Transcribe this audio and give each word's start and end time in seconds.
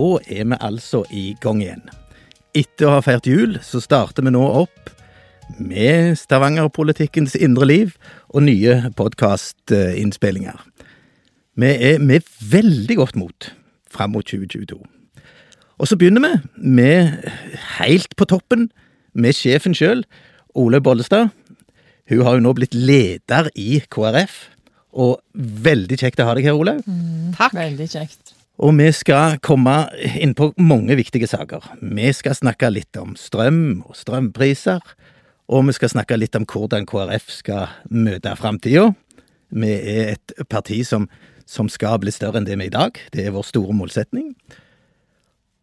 da 0.00 0.20
er 0.32 0.46
vi 0.48 0.56
altså 0.60 1.02
i 1.12 1.34
gang 1.40 1.60
igjen. 1.60 1.82
Etter 2.56 2.88
å 2.88 2.96
ha 2.96 3.04
feirt 3.04 3.28
jul, 3.28 3.58
så 3.62 3.82
starter 3.82 4.24
vi 4.26 4.32
nå 4.32 4.42
opp 4.42 4.90
med 5.58 6.16
Stavanger-politikkens 6.18 7.36
indre 7.36 7.66
liv 7.66 7.94
og 8.30 8.46
nye 8.46 8.92
podkastinnspillinger. 8.96 10.56
Vi 11.60 11.70
er 11.90 12.00
med 12.00 12.26
veldig 12.40 12.96
godt 12.96 13.18
mot 13.18 13.50
fram 13.90 14.14
mot 14.14 14.26
2022. 14.26 14.78
Og 15.80 15.88
så 15.88 15.96
begynner 15.98 16.22
vi 16.22 16.70
med, 16.78 17.30
helt 17.80 18.16
på 18.16 18.28
toppen, 18.28 18.68
med 19.12 19.34
sjefen 19.34 19.74
sjøl, 19.74 20.04
Ole 20.54 20.80
Bollestad. 20.80 21.30
Hun 22.10 22.24
har 22.26 22.36
jo 22.36 22.44
nå 22.44 22.54
blitt 22.58 22.74
leder 22.74 23.50
i 23.58 23.80
KrF, 23.90 24.42
og 24.90 25.20
veldig 25.34 25.98
kjekt 26.00 26.22
å 26.22 26.28
ha 26.28 26.36
deg 26.36 26.50
her, 26.50 26.58
Olaug. 26.58 26.84
Takk. 27.38 27.54
Veldig 27.56 27.88
kjekt. 27.90 28.29
Og 28.60 28.74
vi 28.76 28.90
skal 28.92 29.38
komme 29.40 29.74
inn 30.20 30.34
på 30.36 30.50
mange 30.60 30.96
viktige 30.98 31.28
saker. 31.30 31.64
Vi 31.80 32.10
skal 32.12 32.36
snakke 32.36 32.68
litt 32.68 32.96
om 33.00 33.14
strøm 33.16 33.80
og 33.86 33.96
strømpriser. 33.96 34.84
Og 35.50 35.64
vi 35.66 35.74
skal 35.78 35.92
snakke 35.94 36.18
litt 36.20 36.36
om 36.36 36.44
hvordan 36.44 36.84
KrF 36.86 37.30
skal 37.32 37.70
møte 37.88 38.34
framtida. 38.36 38.90
Vi 39.50 39.70
er 39.72 40.12
et 40.12 40.34
parti 40.52 40.82
som, 40.86 41.08
som 41.48 41.70
skal 41.72 41.98
bli 42.02 42.12
større 42.14 42.38
enn 42.38 42.46
det 42.46 42.58
vi 42.60 42.68
er 42.68 42.70
i 42.70 42.76
dag. 42.76 43.00
Det 43.16 43.24
er 43.24 43.34
vår 43.34 43.48
store 43.48 43.74
målsetning. 43.74 44.34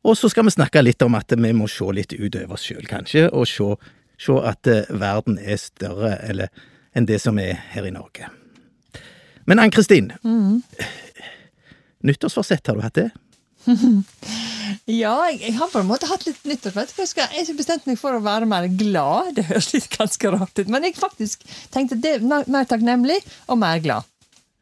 Og 0.08 0.18
så 0.18 0.32
skal 0.32 0.48
vi 0.48 0.58
snakke 0.58 0.82
litt 0.82 1.04
om 1.06 1.16
at 1.20 1.32
vi 1.38 1.54
må 1.54 1.70
se 1.70 1.86
litt 1.94 2.18
utover 2.18 2.58
oss 2.58 2.66
sjøl, 2.66 2.86
kanskje, 2.90 3.28
og 3.30 3.46
se, 3.52 3.70
se 4.18 4.36
at 4.42 4.70
eh, 4.72 4.90
verden 4.90 5.38
er 5.38 5.60
større 5.62 6.16
eller, 6.26 6.52
enn 6.96 7.08
det 7.08 7.20
som 7.22 7.38
er 7.44 7.60
her 7.74 7.86
i 7.86 7.94
Norge. 7.94 8.32
Men 9.48 9.62
Ann-Kristin, 9.64 10.12
Mm. 10.24 10.64
Nyttårsforsett, 12.06 12.68
har 12.68 12.78
du 12.78 12.86
hatt 12.86 13.00
det? 13.00 13.10
Ja, 14.88 15.16
jeg, 15.32 15.54
har 15.58 15.68
på 15.72 15.80
en 15.82 15.88
måte 15.90 16.08
hatt 16.08 16.26
litt 16.28 16.44
nyttårsforsett. 16.48 17.18
Jeg, 17.36 17.46
har 17.48 17.56
bestemt 17.58 17.88
meg 17.90 17.98
for 18.00 18.16
å 18.16 18.22
være 18.24 18.48
mer 18.48 18.68
glad. 18.72 19.34
Det 19.36 19.48
høres 19.50 19.74
litt 19.74 19.88
ganske 19.92 20.32
rart 20.32 20.60
ut, 20.60 20.70
men 20.72 20.86
jeg 20.88 20.96
faktisk 20.96 21.44
tenkte 21.74 21.98
det 22.04 22.14
er 22.18 22.24
mer, 22.24 22.68
takknemlig 22.68 23.18
og 23.52 23.60
mer 23.60 23.82
glad. 23.84 24.08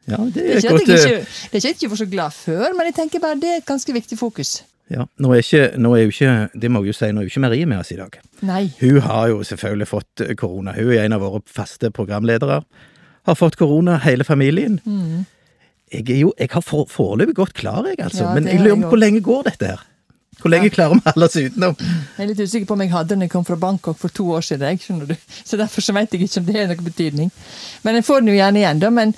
Ja, 0.06 0.18
det 0.22 0.34
Det 0.34 0.42
er 0.42 0.50
er 0.50 0.56
et 0.56 0.64
ikke 0.64 0.72
at 0.72 0.78
godt 0.78 0.90
jeg 0.90 0.98
eh, 0.98 1.04
ikke, 1.04 1.26
det 1.26 1.58
er 1.58 1.62
ikke 1.62 1.76
at 1.76 1.84
jeg 1.84 1.92
var 1.92 2.00
så 2.00 2.08
glad 2.10 2.34
før, 2.38 2.66
men 2.78 2.90
jeg 2.90 2.96
tenker 2.98 3.22
bare 3.22 3.38
det 3.42 3.52
er 3.52 3.60
et 3.62 3.66
ganske 3.66 3.94
viktig 3.94 4.18
fokus. 4.18 4.56
Ja, 4.90 5.06
nå 5.18 5.32
er, 5.34 5.42
ikke, 5.42 5.62
nå 5.82 5.94
er 5.96 6.04
jo 6.04 6.12
ikke, 6.14 6.34
det 6.54 6.70
må 6.70 6.82
jeg 6.84 6.92
jo 6.92 6.98
si, 6.98 7.08
nå 7.10 7.22
er 7.22 7.26
jo 7.26 7.32
ikke 7.34 7.42
Marie 7.42 7.66
med 7.66 7.82
oss 7.82 7.90
i 7.90 7.98
dag. 7.98 8.18
Nei. 8.46 8.64
Hun 8.78 9.00
har 9.02 9.30
jo 9.32 9.40
selvfølgelig 9.46 9.88
fått 9.90 10.26
korona. 10.38 10.76
Hun 10.78 10.92
er 10.94 11.08
en 11.08 11.16
av 11.16 11.24
våre 11.26 11.42
faste 11.50 11.90
programledere. 11.90 12.60
Har 13.26 13.34
fått 13.38 13.58
korona, 13.58 13.96
hele 14.04 14.26
familien. 14.26 14.78
Jeg 15.92 16.08
jo, 16.18 16.32
jeg 16.34 16.50
har 16.50 16.64
for, 16.66 16.88
foreløpig 16.90 17.36
gått 17.38 17.52
klar, 17.54 17.84
jeg, 17.86 18.00
altså. 18.02 18.24
Ja, 18.24 18.32
Men 18.34 18.48
jeg 18.50 18.58
lurer 18.58 18.80
på 18.82 18.94
hvor 18.94 19.00
lenge 19.00 19.20
går 19.22 19.46
dette 19.46 19.68
her? 19.70 19.84
Hvor 20.40 20.52
lenge 20.52 20.68
klarer 20.70 20.98
vi 20.98 21.04
holde 21.06 21.26
oss 21.30 21.36
utenom? 21.38 21.76
Jeg 21.80 22.24
er 22.24 22.28
litt 22.28 22.40
usikker 22.42 22.68
på 22.68 22.74
om 22.76 22.82
jeg 22.84 22.92
hadde 22.92 23.14
den 23.14 23.24
jeg 23.24 23.32
kom 23.32 23.44
fra 23.46 23.56
Bangkok 23.56 23.96
for 23.98 24.12
to 24.12 24.26
år 24.36 24.44
siden. 24.44 24.66
Jeg, 24.68 24.82
skjønner 24.82 25.08
du. 25.08 25.14
Så 25.44 25.56
Derfor 25.56 25.84
så 25.84 25.94
vet 25.96 26.12
jeg 26.12 26.26
ikke 26.26 26.42
om 26.42 26.48
det 26.48 26.56
har 26.58 26.68
noen 26.70 26.88
betydning. 26.90 27.30
Men 27.86 27.96
jeg 27.96 28.06
får 28.06 28.20
den 28.20 28.32
jo 28.32 28.36
gjerne 28.36 28.60
igjen, 28.60 28.82
da. 28.82 28.90
Men 28.92 29.14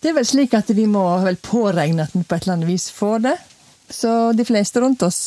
det 0.00 0.10
er 0.10 0.16
vel 0.18 0.28
slik 0.28 0.56
at 0.58 0.72
vi 0.76 0.84
må 0.90 1.04
vel 1.24 1.38
påregne 1.40 2.04
at 2.04 2.12
vi 2.16 2.24
på 2.24 2.36
et 2.36 2.44
eller 2.44 2.58
annet 2.58 2.68
vis 2.68 2.90
får 2.92 3.24
det. 3.28 3.36
Så 3.90 4.14
de 4.36 4.46
fleste 4.46 4.82
rundt 4.82 5.02
oss 5.06 5.20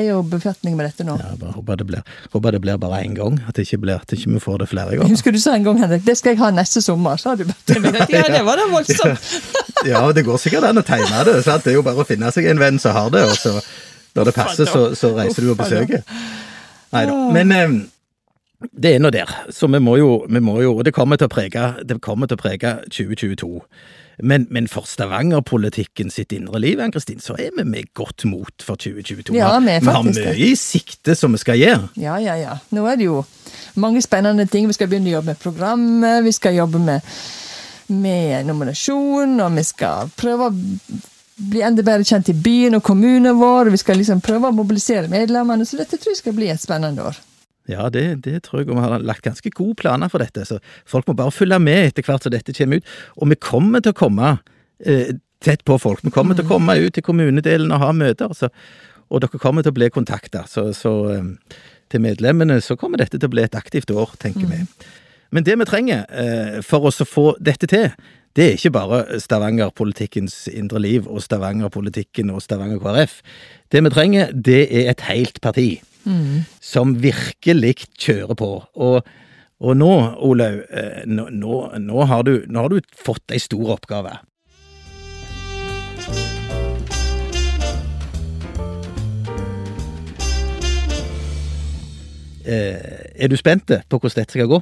er 0.00 0.08
jo 0.08 0.20
befatning 0.26 0.76
med 0.78 0.88
dette 0.88 1.06
nå. 1.06 1.14
Ja, 1.20 1.32
bare 1.38 1.54
håper 1.54 1.78
det 1.80 1.86
blir, 1.88 2.02
håper 2.32 2.56
det 2.56 2.60
blir 2.64 2.78
bare 2.82 3.00
én 3.04 3.14
gang. 3.16 3.38
At 3.48 3.56
det 3.58 3.66
ikke 3.68 3.80
blir, 3.84 4.02
at 4.02 4.12
ikke 4.16 4.32
vi 4.34 4.42
får 4.42 4.60
det 4.64 4.68
flere 4.72 4.96
ganger. 4.98 5.12
Husker 5.12 5.34
du 5.34 5.40
sa 5.42 5.54
en 5.54 5.66
gang, 5.66 5.80
Henrik, 5.82 6.04
det 6.06 6.16
skal 6.18 6.34
jeg 6.34 6.42
ha 6.42 6.50
neste 6.54 6.82
sommer. 6.84 7.20
sa 7.20 7.36
du. 7.38 7.44
Ja, 8.14 8.26
det 8.30 8.44
var 8.46 8.60
da 8.60 8.68
voldsomt. 8.72 9.32
Ja, 9.88 10.00
det 10.16 10.24
går 10.24 10.38
sikkert 10.40 10.64
an 10.64 10.80
å 10.80 10.84
tegne 10.86 11.24
det. 11.28 11.40
Sant? 11.44 11.66
Det 11.66 11.74
er 11.74 11.80
jo 11.80 11.84
bare 11.84 12.00
å 12.00 12.08
finne 12.08 12.30
seg 12.32 12.46
en 12.48 12.62
venn 12.62 12.78
som 12.80 12.94
har 12.96 13.10
det, 13.12 13.26
og 13.28 13.36
så 13.36 13.58
når 14.14 14.30
det 14.30 14.34
passer, 14.36 14.70
så, 14.70 14.86
så 14.96 15.10
reiser 15.16 15.44
du 15.44 15.50
og 15.52 15.58
besøker. 15.58 16.04
Nei 16.94 17.02
da. 17.10 17.16
Men 17.34 17.52
eh, 17.52 17.74
det 18.72 18.94
er 18.94 19.02
nå 19.02 19.10
der. 19.14 19.30
Så 19.52 19.68
vi 19.68 19.80
må 19.82 19.96
jo, 19.98 20.24
vi 20.30 20.40
må 20.40 20.60
jo 20.62 20.76
Og 20.78 20.84
det 20.86 20.94
kommer 20.94 21.18
til 21.20 21.28
å 21.28 21.32
prege, 21.32 21.66
det 21.84 21.98
kommer 22.04 22.30
til 22.30 22.38
å 22.38 22.42
prege 22.42 22.76
2022. 22.88 23.50
Men, 24.18 24.46
men 24.50 24.68
for 24.70 24.86
Stavanger-politikken 24.86 26.10
sitt 26.10 26.32
indre 26.32 26.60
liv, 26.62 26.80
Ann-Kristin, 26.80 27.20
så 27.22 27.34
er 27.40 27.54
vi 27.56 27.64
med 27.66 27.90
godt 27.96 28.26
mot 28.30 28.62
for 28.62 28.78
2022. 28.78 29.34
Ja, 29.36 29.56
vi 29.58 29.78
vi 29.80 29.94
har 29.96 30.04
mye 30.06 30.34
i 30.38 30.52
sikte 30.58 31.16
som 31.18 31.34
vi 31.34 31.42
skal 31.42 31.58
gjøre. 31.58 31.88
Ja, 32.00 32.18
ja, 32.22 32.36
ja. 32.38 32.58
Nå 32.74 32.86
er 32.90 33.00
det 33.00 33.08
jo 33.08 33.24
mange 33.80 34.02
spennende 34.04 34.46
ting. 34.46 34.68
Vi 34.70 34.76
skal 34.76 34.90
begynne 34.90 35.10
å 35.10 35.18
jobbe 35.18 35.32
med 35.32 35.42
programmet, 35.42 36.22
vi 36.24 36.34
skal 36.34 36.60
jobbe 36.60 36.82
med, 36.82 37.16
med 37.90 38.46
nominasjon, 38.46 39.34
og 39.40 39.58
vi 39.58 39.66
skal 39.66 40.14
prøve 40.16 40.50
å 40.50 40.54
bli 41.34 41.64
enda 41.66 41.82
bedre 41.82 42.06
kjent 42.06 42.30
i 42.30 42.36
byen 42.38 42.78
og 42.78 42.84
kommunen 42.86 43.34
vår. 43.40 43.66
og 43.66 43.74
Vi 43.74 43.82
skal 43.82 43.98
liksom 43.98 44.22
prøve 44.24 44.50
å 44.50 44.56
mobilisere 44.56 45.10
medlemmene, 45.10 45.66
så 45.66 45.80
dette 45.80 45.98
tror 45.98 46.14
jeg 46.14 46.22
skal 46.22 46.36
bli 46.36 46.52
et 46.54 46.62
spennende 46.62 47.10
år. 47.10 47.18
Ja, 47.70 47.88
det, 47.88 48.24
det 48.24 48.42
tror 48.44 48.60
jeg, 48.60 48.68
og 48.68 48.76
vi 48.76 48.84
har 48.84 49.04
lagt 49.04 49.24
ganske 49.24 49.50
gode 49.56 49.78
planer 49.80 50.10
for 50.12 50.20
dette, 50.20 50.44
så 50.44 50.58
folk 50.88 51.06
må 51.08 51.16
bare 51.16 51.32
følge 51.32 51.58
med 51.62 51.90
etter 51.90 52.04
hvert 52.04 52.26
som 52.26 52.32
dette 52.34 52.52
kommer 52.56 52.80
ut. 52.80 52.90
Og 53.16 53.30
vi 53.32 53.38
kommer 53.40 53.84
til 53.84 53.94
å 53.94 53.98
komme 53.98 54.32
eh, 54.84 55.14
tett 55.44 55.64
på 55.64 55.78
folk. 55.80 56.04
Vi 56.04 56.12
kommer 56.12 56.36
til 56.36 56.44
å 56.44 56.50
komme 56.50 56.76
ut 56.82 56.92
til 56.96 57.06
kommunedelen 57.06 57.72
og 57.72 57.80
ha 57.80 57.92
møter, 57.96 58.34
så, 58.36 58.50
og 59.08 59.24
dere 59.24 59.40
kommer 59.40 59.64
til 59.64 59.72
å 59.72 59.78
bli 59.78 59.88
kontakta. 59.94 60.44
Så, 60.50 60.66
så 60.76 60.92
eh, 61.14 61.56
til 61.92 62.04
medlemmene 62.04 62.60
så 62.64 62.76
kommer 62.80 63.00
dette 63.00 63.16
til 63.16 63.30
å 63.30 63.32
bli 63.32 63.46
et 63.46 63.56
aktivt 63.56 63.92
år, 63.94 64.12
tenker 64.20 64.50
vi. 64.50 64.60
Men 65.34 65.48
det 65.48 65.56
vi 65.58 65.68
trenger 65.70 66.04
eh, 66.12 66.60
for 66.62 66.84
oss 66.90 67.00
å 67.00 67.08
få 67.08 67.30
dette 67.40 67.70
til, 67.70 67.88
det 68.34 68.44
er 68.44 68.56
ikke 68.58 68.74
bare 68.74 69.00
Stavanger-politikkens 69.22 70.50
indre 70.52 70.82
liv 70.82 71.08
og 71.08 71.22
Stavanger-politikken 71.22 72.32
og 72.34 72.42
Stavanger 72.42 72.82
KrF. 72.82 73.20
Det 73.72 73.80
vi 73.86 73.92
trenger, 73.94 74.32
det 74.34 74.62
er 74.68 74.90
et 74.90 75.04
helt 75.08 75.40
parti 75.40 75.68
som 76.60 76.94
virkelig 77.02 77.74
kjører 77.98 78.34
på. 78.38 78.50
Og, 78.74 79.00
og 79.60 79.76
nå, 79.76 79.90
Olaug, 80.24 80.62
eh, 80.70 81.02
nå, 81.06 81.28
nå, 81.32 81.64
nå, 81.80 82.04
har 82.10 82.22
du, 82.26 82.36
nå 82.48 82.66
har 82.66 82.72
du 82.72 82.80
fått 82.98 83.34
ei 83.34 83.40
stor 83.42 83.76
oppgave. 83.78 84.18
Eh, 92.44 93.16
er 93.16 93.30
du 93.32 93.36
spent 93.40 93.72
på 93.88 93.98
hvordan 93.98 94.20
dette 94.20 94.36
skal 94.36 94.50
gå? 94.50 94.60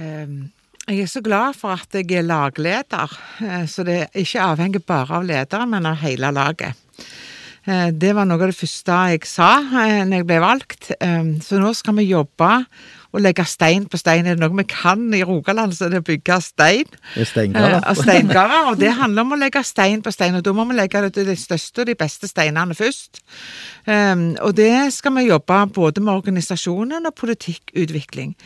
Ehm, 0.00 0.50
Jeg 0.88 1.00
er 1.04 1.06
så 1.06 1.20
glad 1.22 1.54
for 1.54 1.70
at 1.76 1.94
jeg 1.94 2.10
er 2.18 2.24
lagleder, 2.26 3.12
eh, 3.44 3.66
så 3.70 3.84
det 3.84 3.98
er 4.02 4.08
ikke 4.18 4.40
avhengig 4.42 4.80
bare 4.86 5.20
av 5.20 5.24
lederen, 5.24 5.70
men 5.70 5.86
av 5.86 6.00
hele 6.02 6.32
laget. 6.32 6.74
Eh, 7.66 7.90
Det 7.94 8.14
var 8.14 8.26
noe 8.26 8.40
av 8.40 8.50
det 8.50 8.58
første 8.58 8.96
jeg 9.12 9.26
sa 9.28 9.52
eh, 9.62 10.02
når 10.04 10.16
jeg 10.22 10.26
ble 10.26 10.40
valgt. 10.42 10.90
Ehm, 11.00 11.40
Så 11.42 11.60
nå 11.62 11.72
skal 11.74 11.94
vi 12.00 12.08
jobbe 12.10 12.50
og 13.12 13.20
legge 13.20 13.44
stein 13.44 13.84
på 13.86 13.98
stein. 14.00 14.26
Er 14.26 14.34
det 14.34 14.40
noe 14.40 14.56
vi 14.56 14.64
kan 14.64 15.02
i 15.14 15.22
Rogaland, 15.22 15.74
så 15.76 15.84
er 15.86 15.90
det 15.90 16.00
å 16.00 16.06
bygge 16.06 16.38
stein. 16.42 16.86
Er. 17.54 17.74
Eh, 17.76 17.94
steingarder, 18.00 18.70
og 18.70 18.78
det 18.80 18.92
handler 18.96 19.22
om 19.22 19.32
å 19.36 19.38
legge 19.38 19.62
stein 19.64 20.02
på 20.02 20.10
stein, 20.12 20.34
og 20.34 20.42
da 20.42 20.52
må 20.56 20.64
vi 20.70 20.74
legge 20.78 21.02
det 21.02 21.12
til 21.14 21.26
de 21.26 21.36
største 21.36 21.84
og 21.84 21.86
de 21.86 21.94
beste 21.94 22.26
steinene 22.30 22.74
først. 22.74 23.20
Um, 23.82 24.36
og 24.44 24.54
det 24.54 24.92
skal 24.94 25.14
vi 25.16 25.26
jobbe 25.26 25.58
både 25.74 26.02
med 26.04 26.12
organisasjonen 26.14 27.08
og 27.08 27.16
politikkutvikling. 27.18 28.36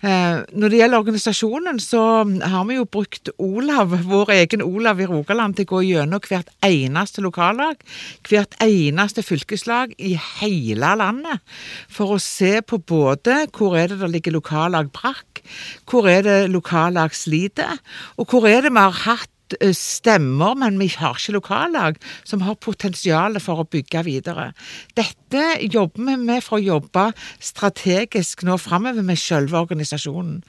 Uh, 0.00 0.46
når 0.56 0.72
det 0.72 0.80
gjelder 0.80 1.02
organisasjonen, 1.02 1.80
så 1.82 2.02
har 2.24 2.64
vi 2.68 2.78
jo 2.78 2.86
brukt 2.88 3.28
Olav, 3.36 3.92
vår 4.08 4.32
egen 4.38 4.64
Olav 4.64 5.02
i 5.02 5.08
Rogaland, 5.10 5.58
til 5.58 5.68
å 5.68 5.72
gå 5.74 5.82
gjennom 5.90 6.24
hvert 6.24 6.48
eneste 6.64 7.24
lokallag, 7.24 7.82
hvert 8.30 8.56
eneste 8.64 9.24
fylkeslag 9.26 9.92
i 9.98 10.14
hele 10.40 10.94
landet, 11.02 11.44
for 11.92 12.16
å 12.16 12.22
se 12.22 12.58
på 12.64 12.80
både 12.80 13.42
hvor 13.52 13.76
er 13.76 13.92
det 13.92 14.00
det 14.00 14.12
ligger 14.14 14.38
lokallag 14.38 14.92
brakk, 14.94 15.42
hvor 15.90 16.08
er 16.08 16.24
det 16.24 16.38
lokallag 16.52 17.12
sliter, 17.16 17.76
og 18.16 18.30
hvor 18.32 18.48
er 18.48 18.64
det 18.64 18.72
vi 18.72 18.86
har 18.86 19.02
hatt 19.04 19.32
stemmer, 19.76 20.54
men 20.58 20.78
vi 20.80 20.90
har 20.96 21.16
ikke 21.16 21.36
lokallag 21.36 21.98
som 22.26 22.42
har 22.44 22.58
potensial 22.60 23.38
for 23.42 23.62
å 23.62 23.68
bygge 23.68 24.04
videre. 24.06 24.50
Dette 24.98 25.58
jobber 25.68 26.04
vi 26.06 26.16
med 26.20 26.44
for 26.44 26.58
å 26.58 26.64
jobbe 26.64 27.08
strategisk 27.44 28.44
nå 28.48 28.56
framover 28.60 29.04
med 29.04 29.20
selve 29.20 29.58
organisasjonen. 29.60 30.40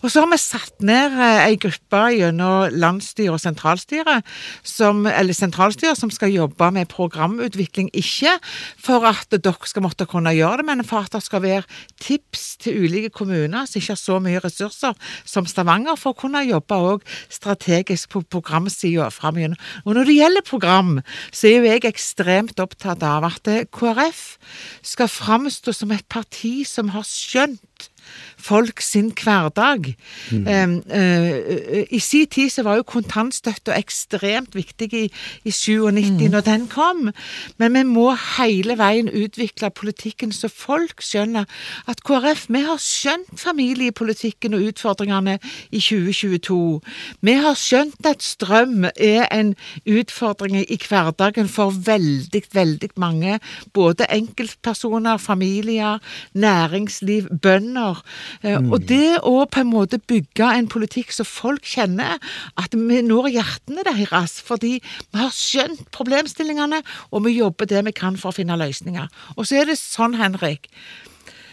Og 0.00 0.12
så 0.12 0.22
har 0.22 0.30
vi 0.30 0.40
satt 0.40 0.84
ned 0.84 1.16
eh, 1.18 1.42
ei 1.46 1.58
gruppe 1.60 2.02
gjennom 2.16 2.76
landsstyret 2.76 3.36
og 3.36 3.42
sentralstyre, 3.42 4.20
som, 4.66 5.04
eller 5.06 5.36
sentralstyret, 5.36 5.98
som 5.98 6.12
skal 6.12 6.32
jobbe 6.32 6.70
med 6.74 6.90
programutvikling. 6.92 7.90
Ikke 7.96 8.38
for 8.80 9.06
at 9.08 9.32
dere 9.32 9.68
skal 9.68 9.86
måtte 9.86 10.08
kunne 10.08 10.34
gjøre 10.36 10.62
det, 10.62 10.68
men 10.70 10.84
for 10.86 11.04
at 11.06 11.16
det 11.16 11.22
skal 11.24 11.44
være 11.44 11.68
tips 12.02 12.56
til 12.62 12.84
ulike 12.86 13.12
kommuner 13.14 13.68
som 13.68 13.80
ikke 13.80 13.94
har 13.94 14.00
så 14.00 14.18
mye 14.22 14.42
ressurser 14.42 14.96
som 15.28 15.46
Stavanger, 15.48 15.96
for 16.00 16.14
å 16.14 16.20
kunne 16.24 16.44
jobbe 16.46 16.78
òg 16.92 17.06
strategisk 17.32 18.12
på 18.12 18.41
programsida 18.42 19.08
framover. 19.10 19.54
Og 19.84 19.94
når 19.94 20.04
det 20.08 20.18
gjelder 20.18 20.46
program, 20.46 21.00
så 21.32 21.48
er 21.48 21.56
jo 21.56 21.70
jeg 21.70 21.84
ekstremt 21.88 22.60
opptatt 22.60 23.02
av 23.06 23.24
at 23.30 23.48
KrF 23.72 24.22
skal 24.82 25.08
framstå 25.08 25.72
som 25.72 25.94
et 25.94 26.06
parti 26.10 26.62
som 26.68 26.92
har 26.92 27.06
skjønt 27.06 27.88
folk 28.42 28.82
sin 28.82 29.12
hverdag. 29.16 29.94
Mm. 30.30 30.46
Eh, 30.46 30.98
eh, 30.98 31.86
I 31.90 31.98
sin 32.02 32.26
tid 32.26 32.50
så 32.50 32.64
var 32.66 32.78
jo 32.80 32.86
kontantstøtta 32.88 33.76
ekstremt 33.78 34.56
viktig 34.56 34.90
i, 34.94 35.04
i 35.44 35.50
97 35.50 36.28
når 36.32 36.46
den 36.46 36.66
kom, 36.70 37.10
men 37.58 37.76
vi 37.76 37.82
må 37.88 38.08
hele 38.36 38.76
veien 38.78 39.08
utvikle 39.08 39.70
politikken 39.70 40.32
så 40.32 40.48
folk 40.48 41.02
skjønner 41.04 41.48
at 41.90 42.02
KrF 42.06 42.46
vi 42.52 42.62
har 42.66 42.80
skjønt 42.82 43.40
familiepolitikken 43.40 44.56
og 44.56 44.66
utfordringene 44.72 45.38
i 45.70 45.80
2022. 45.80 46.80
Vi 47.22 47.34
har 47.44 47.56
skjønt 47.58 48.06
at 48.08 48.24
strøm 48.24 48.86
er 48.92 49.26
en 49.30 49.54
utfordring 49.88 50.58
i 50.62 50.78
hverdagen 50.80 51.48
for 51.50 51.74
veldig, 51.86 52.42
veldig 52.52 52.90
mange. 53.00 53.38
Både 53.72 54.08
enkeltpersoner, 54.12 55.16
familier, 55.16 55.98
næringsliv, 56.34 57.28
bønder. 57.42 58.02
Eh, 58.42 58.58
Og 58.58 58.88
det 58.88 59.20
å 59.22 59.44
på 59.46 59.60
en 59.62 59.70
måte 59.70 59.98
bygge 59.98 60.48
en 60.56 60.68
politikk 60.72 61.12
så 61.12 61.26
folk 61.28 61.66
kjenner 61.68 62.18
at 62.60 62.74
vi 62.74 63.02
når 63.04 63.30
hjertene 63.36 63.84
deres, 63.86 64.40
fordi 64.44 64.78
vi 64.80 65.18
har 65.20 65.32
skjønt 65.36 65.84
problemstillingene, 65.94 66.82
og 67.12 67.24
vi 67.26 67.38
jobber 67.38 67.68
det 67.70 67.84
vi 67.84 67.92
kan 67.92 68.16
for 68.16 68.32
å 68.32 68.36
finne 68.36 68.56
løsninger. 68.60 69.08
Og 69.36 69.46
så 69.46 69.60
er 69.62 69.72
det 69.72 69.78
sånn, 69.80 70.16
Henrik. 70.20 70.70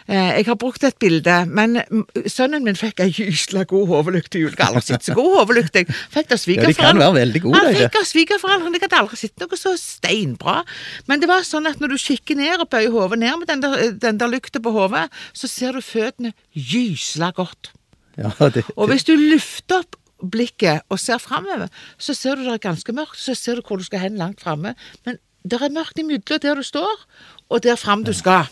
Eh, 0.10 0.40
Jeg 0.40 0.46
har 0.48 0.56
brukt 0.58 0.84
et 0.84 0.96
bilde, 0.98 1.34
men 1.46 1.78
mm, 1.86 2.06
sønnen 2.26 2.64
min 2.66 2.78
fikk 2.78 3.04
ei 3.04 3.12
gysla 3.14 3.62
god 3.70 3.86
hodelykt 3.92 4.32
til 4.34 4.48
jul. 4.48 4.56
Jeg 4.56 4.64
har 4.64 4.74
aldri 4.74 4.88
sett 4.88 5.06
så 5.06 5.14
god 5.18 5.36
hodelykt 5.38 5.78
jeg 5.78 5.86
fikk 5.86 6.34
av 6.34 7.02
Ja, 7.04 7.12
veldig 7.14 7.42
gode, 7.44 7.62
Han 7.62 7.78
fikk 7.78 8.00
av 8.00 8.08
svigerforeldrene. 8.10 8.80
Jeg 8.80 8.88
hadde 8.88 9.02
aldri 9.04 9.20
sett 9.22 9.44
noe 9.44 9.60
så 9.60 9.76
steinbra. 9.78 10.64
Men 11.06 11.22
det 11.22 11.30
var 11.30 11.46
sånn 11.46 11.70
at 11.70 11.78
når 11.84 11.94
du 11.94 11.98
kikker 12.02 12.40
ned 12.42 12.66
og 12.66 12.72
bøyer 12.74 12.90
hodet 12.96 13.22
ned 13.22 13.38
med 13.38 13.52
den 13.54 13.62
der, 13.62 13.92
den 14.08 14.18
der 14.18 14.34
lykta 14.34 14.64
på 14.66 14.74
hodet, 14.74 15.06
så 15.38 15.52
ser 15.52 15.78
du 15.78 15.86
føttene 15.86 16.34
gysla 16.58 17.30
godt. 17.38 17.70
Ja, 18.18 18.34
det, 18.50 18.66
Og 18.76 18.90
hvis 18.90 19.06
du 19.06 19.14
løfter 19.14 19.84
opp 19.84 19.96
blikket 20.20 20.82
og 20.90 21.00
ser 21.00 21.22
framover, 21.22 21.70
så 22.02 22.18
ser 22.18 22.36
du 22.36 22.48
det 22.50 22.58
er 22.58 22.66
ganske 22.66 22.92
mørkt, 22.92 23.22
så 23.22 23.38
ser 23.38 23.60
du 23.60 23.62
hvor 23.62 23.78
du 23.78 23.86
skal 23.86 24.02
hen 24.04 24.18
langt 24.20 24.42
framme. 24.42 24.74
Men 25.06 25.22
det 25.46 25.62
er 25.62 25.72
mørkt 25.72 26.02
imellom 26.02 26.26
der 26.42 26.56
du 26.60 26.66
står, 26.66 27.06
og 27.50 27.62
der 27.64 27.78
fram 27.80 28.04
du 28.04 28.12
skal. 28.14 28.50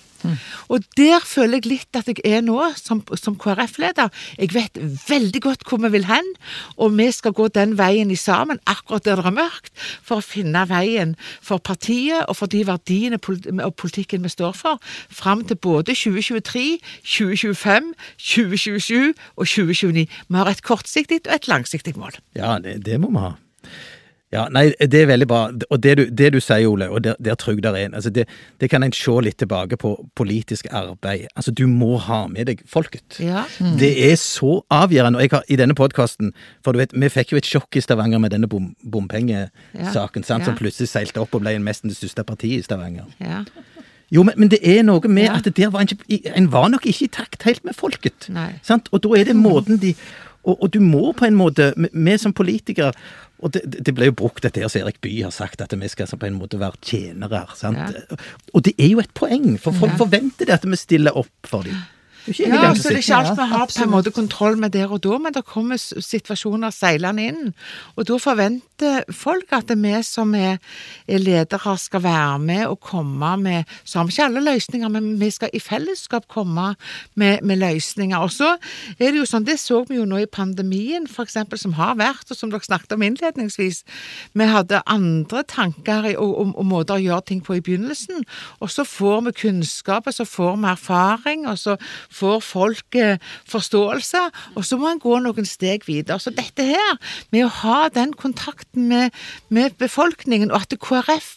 Og 0.74 0.84
der 0.98 1.24
føler 1.26 1.60
jeg 1.60 1.70
litt 1.70 1.98
at 2.00 2.10
jeg 2.10 2.22
er 2.26 2.44
nå, 2.46 2.60
som, 2.80 3.02
som 3.20 3.38
KrF-leder. 3.40 4.12
Jeg 4.38 4.54
vet 4.56 4.80
veldig 5.08 5.42
godt 5.44 5.66
hvor 5.68 5.82
vi 5.84 5.92
vil 5.98 6.08
hen, 6.10 6.32
og 6.78 6.96
vi 6.98 7.10
skal 7.16 7.36
gå 7.38 7.48
den 7.54 7.78
veien 7.80 8.12
i 8.12 8.20
sammen, 8.20 8.62
akkurat 8.66 9.06
der 9.06 9.22
det 9.22 9.26
er 9.32 9.38
mørkt, 9.38 9.74
for 10.06 10.22
å 10.22 10.26
finne 10.26 10.64
veien 10.70 11.16
for 11.42 11.62
partiet 11.64 12.28
og 12.28 12.38
for 12.40 12.52
de 12.52 12.64
verdiene 12.68 13.20
og 13.66 13.76
politikken 13.80 14.26
vi 14.26 14.32
står 14.34 14.56
for, 14.58 14.82
fram 15.10 15.44
til 15.48 15.60
både 15.62 15.96
2023, 15.98 16.80
2025, 17.04 17.94
2027 18.18 19.14
og 19.36 19.48
2029. 19.48 20.08
Vi 20.08 20.40
har 20.40 20.52
et 20.52 20.64
kortsiktig 20.66 21.24
og 21.28 21.36
et 21.36 21.48
langsiktig 21.48 21.98
mål. 21.98 22.18
ja 22.36 22.58
det, 22.64 22.80
det 22.86 23.00
må 23.02 23.12
vi 23.12 23.24
ha. 23.26 23.36
Ja, 24.38 24.44
nei, 24.54 24.68
det 24.80 25.02
er 25.04 25.10
veldig 25.10 25.28
bra. 25.30 25.42
Og 25.74 25.82
det 25.84 25.96
du, 25.98 26.04
det 26.22 26.30
du 26.36 26.40
sier, 26.44 26.68
Ole, 26.70 26.88
og 26.94 27.02
der, 27.08 27.18
der 27.24 27.38
trygg 27.42 27.64
der 27.66 27.76
en, 27.80 27.96
altså 27.98 28.12
det, 28.14 28.28
det 28.62 28.70
kan 28.70 28.86
en 28.86 28.94
se 28.96 29.16
litt 29.26 29.40
tilbake 29.42 29.80
på 29.82 29.96
politisk 30.20 30.68
arbeid. 30.72 31.26
Altså, 31.36 31.52
du 31.58 31.66
må 31.72 31.96
ha 32.06 32.24
med 32.32 32.52
deg 32.52 32.62
folket. 32.70 33.18
Ja. 33.24 33.46
Det 33.82 33.90
er 34.12 34.16
så 34.22 34.60
avgjørende. 34.74 35.18
Og 35.20 35.26
jeg 35.26 35.34
har, 35.34 35.48
i 35.50 35.58
denne 35.60 35.76
podkasten 35.78 36.34
For 36.64 36.76
du 36.76 36.82
vet, 36.84 36.94
vi 36.94 37.10
fikk 37.10 37.34
jo 37.34 37.42
et 37.42 37.50
sjokk 37.50 37.80
i 37.80 37.82
Stavanger 37.84 38.22
med 38.22 38.32
denne 38.36 38.48
bom, 38.52 38.70
bompengesaken, 38.86 40.24
Ja. 40.28 40.40
som 40.46 40.56
plutselig 40.60 40.90
seilte 40.92 41.22
opp 41.22 41.36
og 41.36 41.42
ble 41.42 41.58
nesten 41.60 41.90
det 41.92 41.98
største 41.98 42.24
partiet 42.28 42.60
i 42.60 42.66
Stavanger. 42.68 43.06
Ja. 43.20 43.44
Jo, 44.12 44.24
men, 44.24 44.38
men 44.40 44.48
det 44.54 44.60
er 44.64 44.84
noe 44.88 45.08
med 45.12 45.26
Ja. 45.28 45.36
at 45.42 45.50
der 45.58 45.70
var 45.74 45.82
en, 45.84 45.90
en 46.36 46.52
var 46.52 46.70
nok 46.72 46.86
ikke 46.88 47.06
i 47.06 47.12
takt 47.12 47.44
helt 47.44 47.66
med 47.66 47.76
folket. 47.76 48.30
Og 48.32 49.02
da 49.04 49.10
er 49.20 49.26
det 49.28 49.36
måten 49.36 49.82
de 49.82 49.96
og, 50.48 50.58
og 50.64 50.72
du 50.74 50.80
må 50.84 51.12
på 51.18 51.28
en 51.28 51.36
måte, 51.38 51.74
vi- 51.78 52.18
som 52.18 52.34
politikere 52.34 52.94
og 53.44 53.52
det, 53.54 53.62
det- 53.70 53.84
det 53.86 53.94
ble 53.94 54.08
jo 54.10 54.16
brukt 54.18 54.42
dette 54.42 54.58
her 54.64 54.68
som 54.72 54.82
Erik 54.82 54.98
Bye 55.04 55.22
har 55.28 55.32
sagt, 55.36 55.62
at 55.62 55.74
vi 55.78 55.88
skal 55.92 56.08
på 56.08 56.26
en 56.26 56.40
måte 56.40 56.58
være 56.58 56.74
tjenere. 56.82 57.44
sant? 57.56 57.78
Ja. 57.78 58.16
Og 58.56 58.64
det 58.66 58.74
er 58.80 58.88
jo 58.96 59.00
et 59.04 59.14
poeng, 59.14 59.60
for 59.62 59.72
folk 59.78 59.92
Ja. 59.94 59.98
forventer 60.00 60.46
det 60.50 60.56
at 60.56 60.66
vi 60.66 60.76
stiller 60.76 61.14
opp 61.16 61.30
for 61.46 61.62
dem. 61.68 61.76
Ja, 62.28 62.74
så 62.76 62.90
det 62.92 62.98
er 62.98 63.04
ikke 63.04 63.20
alt 63.22 63.38
vi 63.38 63.48
har 63.52 63.70
på 63.72 63.84
en 63.84 63.92
måte 63.92 64.12
kontroll 64.12 64.58
med 64.60 64.74
der 64.76 64.92
og 64.92 65.02
da, 65.04 65.18
men 65.22 65.34
det 65.36 65.46
kommer 65.48 65.80
situasjoner 65.80 66.74
seilende 66.76 67.28
inn. 67.30 67.54
Og 67.96 68.08
da 68.10 68.18
forventer 68.20 69.08
folk 69.16 69.54
at 69.56 69.72
vi 69.72 69.94
som 70.04 70.34
er, 70.36 70.58
er 71.08 71.24
ledere 71.24 71.76
skal 71.80 72.04
være 72.04 72.40
med 72.40 72.66
og 72.68 72.80
komme 72.84 73.36
med 73.38 73.64
Så 73.84 74.00
har 74.00 74.06
vi 74.06 74.12
ikke 74.12 74.26
alle 74.26 74.44
løsninger, 74.44 74.90
men 74.90 75.20
vi 75.20 75.30
skal 75.32 75.50
i 75.54 75.60
fellesskap 75.60 76.28
komme 76.28 76.76
med, 77.16 77.40
med 77.44 77.58
løsninger. 77.58 78.18
Og 78.18 78.32
så 78.32 78.56
er 79.00 79.12
det 79.12 79.22
jo 79.22 79.26
sånn, 79.26 79.46
det 79.48 79.60
så 79.60 79.84
vi 79.88 79.96
jo 79.96 80.06
nå 80.06 80.18
i 80.18 80.26
pandemien, 80.26 81.08
for 81.08 81.24
eksempel, 81.24 81.60
som 81.60 81.74
har 81.74 81.96
vært, 81.96 82.28
og 82.30 82.38
som 82.38 82.52
dere 82.52 82.66
snakket 82.66 82.96
om 82.98 83.06
innledningsvis. 83.08 83.84
Vi 84.34 84.48
hadde 84.48 84.84
andre 84.86 85.44
tanker 85.48 86.12
og, 86.18 86.34
og, 86.40 86.54
og 86.58 86.66
måter 86.68 86.98
å 86.98 87.04
gjøre 87.04 87.28
ting 87.32 87.42
på 87.44 87.58
i 87.58 87.64
begynnelsen, 87.64 88.26
og 88.60 88.72
så 88.72 88.84
får 88.88 89.28
vi 89.28 89.36
kunnskap, 89.42 90.08
og 90.08 90.14
så 90.14 90.26
får 90.28 90.58
vi 90.58 90.72
erfaring, 90.72 91.48
og 91.48 91.60
så 91.60 91.78
får 92.18 92.44
folk 92.46 92.98
eh, 93.00 93.22
forståelse, 93.50 94.24
og 94.56 94.66
så 94.66 94.80
må 94.80 94.92
en 94.92 95.02
gå 95.02 95.20
noen 95.24 95.48
steg 95.48 95.88
videre. 95.88 96.20
Så 96.22 96.34
dette 96.36 96.66
her, 96.68 96.98
med 97.34 97.48
å 97.48 97.54
ha 97.62 97.80
den 97.94 98.14
kontakten 98.18 98.90
med, 98.92 99.16
med 99.54 99.78
befolkningen, 99.82 100.52
og 100.52 100.66
at 100.66 100.78
KrF 100.82 101.34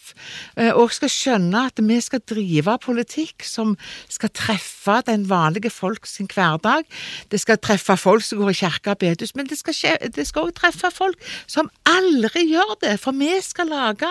òg 0.61 0.91
også 0.91 1.01
skal 1.01 1.11
skjønne 1.13 1.63
at 1.69 1.79
vi 1.81 1.97
skal 2.03 2.21
drive 2.29 2.75
politikk 2.83 3.45
som 3.47 3.73
skal 4.11 4.31
treffe 4.35 4.97
den 5.07 5.23
vanlige 5.29 5.71
folk 5.73 6.07
sin 6.09 6.29
hverdag. 6.31 6.85
Det 7.31 7.39
skal 7.41 7.59
treffe 7.61 7.95
folk 7.99 8.25
som 8.25 8.41
går 8.41 8.53
i 8.53 8.59
kirke 8.61 8.93
og 8.93 9.01
bedehus, 9.01 9.33
men 9.37 9.49
det 9.49 9.57
skal, 9.59 10.43
òg 10.43 10.53
treffe 10.57 10.91
folk 10.93 11.19
som 11.49 11.71
aldri 11.89 12.45
gjør 12.51 12.75
det, 12.83 12.97
for 13.01 13.15
vi 13.17 13.31
skal 13.43 13.71
lage 13.71 14.09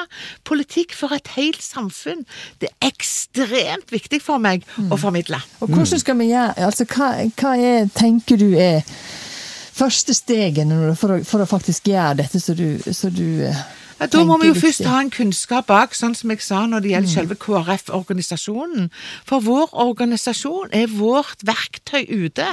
politikk 0.49 0.95
for 0.97 1.15
et 1.17 1.35
helt 1.37 1.63
samfunn. 1.63 2.25
Det 2.63 2.71
er 2.71 2.91
ekstremt 2.91 3.93
viktig 3.93 4.21
for 4.25 4.43
meg 4.43 4.67
å 4.91 4.99
formidle. 5.01 5.41
Og 5.61 5.71
hvordan 5.73 6.03
skal 6.03 6.19
vi 6.21 6.31
gjøre 6.33 6.60
altså 6.67 6.87
Hva, 6.89 7.11
hva 7.41 7.57
er, 7.57 7.91
tenker 7.95 8.41
du 8.41 8.51
er 8.59 8.85
første 9.81 10.15
steget 10.15 10.69
for 10.99 11.23
for 11.25 11.43
å 11.45 11.49
faktisk 11.49 11.89
gjøre 11.89 12.21
dette 12.23 12.41
så 12.41 12.55
du, 12.55 12.81
så 12.93 13.09
du 13.13 13.43
eh, 13.47 13.63
Ja, 14.01 14.07
da 14.09 14.23
må 14.25 14.39
vi 14.41 14.49
jo 14.49 14.55
først 14.57 14.87
ha 14.89 15.03
en 15.03 15.11
kunnskap 15.13 15.67
bak, 15.69 15.93
sånn 15.93 16.15
som 16.17 16.31
jeg 16.33 16.41
sa 16.41 16.63
når 16.65 16.81
det 16.81 16.93
gjelder 16.95 17.13
selve 17.13 17.37
KrF-organisasjonen. 17.37 18.87
For 19.29 19.45
vår 19.45 19.75
organisasjon 19.77 20.73
er 20.73 20.87
vårt 20.89 21.45
verktøy 21.45 22.07
ute. 22.09 22.47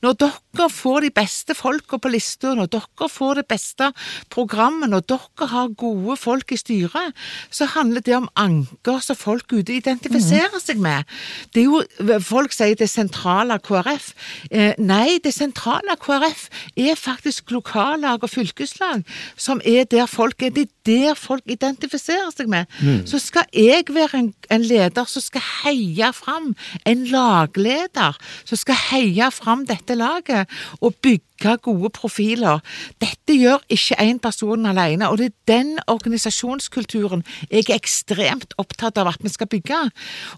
Når 0.00 0.16
dere 0.22 0.68
får 0.72 1.04
de 1.04 1.10
beste 1.18 1.56
folka 1.58 1.98
på 2.00 2.12
lista, 2.14 2.54
når 2.56 2.70
dere 2.72 3.08
får 3.12 3.42
det 3.42 3.44
beste 3.50 3.90
programmet, 4.32 4.88
når 4.88 5.04
dere 5.12 5.48
har 5.50 5.74
gode 5.76 6.16
folk 6.16 6.54
i 6.56 6.60
styret, 6.62 7.12
så 7.52 7.68
handler 7.74 8.00
det 8.06 8.16
om 8.16 8.30
anker 8.40 9.04
som 9.04 9.20
folk 9.20 9.52
ute 9.52 9.76
identifiserer 9.76 10.56
seg 10.64 10.80
med. 10.80 11.04
Det 11.52 11.66
er 11.66 11.68
jo, 11.68 11.82
Folk 12.24 12.54
sier 12.54 12.76
det 12.78 12.88
sentrale 12.88 13.58
KrF. 13.60 14.08
Eh, 14.50 14.72
nei, 14.80 15.18
det 15.22 15.34
sentrale 15.36 15.98
KrF 16.00 16.46
er 16.80 16.96
faktisk 16.96 17.52
lokallag 17.52 18.24
og 18.24 18.32
fylkeslag, 18.32 19.04
som 19.36 19.60
er 19.64 19.84
der 19.84 20.08
folk 20.08 20.40
er. 20.40 20.54
Det 20.56 20.70
der 20.86 21.14
folk 21.18 21.42
identifiserer 21.50 22.30
seg 22.34 22.50
med. 22.52 22.70
Så 23.08 23.20
skal 23.22 23.46
jeg 23.52 23.84
være 23.90 24.20
en, 24.22 24.32
en 24.50 24.66
leder 24.66 25.04
som 25.10 25.24
skal 25.24 25.44
heie 25.64 26.12
fram, 26.16 26.52
en 26.86 27.06
lagleder 27.10 28.18
som 28.44 28.60
skal 28.60 28.78
heie 28.90 29.30
fram 29.34 29.66
dette 29.66 29.98
laget 29.98 30.46
og 30.80 30.94
bygge 31.02 31.25
gode 31.62 31.90
profiler. 31.94 32.62
Dette 33.02 33.36
gjør 33.36 33.62
ikke 33.72 33.98
én 34.02 34.20
person 34.22 34.66
alene, 34.66 35.08
og 35.10 35.18
det 35.20 35.26
er 35.26 35.34
den 35.50 35.72
organisasjonskulturen 35.86 37.24
jeg 37.50 37.66
er 37.68 37.76
ekstremt 37.76 38.54
opptatt 38.60 38.98
av 38.98 39.10
at 39.12 39.22
vi 39.24 39.32
skal 39.32 39.50
bygge. 39.50 39.80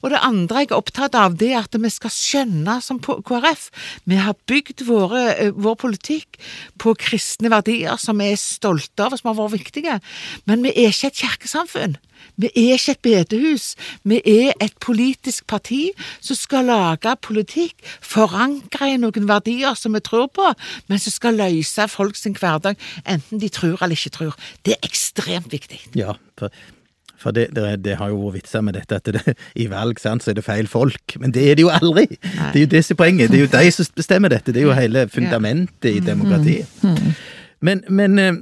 Og 0.03 0.11
det 0.11 0.23
andre 0.23 0.65
jeg 0.65 0.73
er 0.73 0.79
opptatt 0.79 1.15
av, 1.19 1.37
det 1.39 1.53
er 1.53 1.63
at 1.63 1.79
vi 1.79 1.93
skal 1.93 2.15
skjønne 2.15 2.79
som 2.85 3.01
KrF 3.01 3.69
Vi 4.09 4.17
har 4.17 4.37
bygd 4.49 4.85
våre, 4.87 5.35
eh, 5.37 5.53
vår 5.55 5.77
politikk 5.77 6.39
på 6.79 6.95
kristne 6.99 7.51
verdier 7.51 7.97
som 7.99 8.19
vi 8.19 8.33
er 8.33 8.41
stolte 8.41 9.05
av, 9.05 9.13
og 9.13 9.19
som 9.19 9.31
har 9.31 9.39
vært 9.39 9.59
viktige. 9.59 10.01
Men 10.47 10.63
vi 10.63 10.71
er 10.71 10.91
ikke 10.91 11.13
et 11.13 11.23
kirkesamfunn. 11.23 11.99
Vi 12.37 12.51
er 12.55 12.79
ikke 12.79 12.95
et 12.97 13.03
bedehus. 13.03 13.75
Vi 14.05 14.21
er 14.25 14.55
et 14.63 14.75
politisk 14.85 15.47
parti 15.51 15.91
som 16.21 16.39
skal 16.39 16.69
lage 16.71 17.15
politikk, 17.23 17.77
forankre 18.03 18.93
i 18.95 18.99
noen 19.01 19.29
verdier 19.29 19.77
som 19.79 19.97
vi 19.97 20.03
tror 20.05 20.29
på, 20.35 20.53
men 20.89 21.03
som 21.03 21.15
skal 21.15 21.39
løse 21.39 21.89
folk 21.91 22.19
sin 22.19 22.37
hverdag, 22.39 22.79
enten 23.07 23.43
de 23.43 23.49
tror 23.53 23.79
eller 23.83 23.99
ikke 23.99 24.17
tror. 24.19 24.37
Det 24.65 24.77
er 24.77 24.89
ekstremt 24.89 25.53
viktig. 25.53 25.81
Ja, 25.99 26.17
for, 26.39 26.53
for 27.19 27.35
det, 27.35 27.49
det, 27.57 27.85
det 27.85 27.97
har 27.99 28.13
jo 28.13 28.21
vært 28.27 28.39
vitser 28.39 28.63
med 28.63 28.79
dette, 28.79 29.01
at 29.01 29.11
det, 29.15 29.35
i 29.59 29.67
valg 29.71 29.99
sant, 30.03 30.23
så 30.23 30.33
er 30.33 30.39
det 30.39 30.47
feil 30.47 30.71
folk. 30.71 31.17
Men 31.19 31.35
det 31.35 31.49
er 31.51 31.59
det 31.59 31.67
jo 31.67 31.73
aldri! 31.75 32.07
Det 32.13 32.55
er 32.55 32.63
jo 32.67 32.71
det 32.77 32.85
som 32.87 32.95
er 32.95 33.03
poenget. 33.03 33.33
Det 33.33 33.41
er 33.41 33.47
jo 33.47 33.51
de 33.57 33.73
som 33.75 33.91
bestemmer 33.99 34.33
dette. 34.35 34.55
Det 34.55 34.63
er 34.63 34.69
jo 34.69 34.77
hele 34.79 35.09
fundamentet 35.11 35.91
i 35.97 36.05
demokratiet. 36.05 36.87
Men, 37.61 37.83
men 37.91 38.19
eh, 38.23 38.37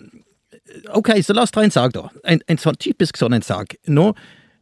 Ok, 0.95 1.13
så 1.23 1.35
la 1.37 1.47
oss 1.47 1.55
ta 1.55 1.63
en 1.65 1.71
sak, 1.75 1.95
da. 1.95 2.09
En, 2.25 2.43
en 2.51 2.59
sånn 2.61 2.79
typisk 2.83 3.17
sånn 3.21 3.37
en 3.37 3.47
sak. 3.47 3.79
Nå, 3.87 4.13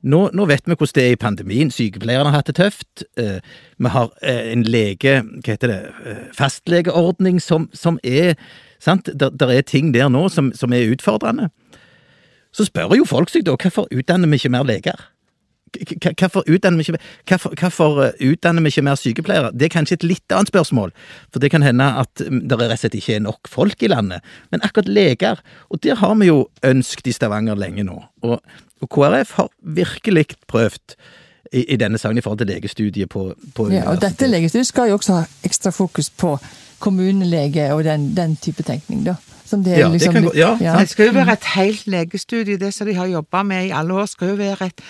Nå, 0.04 0.26
nå 0.36 0.44
vet 0.44 0.66
vi 0.68 0.74
hvordan 0.76 0.92
det 0.98 1.02
er 1.02 1.14
i 1.14 1.16
pandemien. 1.16 1.70
Sykepleierne 1.72 2.28
har 2.28 2.42
hatt 2.42 2.50
det 2.50 2.58
tøft. 2.58 3.06
Eh, 3.16 3.38
vi 3.80 3.92
har 3.94 4.10
eh, 4.20 4.50
en 4.52 4.64
lege, 4.68 5.14
hva 5.24 5.54
heter 5.54 5.70
det, 5.70 5.78
eh, 6.04 6.18
fastlegeordning 6.36 7.38
som, 7.40 7.70
som 7.72 7.96
er 8.04 8.34
sant? 8.84 9.08
Der, 9.08 9.48
er 9.48 9.64
ting 9.64 9.94
der 9.94 10.10
nå 10.12 10.26
som, 10.28 10.52
som 10.52 10.76
er 10.76 10.92
utfordrende. 10.92 11.48
Så 12.52 12.68
spør 12.68 12.92
jo 12.98 13.08
folk 13.08 13.32
seg 13.32 13.46
da 13.48 13.56
hvorfor 13.56 13.88
utdanner 13.88 14.28
vi 14.28 14.42
ikke 14.42 14.52
mer 14.52 14.68
leger? 14.68 15.08
Hvorfor 16.20 16.44
utdanner 16.46 16.80
vi 16.80 16.86
ikke, 16.86 17.00
hvorfor, 17.28 17.54
hvorfor 17.60 18.02
eh, 18.04 18.28
utdanner 18.30 18.64
vi 18.64 18.72
ikke 18.72 18.84
mer 18.86 19.00
sykepleiere? 19.00 19.52
Det 19.52 19.68
er 19.68 19.74
kanskje 19.74 19.98
et 20.00 20.06
litt 20.06 20.34
annet 20.34 20.52
spørsmål, 20.52 20.94
for 21.32 21.42
det 21.42 21.50
kan 21.54 21.64
hende 21.66 21.86
at 22.04 22.22
mm, 22.22 22.44
det 22.48 22.60
rett 22.60 22.76
og 22.76 22.82
slett 22.82 22.98
ikke 22.98 23.18
er 23.18 23.24
nok 23.26 23.50
folk 23.50 23.82
i 23.82 23.90
landet. 23.92 24.24
Men 24.54 24.64
akkurat 24.66 24.88
leger, 24.88 25.42
og 25.70 25.82
der 25.84 25.98
har 26.00 26.14
vi 26.20 26.30
jo 26.30 26.46
ønsket 26.64 27.10
i 27.10 27.16
Stavanger 27.16 27.58
lenge 27.58 27.86
nå. 27.86 27.98
Og, 28.24 28.40
og 28.82 28.90
KrF 28.94 29.36
har 29.40 29.52
virkelig 29.76 30.26
prøvd 30.50 30.96
i, 31.52 31.64
i 31.64 31.76
denne 31.80 31.98
sangen 32.00 32.18
i 32.18 32.24
forhold 32.24 32.42
til 32.42 32.50
legestudiet 32.50 33.10
på, 33.10 33.28
på 33.54 33.68
Ja, 33.72 33.88
og 33.92 34.00
dette 34.02 34.28
legestudiet 34.30 34.70
skal 34.70 34.90
jo 34.90 34.98
også 34.98 35.20
ha 35.20 35.24
ekstra 35.46 35.72
fokus 35.74 36.10
på 36.10 36.36
kommunelege 36.82 37.70
og 37.74 37.84
den, 37.86 38.10
den 38.16 38.36
type 38.36 38.62
tenkning, 38.66 39.04
da. 39.06 39.16
Som 39.44 39.64
det 39.64 39.76
Ja, 39.78 39.88
det 39.88 39.92
liksom 39.98 40.12
kan 40.14 40.24
gå- 40.24 40.36
ja. 40.36 40.56
ja, 40.60 40.78
Det 40.80 40.88
skal 40.88 41.06
jo 41.06 41.12
være 41.12 41.32
et 41.32 41.44
helt 41.54 41.86
legestudie. 41.86 42.56
Det 42.56 42.74
som 42.74 42.86
de 42.86 42.94
har 42.94 43.06
jobba 43.06 43.42
med 43.42 43.66
i 43.66 43.70
alle 43.70 43.94
år, 43.94 44.06
skal 44.06 44.28
jo 44.28 44.34
være 44.34 44.66
et 44.66 44.80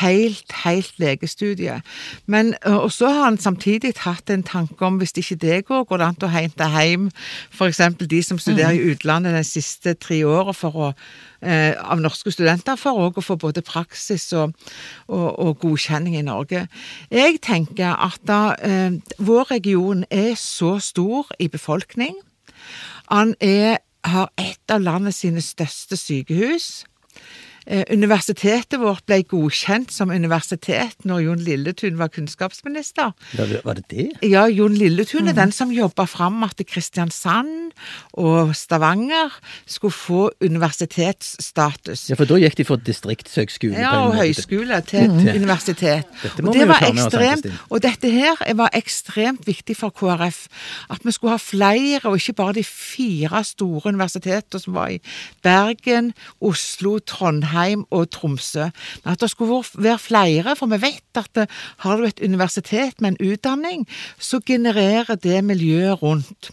helt, 0.00 0.52
helt 0.64 0.92
legestudie. 0.98 1.82
Men, 2.26 2.54
og 2.64 2.92
så 2.92 3.08
har 3.08 3.24
han 3.24 3.38
samtidig 3.38 3.94
hatt 3.96 4.30
en 4.30 4.42
tanke 4.42 4.84
om 4.84 4.98
hvis 5.00 5.12
ikke 5.16 5.36
det 5.40 5.64
går, 5.64 5.84
går 5.84 5.96
det 5.96 6.06
an 6.06 6.16
å 6.22 6.28
hente 6.28 6.68
hjem 6.68 7.10
f.eks. 7.52 7.80
de 8.10 8.22
som 8.22 8.38
studerer 8.38 8.76
i 8.76 8.92
utlandet 8.92 9.34
de 9.34 9.44
siste 9.44 9.94
tre 9.94 10.22
åra 10.24 10.52
for 10.52 10.70
å 10.76 10.92
eh, 11.42 11.74
av 11.78 12.00
norske 12.00 12.32
studenter 12.32 12.76
for 12.80 13.08
å 13.08 13.22
få 13.24 13.36
både 13.40 13.62
praksis 13.62 14.32
og, 14.32 14.52
og, 15.08 15.38
og 15.38 15.58
godkjenning 15.64 16.16
i 16.18 16.22
Norge. 16.26 16.66
Jeg 17.10 17.40
tenker 17.44 17.96
at 17.96 18.20
da, 18.26 18.54
eh, 18.60 18.90
vår 19.18 19.50
region 19.50 20.04
er 20.10 20.34
så 20.36 20.78
stor 20.80 21.26
i 21.38 21.48
befolkning. 21.48 22.14
Han 23.12 23.34
er, 23.40 23.78
har 24.04 24.30
et 24.40 24.72
av 24.72 24.82
landets 24.84 25.22
sine 25.24 25.42
største 25.44 25.96
sykehus. 25.98 26.84
Eh, 27.66 27.84
Universitetet 27.90 28.76
vårt 28.76 29.06
ble 29.08 29.22
godkjent 29.24 29.92
som 29.92 30.10
universitet 30.12 31.06
når 31.08 31.22
Jon 31.24 31.44
Lilletun 31.46 31.96
var 31.96 32.10
kunnskapsminister. 32.12 33.14
Det, 33.32 33.62
var 33.64 33.78
det 33.78 33.84
det? 33.88 34.08
Ja, 34.28 34.44
Jon 34.52 34.74
Lilletun 34.76 35.30
er 35.32 35.36
den 35.38 35.52
som 35.54 35.72
jobba 35.72 36.04
fram 36.04 36.42
at 36.44 36.60
Kristiansand 36.68 37.72
og 38.20 38.52
Stavanger 38.56 39.32
skulle 39.64 39.96
få 39.96 40.26
universitetsstatus. 40.44 42.10
Ja, 42.12 42.18
for 42.20 42.28
da 42.28 42.36
gikk 42.42 42.58
de 42.60 42.66
for 42.68 42.84
distriktshøgskole. 42.84 43.80
Ja, 43.80 43.94
og 44.04 44.18
høyskole 44.18 44.82
til 44.84 45.08
universitet. 45.08 46.04
Dette 46.20 46.44
må 46.44 46.52
Og 46.52 46.58
vi 46.58 46.60
det 46.60 46.68
jo 46.68 46.72
var 46.74 46.86
ekstremt, 46.90 47.48
og 47.70 47.82
dette 47.86 48.12
her 48.12 48.44
var 48.60 48.76
ekstremt 48.76 49.48
viktig 49.48 49.78
for 49.80 49.94
KrF. 49.94 50.44
At 50.92 51.00
vi 51.04 51.16
skulle 51.16 51.38
ha 51.38 51.40
flere, 51.40 52.04
og 52.04 52.20
ikke 52.20 52.36
bare 52.42 52.58
de 52.60 52.66
fire 52.68 53.40
store 53.44 53.94
universitetene 53.94 54.60
som 54.60 54.76
var 54.76 54.92
i 54.92 55.00
Bergen, 55.42 56.12
Oslo, 56.44 56.98
Trondheim 57.00 57.53
og 57.90 58.10
Tromsø. 58.14 58.68
Men 59.04 59.14
at 59.14 59.20
det 59.22 59.30
skulle 59.32 59.62
være 59.78 59.98
flere, 59.98 60.56
for 60.58 60.70
vi 60.72 60.80
vet 60.82 61.20
at 61.20 61.30
det, 61.34 61.48
har 61.84 61.96
du 61.96 62.04
et 62.08 62.20
universitet 62.24 63.00
med 63.00 63.14
en 63.14 63.32
utdanning, 63.32 63.86
så 64.18 64.40
genererer 64.40 65.14
det 65.14 65.44
miljøet 65.44 66.02
rundt. 66.02 66.50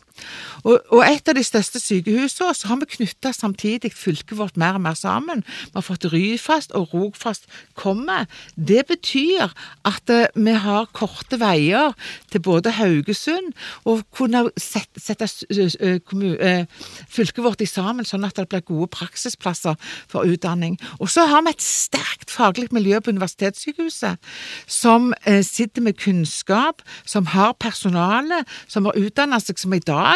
Og, 0.63 0.79
og 0.93 1.01
et 1.05 1.29
av 1.29 1.37
de 1.37 1.43
største 1.45 1.79
sykehusene, 1.81 2.53
så 2.55 2.69
har 2.69 2.79
vi 2.81 2.89
knytta 2.95 3.31
samtidig 3.35 3.93
fylket 3.97 4.37
vårt 4.37 4.57
mer 4.61 4.77
og 4.77 4.83
mer 4.85 4.97
sammen. 4.97 5.43
Vi 5.71 5.77
har 5.77 5.85
fått 5.85 6.05
Ryfast, 6.11 6.73
og 6.77 6.93
Rogfast 6.93 7.47
kommer. 7.77 8.27
Det 8.55 8.83
betyr 8.89 9.49
at 9.87 10.13
uh, 10.13 10.25
vi 10.35 10.55
har 10.65 10.89
korte 10.97 11.39
veier 11.41 11.95
til 12.31 12.43
både 12.45 12.75
Haugesund 12.77 13.53
og 13.89 14.03
kunne 14.13 14.45
sette, 14.59 15.01
sette 15.01 15.27
uh, 15.51 15.97
eh, 16.31 16.65
fylket 17.09 17.43
vårt 17.43 17.63
i 17.63 17.69
sammen, 17.69 18.05
sånn 18.07 18.25
at 18.27 18.37
det 18.37 18.47
blir 18.51 18.65
gode 18.67 18.91
praksisplasser 18.93 19.77
for 20.11 20.27
utdanning. 20.27 20.77
Og 20.99 21.09
så 21.11 21.25
har 21.29 21.45
vi 21.45 21.55
et 21.55 21.65
sterkt 21.65 22.31
faglig 22.31 22.69
miljø 22.75 22.99
på 23.01 23.13
universitetssykehuset, 23.15 24.19
som 24.67 25.11
sitter 25.45 25.83
med 25.83 25.97
kunnskap, 25.99 26.81
som 27.05 27.27
har 27.33 27.53
personale, 27.59 28.43
som 28.67 28.87
har 28.87 28.97
utdannet 28.99 29.43
seg, 29.45 29.59
som 29.61 29.73
i 29.75 29.81
dag 29.83 30.11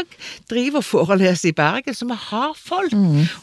driver 0.49 0.81
og 0.81 0.83
foreleser 0.83 1.49
i 1.49 1.55
Bergen. 1.55 1.93
Så 1.93 2.05
vi 2.05 2.17
har 2.29 2.55
folk, 2.57 2.93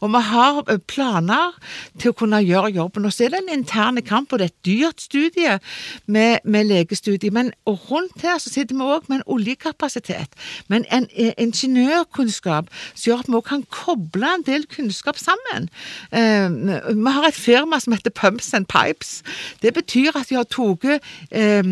og 0.01 0.13
vi 0.13 0.23
har 0.33 0.63
eh, 0.69 0.79
planer 0.79 1.57
til 1.99 2.13
å 2.13 2.17
kunne 2.19 2.43
gjøre 2.43 2.73
jobben. 2.75 3.07
Og 3.07 3.13
så 3.13 3.27
er 3.27 3.35
det 3.35 3.43
en 3.43 3.55
interne 3.59 4.03
kamp, 4.03 4.33
og 4.33 4.39
det 4.39 4.49
er 4.49 4.55
et 4.55 4.67
dyrt 4.67 5.03
studie 5.03 5.59
med, 6.07 6.39
med 6.45 6.65
legestudie. 6.65 7.31
Men 7.31 7.53
og 7.67 7.91
rundt 7.91 8.23
her 8.23 8.39
så 8.39 8.51
sitter 8.51 8.77
vi 8.77 8.83
òg 8.83 9.09
med 9.09 9.21
en 9.21 9.29
oljekapasitet, 9.37 10.35
men 10.69 10.85
en 10.91 11.03
en 11.13 11.33
ingeniørkunnskap 11.39 12.71
som 12.95 13.05
gjør 13.11 13.23
at 13.23 13.31
vi 13.31 13.39
òg 13.39 13.47
kan 13.49 13.65
koble 13.73 14.29
en 14.37 14.45
del 14.47 14.67
kunnskap 14.71 15.19
sammen. 15.21 15.69
Eh, 16.13 16.49
vi 16.95 17.15
har 17.17 17.29
et 17.29 17.39
firma 17.39 17.81
som 17.81 17.93
heter 17.93 18.15
Pumps 18.15 18.55
and 18.55 18.67
Pipes. 18.67 19.23
Det 19.63 19.75
betyr 19.75 20.17
at 20.17 20.31
vi 20.31 20.39
har 20.39 20.49
tatt 20.49 21.01
eh, 21.31 21.63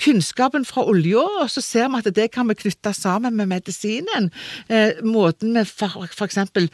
kunnskapen 0.00 0.64
fra 0.68 0.86
olja, 0.88 1.22
og 1.42 1.50
så 1.52 1.62
ser 1.64 1.90
vi 1.92 2.00
at 2.00 2.14
det 2.16 2.30
kan 2.34 2.48
vi 2.48 2.58
knytte 2.58 2.94
sammen 2.96 3.36
med 3.36 3.50
medisinen. 3.52 4.30
Eh, 4.68 5.00
måten 5.04 5.54
vi 5.54 5.64
eksempel 6.26 6.70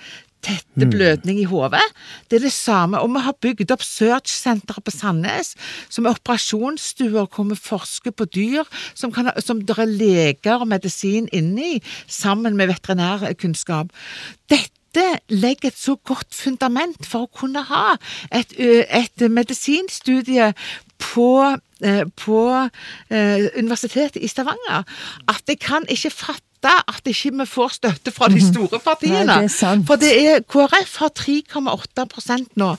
tette 0.47 0.87
blødning 0.91 1.41
i 1.41 1.49
hodet. 1.49 1.83
Det 2.31 2.39
er 2.39 2.47
det 2.47 2.53
samme. 2.55 3.01
Og 3.03 3.11
vi 3.15 3.25
har 3.25 3.37
bygd 3.43 3.73
opp 3.75 3.83
Search-senteret 3.85 4.85
på 4.85 4.95
Sandnes, 4.95 5.55
som 5.89 6.07
er 6.07 6.17
operasjonsstuer 6.17 7.27
hvor 7.27 7.49
vi 7.51 7.59
forsker 7.59 8.15
på 8.15 8.29
dyr 8.31 8.65
som, 8.95 9.13
kan, 9.13 9.33
som 9.43 9.63
det 9.67 9.79
er 9.79 9.91
leger 9.91 10.63
og 10.63 10.71
medisin 10.71 11.31
inni, 11.33 11.81
sammen 12.07 12.57
med 12.57 12.71
veterinærkunnskap. 12.75 13.93
Dette 14.51 15.07
legger 15.29 15.73
et 15.73 15.79
så 15.79 15.97
godt 16.09 16.33
fundament 16.33 17.05
for 17.05 17.27
å 17.27 17.33
kunne 17.43 17.67
ha 17.69 17.97
et, 18.33 18.55
et 18.57 19.27
medisinstudie 19.29 20.53
på, 21.03 21.31
på 22.17 22.41
eh, 23.11 23.47
Universitetet 23.59 24.23
i 24.23 24.29
Stavanger 24.31 24.85
at 25.29 25.43
jeg 25.49 25.59
kan 25.61 25.85
ikke 25.93 26.11
fatte 26.11 26.43
at 26.67 27.07
ikke 27.07 27.31
vi 27.37 27.45
får 27.47 27.75
støtte 27.77 28.11
fra 28.11 28.27
de 28.33 28.41
store 28.43 28.81
partiene. 28.83 29.27
Nei, 29.29 29.43
det. 29.47 29.85
For 29.87 30.01
det 30.01 30.09
er, 30.19 30.41
KrF 30.51 30.97
har 31.03 31.13
3,8% 31.15 32.57
nå. 32.59 32.71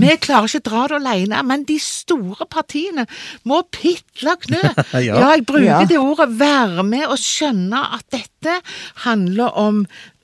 Vi 0.00 0.16
klarer 0.24 0.48
ikke 0.48 0.62
å 0.64 0.66
dra 0.70 0.86
det 0.90 0.96
alene, 0.98 1.42
men 1.46 1.62
de 1.68 1.76
store 1.82 2.48
partiene 2.50 3.04
må 3.46 3.62
pitle 3.70 4.36
knø. 4.48 4.62
Ja. 4.96 5.00
ja, 5.20 5.30
jeg 5.36 5.44
bruker 5.46 5.66
Ja. 5.66 5.78
det 5.86 5.98
ordet 6.00 6.30
være 6.40 6.82
med 6.86 7.06
og 7.06 7.18
skjønne 7.20 7.78
at 7.98 8.06
dette 8.10 8.56
handler 9.04 9.52
om 9.58 9.82
eh, 9.84 10.15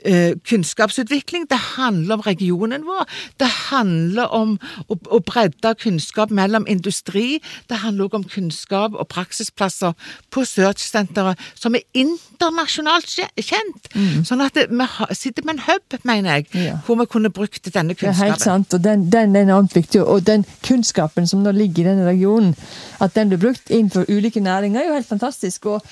kunnskapsutvikling, 0.49 1.47
det 1.51 1.59
handler 1.77 2.15
om 2.19 2.25
regionen 2.27 2.85
vår, 2.87 3.07
det 3.41 3.49
handler 3.71 4.33
om 4.35 4.57
å, 4.89 4.97
å 5.11 5.21
bredde 5.25 5.75
kunnskap 5.81 6.31
mellom 6.35 6.67
industri, 6.71 7.41
det 7.71 7.81
handler 7.83 8.09
også 8.09 8.21
om 8.21 8.25
kunnskap 8.25 8.95
og 8.99 9.09
praksisplasser 9.13 9.95
på 10.31 10.45
Search-senteret, 10.49 11.39
som 11.55 11.75
er 11.79 11.85
internasjonalt 11.95 13.09
kjent. 13.09 13.39
kjent. 13.43 13.91
Sånn 14.27 14.43
at 14.45 14.55
det, 14.59 14.69
vi 14.71 14.87
sitter 15.19 15.47
med 15.47 15.59
en 15.59 15.65
hub, 15.69 15.99
mener 16.05 16.35
jeg, 16.35 16.49
Mm. 16.53 16.65
Ja. 16.65 16.77
hvor 16.87 16.99
vi 16.99 17.07
kunne 17.07 17.31
brukt 17.31 17.65
denne 17.75 17.95
kunnskapen. 17.95 18.19
Det 18.19 18.27
er 18.27 18.33
helt 18.33 18.41
sant, 18.43 18.75
og 18.75 18.83
den, 18.85 19.11
den 19.11 19.37
er 19.37 19.43
enormt 19.47 19.75
viktig. 19.75 20.03
Og 20.03 20.25
den 20.27 20.45
kunnskapen 20.67 21.27
som 21.27 21.43
nå 21.43 21.53
ligger 21.55 21.85
i 21.85 21.89
denne 21.93 22.07
regionen, 22.07 22.55
at 23.01 23.15
den 23.15 23.29
blir 23.29 23.39
brukt 23.39 23.71
innenfor 23.71 24.05
ulike 24.09 24.41
næringer, 24.41 24.81
er 24.81 24.87
jo 24.89 24.95
helt 24.95 25.09
fantastisk. 25.09 25.67
Og 25.67 25.83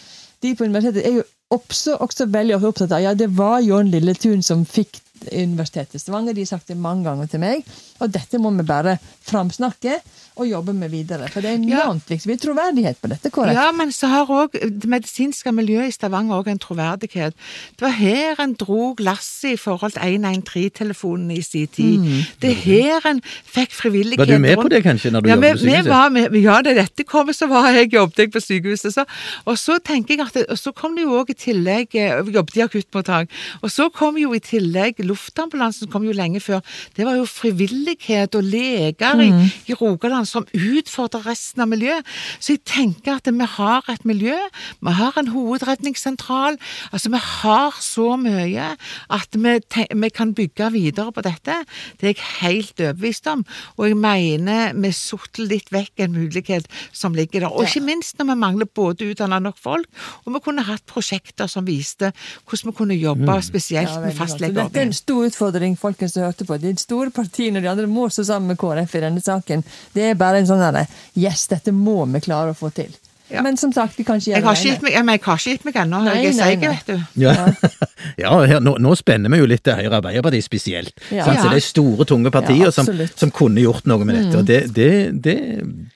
de 0.42 0.54
på 0.54 0.64
universitetet 0.64 1.06
er 1.06 1.14
jo 1.20 1.22
også, 1.54 1.96
også 2.00 2.26
veldig 2.30 2.58
opptatt 2.60 2.92
av 2.94 3.04
Ja, 3.04 3.14
det 3.14 3.30
var 3.36 3.60
John 3.64 3.90
Lilletun 3.90 4.42
som 4.46 4.64
fikk 4.68 5.00
Universitetet 5.28 5.98
i 5.98 6.00
Stavanger. 6.00 6.32
De 6.32 6.44
har 6.46 6.48
sagt 6.54 6.70
det 6.70 6.78
mange 6.80 7.04
ganger 7.04 7.28
til 7.28 7.42
meg. 7.42 7.66
Og 8.00 8.12
dette 8.12 8.40
må 8.40 8.52
vi 8.56 8.64
bare 8.64 8.96
framsnakke 9.28 9.98
og 10.36 10.46
jobbe 10.48 10.72
med 10.72 10.90
videre. 10.90 11.28
For 11.28 11.40
det 11.40 11.50
er 11.50 11.58
Ja. 11.68 11.82
enormt 11.84 12.08
viktig. 12.08 12.26
Vi 12.26 12.32
har 12.32 12.38
troverdighet 12.38 12.96
på 13.02 13.08
dette, 13.08 13.30
korrekt? 13.30 13.54
Ja, 13.54 13.72
men 13.72 13.92
så 13.92 14.06
har 14.08 14.26
òg 14.26 14.52
det 14.52 14.88
medisinske 14.88 15.52
miljøet 15.52 15.88
i 15.88 15.90
Stavanger 15.92 16.34
også 16.42 16.50
en 16.50 16.58
troverdighet. 16.58 17.34
Det 17.76 17.80
var 17.80 17.90
her 17.90 18.40
en 18.40 18.54
dro 18.54 18.94
lasset 18.98 19.52
i 19.52 19.56
forhold 19.56 19.92
til 19.92 20.00
113-telefonen 20.00 21.30
i 21.30 21.40
sin 21.42 21.66
tid. 21.66 22.24
Det 22.40 22.50
er 22.50 22.54
her 22.54 23.06
en 23.10 23.22
fikk 23.44 23.72
frivillighet 23.72 24.18
Var 24.18 24.24
du 24.36 24.38
med 24.38 24.56
på 24.56 24.68
det, 24.68 24.82
kanskje, 24.84 25.10
når 25.10 25.20
du 25.20 25.28
ja, 25.28 25.34
jobbet 25.34 25.52
på 25.52 25.58
sykehuset? 25.58 25.88
var 25.88 26.40
ja, 26.40 26.62
da 26.62 26.74
dette 26.74 27.04
kom, 27.04 27.32
så 27.32 27.46
var 27.46 27.70
jeg 27.72 27.92
jobbet 27.92 28.18
jeg 28.18 28.32
på 28.32 28.40
sykehuset. 28.40 28.94
Så, 28.94 29.04
og 29.44 29.58
så 29.58 29.78
tenker 29.84 30.16
jeg 30.16 30.26
at 30.26 30.34
det, 30.34 30.46
og 30.50 30.58
så 30.58 30.72
kom 30.72 30.96
det 30.96 31.04
jo 31.04 31.16
òg 31.20 31.30
i 31.30 31.34
tillegg 31.34 31.94
eh, 31.94 32.22
Vi 32.26 32.32
jobbet 32.36 32.56
i 32.56 32.64
akuttmottak. 32.64 33.28
Og 33.62 33.70
så 33.70 33.88
kom 33.92 34.16
jo 34.20 34.32
i 34.36 34.40
tillegg 34.40 35.00
luftambulansen 35.04 35.90
kom 35.90 36.04
jo 36.06 36.12
lenge 36.16 36.40
før. 36.40 36.60
Det 36.96 37.06
var 37.06 37.16
jo 37.18 37.24
frivillighet 37.28 38.34
og 38.38 38.44
leger 38.44 39.20
i, 39.24 39.30
i 39.70 39.74
Rogaland 39.74 40.19
som 40.28 40.46
utfordrer 40.52 41.26
resten 41.30 41.64
av 41.64 41.70
miljøet. 41.70 42.06
Så 42.38 42.56
jeg 42.56 42.64
tenker 42.68 43.18
at 43.18 43.30
vi 43.30 43.46
har 43.56 43.86
et 43.90 44.04
miljø, 44.08 44.36
vi 44.80 44.94
har 44.98 45.16
en 45.18 45.30
hovedredningssentral. 45.34 46.58
Altså, 46.92 47.12
vi 47.12 47.20
har 47.20 47.78
så 47.80 48.16
mye 48.20 48.70
at 49.10 49.36
vi, 49.36 49.56
vi 50.02 50.10
kan 50.14 50.34
bygge 50.34 50.70
videre 50.74 51.12
på 51.12 51.24
dette. 51.26 51.60
Det 52.00 52.10
er 52.10 52.14
jeg 52.14 52.28
helt 52.40 52.80
overbevist 52.80 53.26
om. 53.30 53.44
Og 53.78 53.88
jeg 53.88 53.98
mener 54.00 54.74
vi 54.80 54.92
sotler 54.94 55.50
litt 55.54 55.72
vekk 55.72 56.04
en 56.04 56.16
mulighet 56.16 56.68
som 56.92 57.14
ligger 57.16 57.44
der. 57.46 57.52
Og 57.52 57.68
ikke 57.68 57.84
minst 57.84 58.18
når 58.18 58.32
vi 58.32 58.38
mangler 58.42 58.70
både 58.74 59.10
utdanna 59.10 59.40
nok 59.42 59.58
folk, 59.60 59.88
og 60.24 60.34
vi 60.34 60.42
kunne 60.44 60.64
hatt 60.66 60.84
prosjekter 60.88 61.48
som 61.50 61.66
viste 61.68 62.12
hvordan 62.46 62.70
vi 62.70 62.76
kunne 62.76 62.98
jobbe 62.98 63.38
spesielt 63.44 63.90
Ja, 63.90 64.00
med 64.04 64.16
fastlegeordningen. 64.16 64.72
Dette 64.72 64.82
er 64.82 64.88
en 64.88 64.96
stor 64.96 65.26
utfordring, 65.28 65.76
folkens 65.78 66.14
som 66.16 66.26
hørte 66.26 66.46
på. 66.48 66.58
De 66.60 66.72
store 66.80 67.10
partiene 67.14 67.60
og 67.60 67.66
de 67.66 67.70
andre 67.72 67.88
må 67.90 68.08
stå 68.12 68.26
sammen 68.30 68.52
med 68.52 68.60
KrF 68.60 68.96
i 68.98 69.04
denne 69.04 69.22
saken. 69.24 69.64
Det 69.94 70.09
er 70.10 70.18
bare 70.18 70.42
en 70.42 70.48
sånn 70.48 70.62
derre 70.62 70.86
Yes, 71.18 71.46
dette 71.50 71.72
må 71.74 72.02
vi 72.10 72.22
klare 72.24 72.54
å 72.54 72.58
få 72.58 72.72
til. 72.74 72.92
Ja. 73.30 73.42
Men 73.42 73.56
som 73.56 73.72
sagt, 73.72 73.98
vi 73.98 74.04
kan 74.04 74.18
ikke 74.18 74.32
gjøre 74.32 74.40
det 74.40 74.46
meg, 74.50 74.90
jeg, 74.90 75.04
men 75.06 75.14
jeg 75.14 75.22
har 75.22 75.38
ikke 75.38 75.52
gitt 75.52 75.66
meg 75.68 75.76
ennå. 75.84 76.00
Jeg 76.08 76.30
er 76.30 76.32
seig, 76.34 76.64
vet 76.64 76.88
du. 76.88 76.96
Ja, 77.22 77.34
ja 78.24 78.32
her, 78.50 78.62
nå, 78.64 78.72
nå 78.82 78.94
spenner 78.98 79.30
vi 79.30 79.38
jo 79.38 79.46
litt 79.50 79.62
til 79.66 79.76
Høyre 79.78 79.92
og 79.92 79.96
Arbeiderpartiet 80.00 80.46
spesielt. 80.46 80.96
Ja. 81.14 81.28
sant? 81.28 81.38
Så 81.44 81.52
det 81.52 81.60
er 81.60 81.64
store, 81.64 82.06
tunge 82.10 82.32
partier 82.34 82.66
Ja, 82.66 82.72
som, 82.74 82.88
som 82.90 83.32
kunne 83.34 83.62
gjort 83.62 83.86
noe 83.90 84.02
med 84.02 84.18
dette. 84.18 84.40
Og 84.40 84.48
det, 84.48 84.60
det, 84.74 84.90
det 85.22 85.36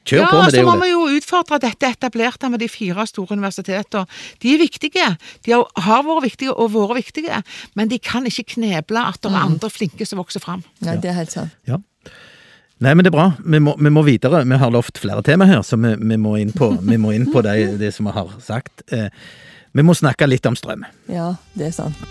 Kjør 0.07 0.23
Ja, 0.23 0.29
på 0.31 0.39
og 0.39 0.45
Ja, 0.47 0.53
så 0.55 0.67
må 0.69 0.77
vi 0.85 0.93
jo 0.93 1.03
utfordre 1.17 1.59
dette 1.65 1.91
etablerte 1.97 2.51
med 2.53 2.63
de 2.63 2.71
fire 2.71 3.07
store 3.11 3.35
universitetene. 3.35 4.05
De 4.45 4.55
er 4.55 4.63
viktige. 4.63 5.09
De 5.47 5.57
har, 5.57 5.67
har 5.89 6.07
vært 6.07 6.29
viktige 6.29 6.55
og 6.55 6.71
vært 6.77 7.01
viktige, 7.03 7.43
men 7.75 7.91
de 7.91 7.99
kan 7.99 8.31
ikke 8.31 8.47
kneble 8.55 9.09
at 9.11 9.19
det 9.25 9.33
er 9.33 9.43
andre 9.43 9.73
flinke 9.73 10.07
som 10.07 10.23
vokser 10.23 10.45
fram. 10.45 10.63
Nei, 10.87 11.01
det 11.03 11.11
er 11.11 11.19
helt 11.19 11.35
sant. 11.35 11.59
Ja. 11.67 11.83
Nei, 12.85 12.93
men 12.93 13.07
det 13.07 13.09
er 13.09 13.15
bra. 13.15 13.31
Vi 13.41 13.59
må, 13.65 13.73
vi 13.81 13.89
må 13.89 14.03
videre. 14.05 14.43
Vi 14.45 14.57
har 14.61 14.73
lovt 14.73 14.99
flere 15.01 15.23
tema 15.25 15.47
her, 15.49 15.63
så 15.65 15.79
vi, 15.81 15.95
vi 15.97 16.19
må 16.21 16.35
inn 16.37 16.53
på, 16.53 16.69
vi 16.85 16.99
må 17.01 17.15
inn 17.17 17.31
på 17.33 17.41
det, 17.45 17.79
det 17.81 17.95
som 17.97 18.11
vi 18.11 18.13
har 18.13 18.35
sagt. 18.45 18.85
Eh, 18.93 19.09
vi 19.73 19.85
må 19.87 19.95
snakke 19.97 20.29
litt 20.29 20.45
om 20.45 20.57
strøm. 20.59 20.85
Ja, 21.09 21.31
det 21.57 21.71
er 21.71 21.73
sant. 21.73 22.03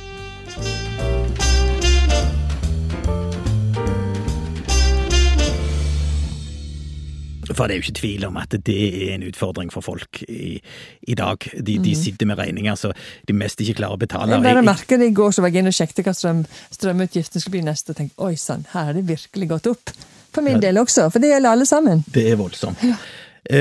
For 7.54 7.68
det 7.70 7.76
er 7.76 7.78
jo 7.78 7.84
ikke 7.84 8.00
tvil 8.00 8.26
om 8.26 8.40
at 8.42 8.56
det 8.66 8.74
er 8.74 9.12
en 9.14 9.26
utfordring 9.28 9.70
for 9.70 9.86
folk 9.86 10.24
i, 10.26 10.56
i 11.06 11.18
dag. 11.20 11.46
De, 11.54 11.76
de 11.84 11.94
sitter 12.00 12.26
med 12.26 12.40
regninger 12.42 12.80
så 12.80 12.96
de 13.30 13.36
mest 13.38 13.62
ikke 13.62 13.78
klarer 13.84 14.00
å 14.00 14.02
betale. 14.02 14.40
Jeg 14.40 14.48
bare 14.48 14.66
merker 14.66 14.98
det 14.98 15.12
i 15.12 15.14
går, 15.14 15.36
så 15.36 15.46
var 15.46 15.54
jeg 15.54 15.62
inne 15.62 15.76
og 15.76 15.78
sjekket 15.78 16.08
hva 16.08 16.16
strøm, 16.18 16.42
strømutgiftene 16.74 17.44
skulle 17.44 17.60
bli 17.60 17.68
neste, 17.68 17.94
og 17.94 18.02
tenkte 18.02 18.26
oi 18.26 18.34
sann, 18.42 18.66
her 18.74 18.90
er 18.90 18.98
det 18.98 19.06
virkelig 19.12 19.52
gått 19.54 19.70
opp. 19.76 19.94
For 20.34 20.46
min 20.46 20.62
del 20.62 20.80
også, 20.82 21.10
for 21.14 21.24
det 21.24 21.34
gjelder 21.34 21.56
alle 21.56 21.68
sammen. 21.70 22.06
Det 22.14 22.26
er 22.32 22.40
voldsomt. 22.40 22.84
Ja. 22.84 22.96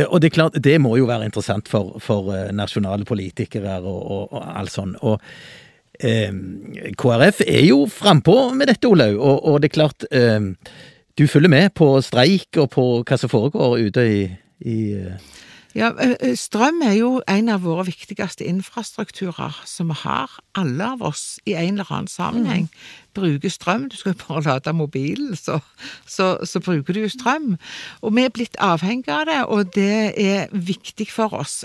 Og 0.08 0.20
det 0.22 0.28
er 0.30 0.36
klart, 0.36 0.56
det 0.62 0.76
må 0.80 0.94
jo 0.94 1.08
være 1.08 1.26
interessant 1.26 1.66
for, 1.68 1.96
for 1.98 2.30
eh, 2.36 2.52
nasjonale 2.54 3.04
politikere 3.04 3.80
og, 3.80 3.98
og, 3.98 4.28
og 4.30 4.44
alt 4.60 4.70
sånn. 4.70 4.94
Og 5.02 5.18
eh, 5.98 6.30
KrF 6.98 7.42
er 7.46 7.66
jo 7.66 7.82
frampå 7.90 8.36
med 8.54 8.70
dette, 8.70 8.86
Olaug. 8.88 9.18
Og, 9.18 9.44
og 9.50 9.60
det 9.62 9.72
er 9.72 9.76
klart, 9.80 10.06
eh, 10.14 10.52
du 11.18 11.26
følger 11.28 11.50
med 11.50 11.74
på 11.74 11.96
streik 12.04 12.60
og 12.62 12.70
på 12.72 12.86
hva 13.02 13.18
som 13.20 13.32
foregår 13.32 13.82
ute 13.88 14.06
i, 14.08 14.20
i 14.64 14.78
eh, 15.00 15.30
Ja, 15.72 15.88
Strøm 16.36 16.82
er 16.84 16.98
jo 16.98 17.22
en 17.32 17.46
av 17.48 17.62
våre 17.64 17.86
viktigste 17.88 18.44
infrastrukturer 18.44 19.56
som 19.64 19.88
vi 19.88 19.96
har. 20.02 20.34
Alle 20.52 20.90
av 20.94 21.04
oss 21.08 21.38
i 21.48 21.54
en 21.56 21.78
eller 21.78 21.88
annen 21.88 22.12
sammenheng 22.12 22.66
bruker 23.14 23.52
strøm. 23.52 23.88
Du 23.92 23.97
skal 23.97 24.16
bare 24.19 24.42
lade 24.47 24.73
mobilen, 24.76 25.37
så, 25.37 25.59
så, 26.07 26.37
så 26.45 26.61
bruker 26.61 26.97
du 26.97 27.04
jo 27.04 27.12
strøm. 27.12 27.57
Og 28.00 28.16
vi 28.16 28.25
er 28.25 28.35
blitt 28.35 28.59
avhengig 28.61 29.12
av 29.12 29.28
det, 29.28 29.45
og 29.45 29.75
det 29.76 30.12
er 30.16 30.50
viktig 30.52 31.11
for 31.12 31.35
oss. 31.40 31.62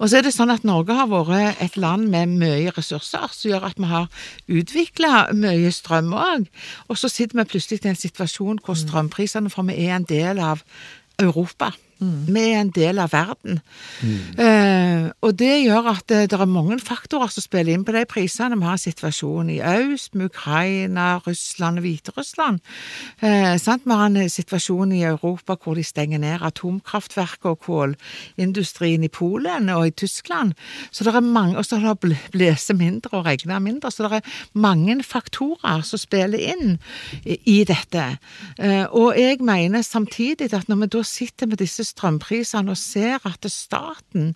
Og 0.00 0.08
så 0.08 0.16
er 0.16 0.24
det 0.24 0.32
sånn 0.32 0.52
at 0.52 0.64
Norge 0.64 0.96
har 0.96 1.10
vært 1.10 1.60
et 1.60 1.76
land 1.76 2.08
med 2.08 2.32
mye 2.40 2.72
ressurser, 2.72 3.28
som 3.36 3.50
gjør 3.50 3.66
at 3.68 3.76
vi 3.76 3.90
har 3.90 4.08
utvikla 4.48 5.26
mye 5.36 5.72
strøm 5.76 6.14
òg. 6.16 6.48
Og 6.88 6.96
så 6.96 7.12
sitter 7.12 7.42
vi 7.42 7.50
plutselig 7.52 7.84
i 7.84 7.92
en 7.92 8.00
situasjon 8.00 8.62
hvor 8.64 8.78
strømprisene 8.80 9.52
For 9.52 9.68
vi 9.68 9.76
er 9.84 9.98
en 9.98 10.08
del 10.08 10.40
av 10.40 10.64
Europa. 11.20 11.74
Vi 12.00 12.40
er 12.40 12.62
en 12.62 12.70
del 12.72 12.98
av 13.02 13.12
verden. 13.12 13.58
Eh, 14.40 15.10
og 15.20 15.34
det 15.36 15.52
gjør 15.66 15.90
at 15.92 16.06
det, 16.08 16.20
det 16.32 16.38
er 16.40 16.48
mange 16.48 16.78
faktorer 16.80 17.28
som 17.28 17.44
spiller 17.44 17.74
inn 17.74 17.84
på 17.84 17.92
de 17.92 18.06
prisene. 18.08 18.56
Vi 18.56 18.64
har 18.64 18.78
en 18.78 18.80
situasjon 18.80 19.50
i 19.52 19.58
øst, 19.60 20.14
med 20.16 20.30
Ukraina, 20.30 21.18
Russland 21.26 21.80
og 21.80 21.84
Hviterussland. 21.84 22.60
Eh? 23.20 23.52
Vi 23.60 23.92
har 23.92 24.06
en 24.06 24.16
eh, 24.16 24.30
situasjon 24.32 24.94
i 24.96 25.02
Europa 25.04 25.58
hvor 25.60 25.76
de 25.76 25.84
stenger 25.84 26.22
ned 26.22 26.40
atomkraftverk 26.46 27.44
og 27.50 27.60
kålindustrien 27.66 29.04
i 29.04 29.12
Polen 29.12 29.68
og 29.68 29.90
i 29.90 29.94
Tyskland. 30.04 30.54
Så 30.90 31.04
det 31.04 31.14
er 31.14 31.20
mange, 31.20 31.58
og 31.58 31.68
så 31.68 31.82
har 31.84 32.00
det 32.00 32.16
blåst 32.32 32.72
mindre 32.74 33.18
og 33.18 33.26
regnet 33.28 33.62
mindre. 33.62 33.92
Så 33.92 34.08
det 34.08 34.22
er 34.22 34.40
mange 34.54 35.02
faktorer 35.04 35.84
som 35.84 36.00
spiller 36.00 36.40
inn 36.40 36.78
i, 37.24 37.36
i 37.44 37.58
dette. 37.68 38.08
Eh, 38.56 38.86
og 38.88 39.20
jeg 39.20 39.42
mener 39.44 39.84
samtidig 39.84 40.52
at 40.56 40.68
når 40.68 40.84
vi 40.84 40.92
da 40.96 41.04
sitter 41.04 41.50
med 41.50 41.60
disse 41.60 41.89
strømprisene 41.90 42.72
og 42.72 42.78
ser 42.78 43.20
at 43.28 43.46
staten 43.50 44.34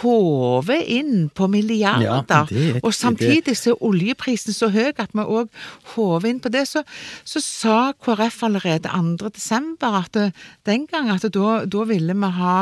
håver 0.00 0.84
inn 0.84 1.28
på 1.34 1.48
milliarder, 1.50 2.48
Ja, 2.50 2.80
og 2.82 2.94
samtidig 2.94 3.56
så 3.58 3.74
er 3.74 3.84
oljeprisen 3.84 4.56
så 4.56 4.70
høy 4.72 4.92
at 4.96 5.12
vi 5.14 5.24
òg 5.24 5.48
håver 5.94 6.28
inn 6.30 6.40
på 6.42 6.52
det, 6.52 6.64
så, 6.70 6.82
så 7.24 7.42
sa 7.44 7.78
KrF 7.92 8.42
allerede 8.48 8.90
2. 8.90 9.30
desember 9.34 10.00
at 10.02 10.12
det, 10.16 10.28
den 10.66 10.86
gang 10.90 11.10
at 11.12 11.26
da, 11.34 11.64
da 11.64 11.84
ville 11.88 12.14
vi 12.14 12.32
ha, 12.38 12.56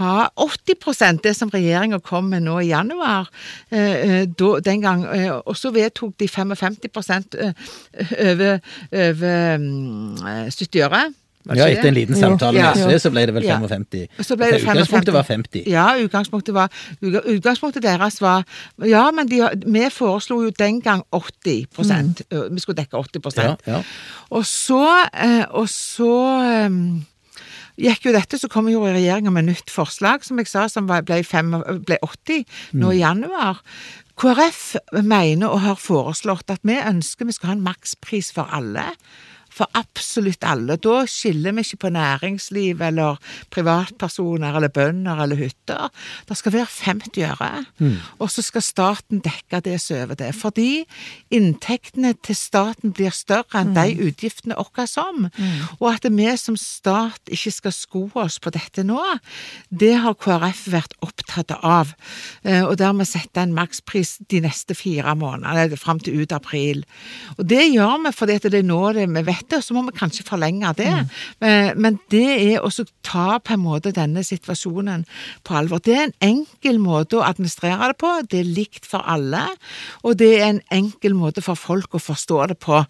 ha 0.00 0.14
80 0.36 1.20
det 1.24 1.34
som 1.36 1.52
regjeringa 1.52 2.00
kom 2.04 2.30
med 2.32 2.44
nå 2.46 2.58
i 2.60 2.70
januar. 2.70 3.30
Eh, 3.70 3.94
eh, 3.94 4.28
da, 4.28 4.52
den 4.64 4.84
gang, 4.84 5.04
eh, 5.14 5.32
og 5.32 5.56
så 5.56 5.72
vedtok 5.74 6.16
de 6.20 6.28
55 6.28 6.78
eh, 7.38 7.52
over, 8.30 8.60
over 8.92 9.56
mm, 9.58 10.14
eh, 10.26 10.46
70 10.50 10.86
øre. 10.86 11.02
Ja, 11.48 11.66
etter 11.66 11.88
en 11.88 11.96
liten 11.96 12.16
samtale 12.18 12.60
med 12.60 12.76
SV, 12.76 12.98
så 13.00 13.10
ble 13.14 13.22
det 13.26 13.34
vel 13.34 13.46
Ja. 13.46 13.56
55. 13.56 14.08
Så 14.20 14.36
ble 14.36 14.50
det 14.52 14.60
55. 14.60 14.76
Utgangspunktet 14.76 15.14
var 15.14 15.22
50. 15.24 15.62
Ja, 15.66 15.86
utgangspunktet, 15.96 16.54
var, 16.54 16.68
utgangspunktet 17.00 17.82
deres 17.82 18.20
var 18.20 18.44
Ja, 18.84 19.10
men 19.10 19.28
de, 19.28 19.40
vi 19.66 19.86
foreslo 19.90 20.42
jo 20.44 20.50
den 20.50 20.80
gang 20.80 21.02
80 21.12 21.66
mm. 21.78 22.52
Vi 22.52 22.60
skulle 22.60 22.76
dekke 22.76 22.96
80 22.96 23.38
Ja, 23.38 23.56
ja. 23.66 23.82
Og 24.30 24.44
så, 24.46 24.84
eh, 25.14 25.46
og 25.50 25.68
så 25.68 26.12
eh, 26.44 26.68
gikk 27.80 28.04
jo 28.04 28.12
dette, 28.12 28.38
så 28.38 28.48
kom 28.48 28.68
jo 28.68 28.84
regjeringa 28.84 29.32
med 29.32 29.48
nytt 29.48 29.72
forslag, 29.72 30.24
som 30.24 30.38
jeg 30.38 30.50
sa, 30.50 30.68
som 30.68 30.86
ble, 30.86 31.22
fem, 31.24 31.56
ble 31.86 31.98
80 32.04 32.44
nå 32.76 32.92
i 32.92 33.00
januar. 33.00 33.62
KrF 34.20 34.76
mener 35.00 35.48
og 35.48 35.62
har 35.64 35.80
foreslått 35.80 36.52
at 36.52 36.60
vi 36.66 36.76
ønsker 36.76 37.28
vi 37.28 37.32
skal 37.32 37.54
ha 37.54 37.56
en 37.56 37.64
makspris 37.64 38.32
for 38.36 38.50
alle. 38.52 38.84
For 39.50 39.66
absolutt 39.74 40.44
alle. 40.46 40.76
Da 40.80 41.02
skiller 41.10 41.52
vi 41.56 41.64
ikke 41.66 41.80
på 41.86 41.90
næringsliv 41.94 42.80
eller 42.86 43.18
privatpersoner 43.50 44.56
eller 44.56 44.68
bønder 44.72 45.22
eller 45.24 45.36
hytter. 45.40 45.88
Det 46.28 46.36
skal 46.38 46.54
være 46.54 46.68
50 46.86 47.24
øre, 47.26 47.64
og 48.20 48.30
så 48.30 48.42
skal 48.46 48.62
staten 48.62 49.20
dekke 49.24 49.60
det 49.66 49.78
som 49.82 49.96
er 49.96 50.04
over 50.06 50.14
det. 50.20 50.30
Fordi 50.38 50.84
inntektene 51.34 52.14
til 52.24 52.36
staten 52.38 52.92
blir 52.96 53.12
større 53.14 53.60
enn 53.62 53.74
de 53.76 53.96
utgiftene 54.08 54.56
våre 54.58 54.86
som. 54.90 55.28
Og 55.80 55.86
at 55.92 56.06
vi 56.10 56.28
som 56.40 56.56
stat 56.58 57.30
ikke 57.32 57.52
skal 57.52 57.74
sko 57.74 58.04
oss 58.14 58.38
på 58.42 58.52
dette 58.54 58.84
nå, 58.86 59.00
det 59.70 59.94
har 60.02 60.14
KrF 60.20 60.66
vært 60.72 60.94
opptatt 61.04 61.52
av. 61.62 61.94
Eh, 62.44 62.62
Og 62.64 62.76
dermed 62.78 63.08
sette 63.08 63.40
en 63.42 63.54
makspris 63.56 64.18
de 64.30 64.40
neste 64.44 64.74
fire 64.78 65.14
månedene, 65.18 65.76
fram 65.80 65.98
til 66.00 66.20
ut 66.22 66.32
april. 66.32 66.84
Og 67.38 67.46
det 67.48 67.64
gjør 67.72 68.04
vi 68.04 68.12
fordi 68.14 68.38
det 68.44 68.54
er 68.60 68.66
nå 68.66 68.80
det 68.96 69.06
vi 69.10 69.22
vet 69.26 69.39
det, 69.48 69.60
og 69.60 69.64
så 69.64 69.76
må 69.76 69.84
vi 69.88 69.96
kanskje 69.98 70.26
forlenge 70.28 70.72
det. 70.78 70.90
Mm. 71.40 71.80
Men 71.80 71.98
det 72.12 72.26
er 72.52 72.64
å 72.64 72.70
ta 73.06 73.38
på 73.38 73.54
en 73.54 73.62
måte 73.62 73.92
denne 73.96 74.22
situasjonen 74.26 75.06
på 75.46 75.56
alvor. 75.56 75.80
Det 75.84 75.96
er 75.96 76.06
en 76.08 76.16
enkel 76.30 76.80
måte 76.82 77.18
å 77.18 77.24
administrere 77.26 77.90
det 77.92 77.98
på, 78.00 78.12
det 78.30 78.40
er 78.42 78.52
likt 78.58 78.88
for 78.88 79.04
alle, 79.06 79.46
og 80.04 80.18
det 80.20 80.32
er 80.40 80.48
en 80.50 80.62
enkel 80.70 81.16
måte 81.18 81.44
for 81.44 81.58
folk 81.58 81.94
å 81.96 82.02
forstå 82.02 82.40
det 82.52 82.58
på. 82.62 82.82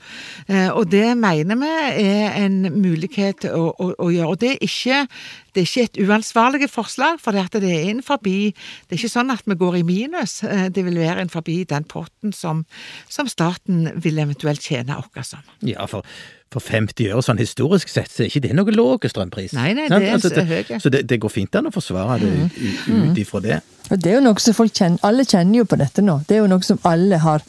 Eh, 0.49 0.71
Og 0.71 0.91
det 0.91 1.17
mener 1.19 1.57
vi 1.61 1.71
er 2.07 2.37
en 2.45 2.63
mulighet 2.81 3.45
å, 3.51 3.71
å, 3.75 3.93
å 3.99 4.11
gjøre. 4.11 4.31
Og 4.31 4.41
det 4.41 4.55
er 4.55 4.65
ikke 4.65 5.07
det 5.55 5.63
er 5.63 5.69
ikke 5.69 5.87
et 5.89 6.01
uansvarlig 6.09 6.71
forslag, 6.71 7.21
for 7.23 7.37
det, 7.37 7.63
det 7.63 7.71
er 7.71 7.89
innenfor 7.91 8.21
Det 8.23 8.53
er 8.91 8.99
ikke 8.99 9.13
sånn 9.13 9.31
at 9.31 9.47
vi 9.47 9.55
går 9.55 9.81
i 9.81 9.83
minus. 9.83 10.43
Eh, 10.45 10.69
det 10.71 10.85
vil 10.85 10.99
være 10.99 11.21
innenfor 11.21 11.43
den 11.47 11.85
potten 11.85 12.33
som, 12.33 12.65
som 13.09 13.29
staten 13.29 13.91
vil 13.97 14.19
eventuelt 14.19 14.63
tjene 14.63 14.97
oss 14.99 15.29
som. 15.35 15.43
Ja, 15.63 15.87
for 15.87 16.05
for 16.51 16.63
50 16.67 17.13
år, 17.15 17.21
sånn 17.23 17.39
historisk 17.39 17.91
sett, 17.93 18.11
så 18.11 18.25
er 18.25 18.31
ikke 18.31 18.43
det 18.43 18.55
noe 18.59 18.73
lav 18.75 19.05
strømpris. 19.07 19.53
Nei, 19.55 19.69
nei, 19.79 19.85
det 19.87 20.01
er 20.01 20.17
altså, 20.17 20.33
det, 20.35 20.43
høy. 20.49 20.81
Så 20.83 20.91
det, 20.91 21.05
det, 21.07 21.21
går 21.23 21.31
fint 21.31 21.55
an 21.55 21.71
å 21.71 21.75
forsvare 21.75 22.17
det 22.19 22.31
ut, 22.41 22.57
ut 22.91 23.21
ifra 23.23 23.43
det. 23.45 23.61
Og 23.87 24.01
det 24.03 24.11
er 24.11 24.17
jo 24.19 24.25
noe 24.25 24.43
som 24.43 24.57
folk 24.59 24.75
kjenner, 24.75 24.99
Alle 25.07 25.23
kjenner 25.23 25.61
jo 25.61 25.69
på 25.71 25.79
dette 25.79 26.03
nå. 26.03 26.17
Det 26.27 26.37
er 26.37 26.43
jo 26.43 26.49
noe 26.51 26.67
som 26.67 26.81
alle 26.91 27.21
har 27.23 27.45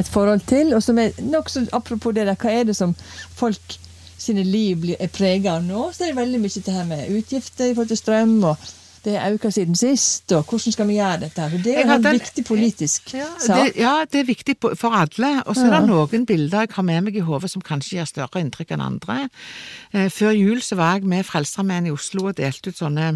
et 0.00 0.08
forhold 0.08 0.46
til. 0.48 0.72
Og 0.76 0.80
som 0.84 0.96
er 1.00 1.12
nokså 1.20 1.66
apropos 1.76 2.16
det 2.16 2.24
der, 2.30 2.38
hva 2.40 2.54
er 2.56 2.64
det 2.70 2.78
som 2.80 2.96
folk 3.36 3.76
sine 4.18 4.44
liv 4.46 4.88
er 4.98 5.12
prega 5.12 5.56
av 5.56 5.64
nå? 5.66 5.90
Så 5.92 6.04
er 6.04 6.12
det 6.12 6.20
veldig 6.20 6.42
mye 6.42 6.64
det 6.66 6.74
her 6.74 6.88
med 6.88 7.14
utgifter 7.18 7.70
i 7.70 7.74
forhold 7.74 7.92
til 7.92 8.02
strøm. 8.02 8.36
og 8.44 8.56
det 9.06 9.14
er 9.14 9.34
økt 9.36 9.52
siden 9.54 9.76
sist, 9.78 10.32
og 10.34 10.48
hvordan 10.50 10.74
skal 10.74 10.88
vi 10.88 10.96
gjøre 10.98 11.20
dette? 11.20 11.42
her? 11.42 11.60
Det 11.62 11.74
er 11.78 11.92
en 11.94 12.02
viktig 12.04 12.42
politisk 12.44 13.12
ja, 13.14 13.28
sak. 13.38 13.60
Det, 13.60 13.76
ja, 13.78 13.92
det 14.12 14.20
er 14.20 14.26
viktig 14.26 14.56
for 14.74 14.96
alle. 14.98 15.30
Og 15.46 15.54
så 15.54 15.68
er 15.68 15.76
det 15.76 15.86
noen 15.86 16.26
bilder 16.26 16.64
jeg 16.64 16.74
har 16.74 16.86
med 16.88 17.06
meg 17.06 17.20
i 17.20 17.22
hodet 17.22 17.52
som 17.52 17.62
kanskje 17.62 18.00
gir 18.00 18.08
større 18.10 18.42
inntrykk 18.42 18.74
enn 18.74 18.82
andre. 18.82 19.28
Eh, 19.92 20.08
før 20.10 20.34
jul 20.34 20.58
så 20.64 20.78
var 20.80 20.98
jeg 20.98 21.06
med 21.06 21.22
Frelsesarmeen 21.28 21.86
i 21.86 21.94
Oslo 21.94 22.26
og 22.32 22.38
delte 22.40 22.74
ut 22.74 22.82
sånne 22.82 23.12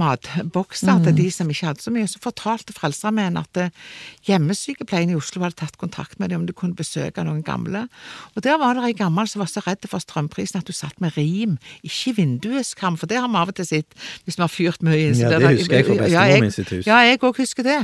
matbokser 0.00 0.98
mm. 0.98 1.04
til 1.06 1.16
de 1.18 1.28
som 1.34 1.50
ikke 1.52 1.68
hadde 1.70 1.84
så 1.84 1.92
mye. 1.94 2.08
Så 2.08 2.20
fortalte 2.22 2.74
Frelsesarmeen 2.76 3.38
at 3.40 3.60
eh, 3.60 3.72
hjemmesykepleien 4.28 5.12
i 5.12 5.18
Oslo 5.18 5.44
hadde 5.44 5.58
tatt 5.60 5.78
kontakt 5.80 6.20
med 6.20 6.32
dem 6.32 6.42
om 6.42 6.46
de 6.48 6.56
kunne 6.56 6.76
besøke 6.78 7.24
noen 7.26 7.42
gamle. 7.46 7.86
Og 8.36 8.44
der 8.44 8.58
var 8.60 8.78
det 8.78 8.86
ei 8.88 8.96
gammel 8.96 9.28
som 9.28 9.42
var 9.44 9.50
så 9.52 9.62
redd 9.66 9.84
for 9.90 10.02
strømprisen 10.02 10.60
at 10.62 10.70
hun 10.70 10.78
satt 10.78 11.00
med 11.02 11.16
rim, 11.18 11.58
ikke 11.84 12.16
vindueskram, 12.20 12.96
for 13.00 13.10
det 13.10 13.20
har 13.20 13.30
vi 13.30 13.40
av 13.42 13.52
og 13.52 13.58
til 13.58 13.68
sett 13.68 13.96
hvis 14.24 14.38
vi 14.38 14.44
har 14.44 14.52
fyrt 14.52 14.84
mye. 14.86 15.12
Ja, 15.12 15.32
det 15.36 15.52
husker 15.58 15.78
jeg 15.78 15.88
fra 15.88 15.98
bestemor 16.00 16.46
min 16.46 16.54
sitt 16.54 16.72
hus. 16.72 16.86
Ja, 16.88 17.00
jeg 17.06 17.20
òg 17.22 17.40
husker 17.42 17.66
det. 17.66 17.78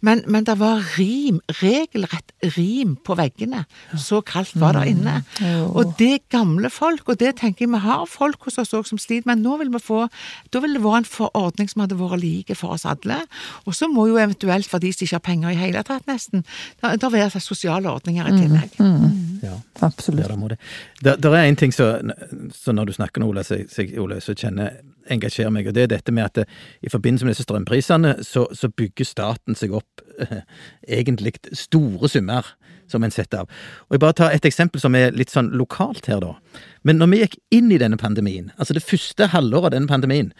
Men, 0.00 0.24
men, 0.26 0.46
det 0.48 0.58
var 0.60 0.82
rim, 0.96 1.40
regelrett 1.60 2.32
rim 2.56 2.96
på 3.04 3.16
veggene. 3.18 3.64
Så 3.98 4.22
kaldt 4.26 4.54
var 4.60 4.76
det 4.76 4.88
inne. 4.92 5.20
Mm. 5.40 5.70
Og 5.70 5.94
det 5.98 6.24
gamle 6.32 6.70
folk, 6.72 7.08
og 7.08 7.20
det 7.20 7.36
tenker 7.40 7.66
jeg 7.66 7.72
vi 7.72 7.82
har 7.84 8.04
folk 8.10 8.48
hos 8.48 8.58
oss 8.60 8.74
òg 8.76 8.88
som 8.88 9.00
sliter, 9.00 9.28
men 9.30 9.44
nå 9.44 9.56
vil 9.60 9.72
vi 9.72 9.80
få 9.82 10.06
Da 10.52 10.60
vil 10.60 10.74
det 10.76 10.82
være 10.82 11.02
en 11.02 11.08
forordning 11.08 11.61
ordning 11.62 11.70
som 11.70 11.82
hadde 11.84 11.98
vært 11.98 12.22
like 12.22 12.56
for 12.58 12.74
oss 12.74 12.84
alle. 12.84 13.22
Og 13.66 13.74
så 13.74 13.88
må 13.88 14.08
jo 14.08 14.18
eventuelt, 14.18 14.68
for 14.68 14.82
de 14.82 14.92
som 14.92 15.04
ikke 15.04 15.16
har 15.16 15.26
penger 15.26 15.50
i 15.50 15.60
hele 15.60 15.82
tatt, 15.82 16.06
nesten, 16.06 16.44
da, 16.82 16.96
da 16.96 17.10
være 17.10 17.40
sosiale 17.40 17.90
ordninger 17.90 18.26
i 18.26 18.36
tillegg. 18.36 18.78
Mm, 18.78 18.96
mm. 19.02 19.40
Ja, 19.42 19.58
absolutt. 19.80 20.28
Ja, 20.28 20.36
det, 20.36 20.58
det, 21.02 21.16
det, 21.22 21.32
er 21.32 21.44
en 21.44 21.56
ting 21.56 21.72
som 21.72 22.12
når 22.74 22.86
du 22.86 22.92
snakker 22.92 23.20
nå, 23.20 23.30
Ole, 23.30 23.44
så, 23.44 23.58
Ole, 23.98 24.20
så 24.20 24.34
kjenner 24.34 24.80
engasjerer 25.10 25.50
meg, 25.50 25.66
og 25.66 25.74
det 25.74 25.82
er 25.82 25.94
dette 25.96 26.12
med 26.14 26.28
at 26.28 26.36
det, 26.40 26.44
i 26.82 26.90
forbindelse 26.90 27.26
med 27.26 27.34
disse 27.34 27.46
strømprisene, 27.46 28.20
så, 28.22 28.46
så 28.54 28.70
bygger 28.70 29.08
staten 29.08 29.58
seg 29.58 29.74
opp 29.74 30.02
eh, 30.22 30.44
egentlig 30.86 31.34
store 31.58 32.08
summer 32.08 32.52
som 32.92 33.02
en 33.02 33.14
setter 33.14 33.42
av. 33.42 33.50
Og 33.88 33.96
jeg 33.96 34.02
bare 34.04 34.16
tar 34.20 34.34
et 34.36 34.46
eksempel 34.46 34.82
som 34.82 34.94
er 34.94 35.14
litt 35.16 35.32
sånn 35.32 35.50
lokalt 35.58 36.06
her, 36.10 36.22
da. 36.22 36.36
Men 36.86 37.00
når 37.00 37.10
vi 37.10 37.20
gikk 37.22 37.38
inn 37.58 37.72
i 37.74 37.80
denne 37.82 37.98
pandemien, 37.98 38.52
altså 38.58 38.76
det 38.76 38.84
første 38.84 39.30
halvåret 39.32 39.72
av 39.72 39.74
denne 39.76 39.90
pandemien, 39.90 40.30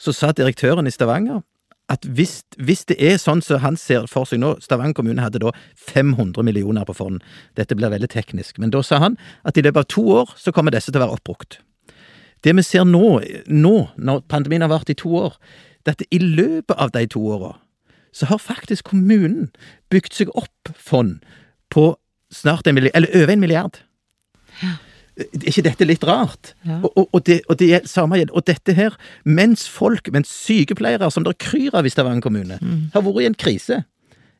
så 0.00 0.14
sa 0.16 0.32
direktøren 0.32 0.88
i 0.88 0.94
Stavanger 0.94 1.42
at 1.90 2.06
hvis, 2.06 2.40
hvis, 2.62 2.84
det 2.86 2.96
er 3.02 3.16
sånn 3.18 3.40
som 3.42 3.58
han 3.64 3.76
ser 3.78 4.06
for 4.10 4.28
seg 4.28 4.38
nå 4.40 4.52
Stavanger 4.62 4.94
kommune 5.00 5.24
hadde 5.24 5.40
da 5.42 5.50
500 5.74 6.44
millioner 6.46 6.86
på 6.86 6.94
fond. 6.94 7.18
Dette 7.58 7.74
blir 7.74 7.90
veldig 7.90 8.08
teknisk. 8.12 8.60
Men 8.62 8.70
da 8.70 8.82
sa 8.86 9.00
han 9.02 9.18
at 9.42 9.58
i 9.58 9.64
løpet 9.66 9.82
av 9.82 9.88
to 9.90 10.04
år 10.20 10.36
så 10.38 10.54
kommer 10.54 10.74
disse 10.74 10.92
til 10.92 11.00
å 11.00 11.08
være 11.08 11.18
oppbrukt. 11.18 11.58
Det 12.46 12.54
vi 12.56 12.64
ser 12.64 12.86
nå, 12.88 13.18
nå 13.50 13.74
når 13.98 14.22
pandemien 14.30 14.62
har 14.64 14.70
vart 14.72 14.92
i 14.92 14.96
to 14.96 15.10
år, 15.18 15.34
det 15.82 15.92
er 15.92 15.98
at 15.98 16.06
i 16.14 16.20
løpet 16.22 16.78
av 16.78 16.94
de 16.94 17.04
to 17.10 17.24
åra 17.26 17.56
så 18.16 18.26
har 18.26 18.40
faktisk 18.42 18.90
kommunen 18.90 19.50
bygd 19.90 20.16
seg 20.16 20.32
opp 20.38 20.72
fond 20.74 21.20
på 21.70 21.92
snart 22.34 22.66
en 22.66 22.74
milliard, 22.74 22.96
eller 22.98 23.22
over 23.22 23.34
en 23.34 23.42
milliard. 23.42 23.82
Ja. 24.62 24.78
Er 25.20 25.48
ikke 25.52 25.64
dette 25.66 25.86
litt 25.86 26.04
rart? 26.06 26.54
Ja. 26.66 26.80
Og, 26.80 26.90
og, 26.94 27.08
og, 27.12 27.24
det, 27.28 27.40
og, 27.48 27.58
det, 27.60 27.82
samme 27.90 28.20
Og 28.30 28.44
dette 28.48 28.74
her, 28.76 28.96
mens 29.24 29.66
folk, 29.68 30.08
mens 30.12 30.32
sykepleiere, 30.32 31.10
som 31.10 31.26
det 31.26 31.38
kryr 31.42 31.76
av 31.76 31.86
i 31.86 31.92
Stavanger 31.92 32.24
kommune, 32.24 32.58
mm. 32.60 32.90
har 32.94 33.04
vært 33.06 33.22
i 33.22 33.28
en 33.30 33.38
krise. 33.38 33.82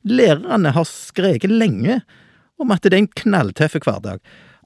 Lærerne 0.08 0.72
har 0.72 0.88
skreket 0.88 1.52
lenge 1.52 2.00
om 2.60 2.72
at 2.72 2.84
det 2.84 2.94
er 2.94 3.02
en 3.04 3.12
knalltøff 3.22 3.76
hverdag. 3.80 4.20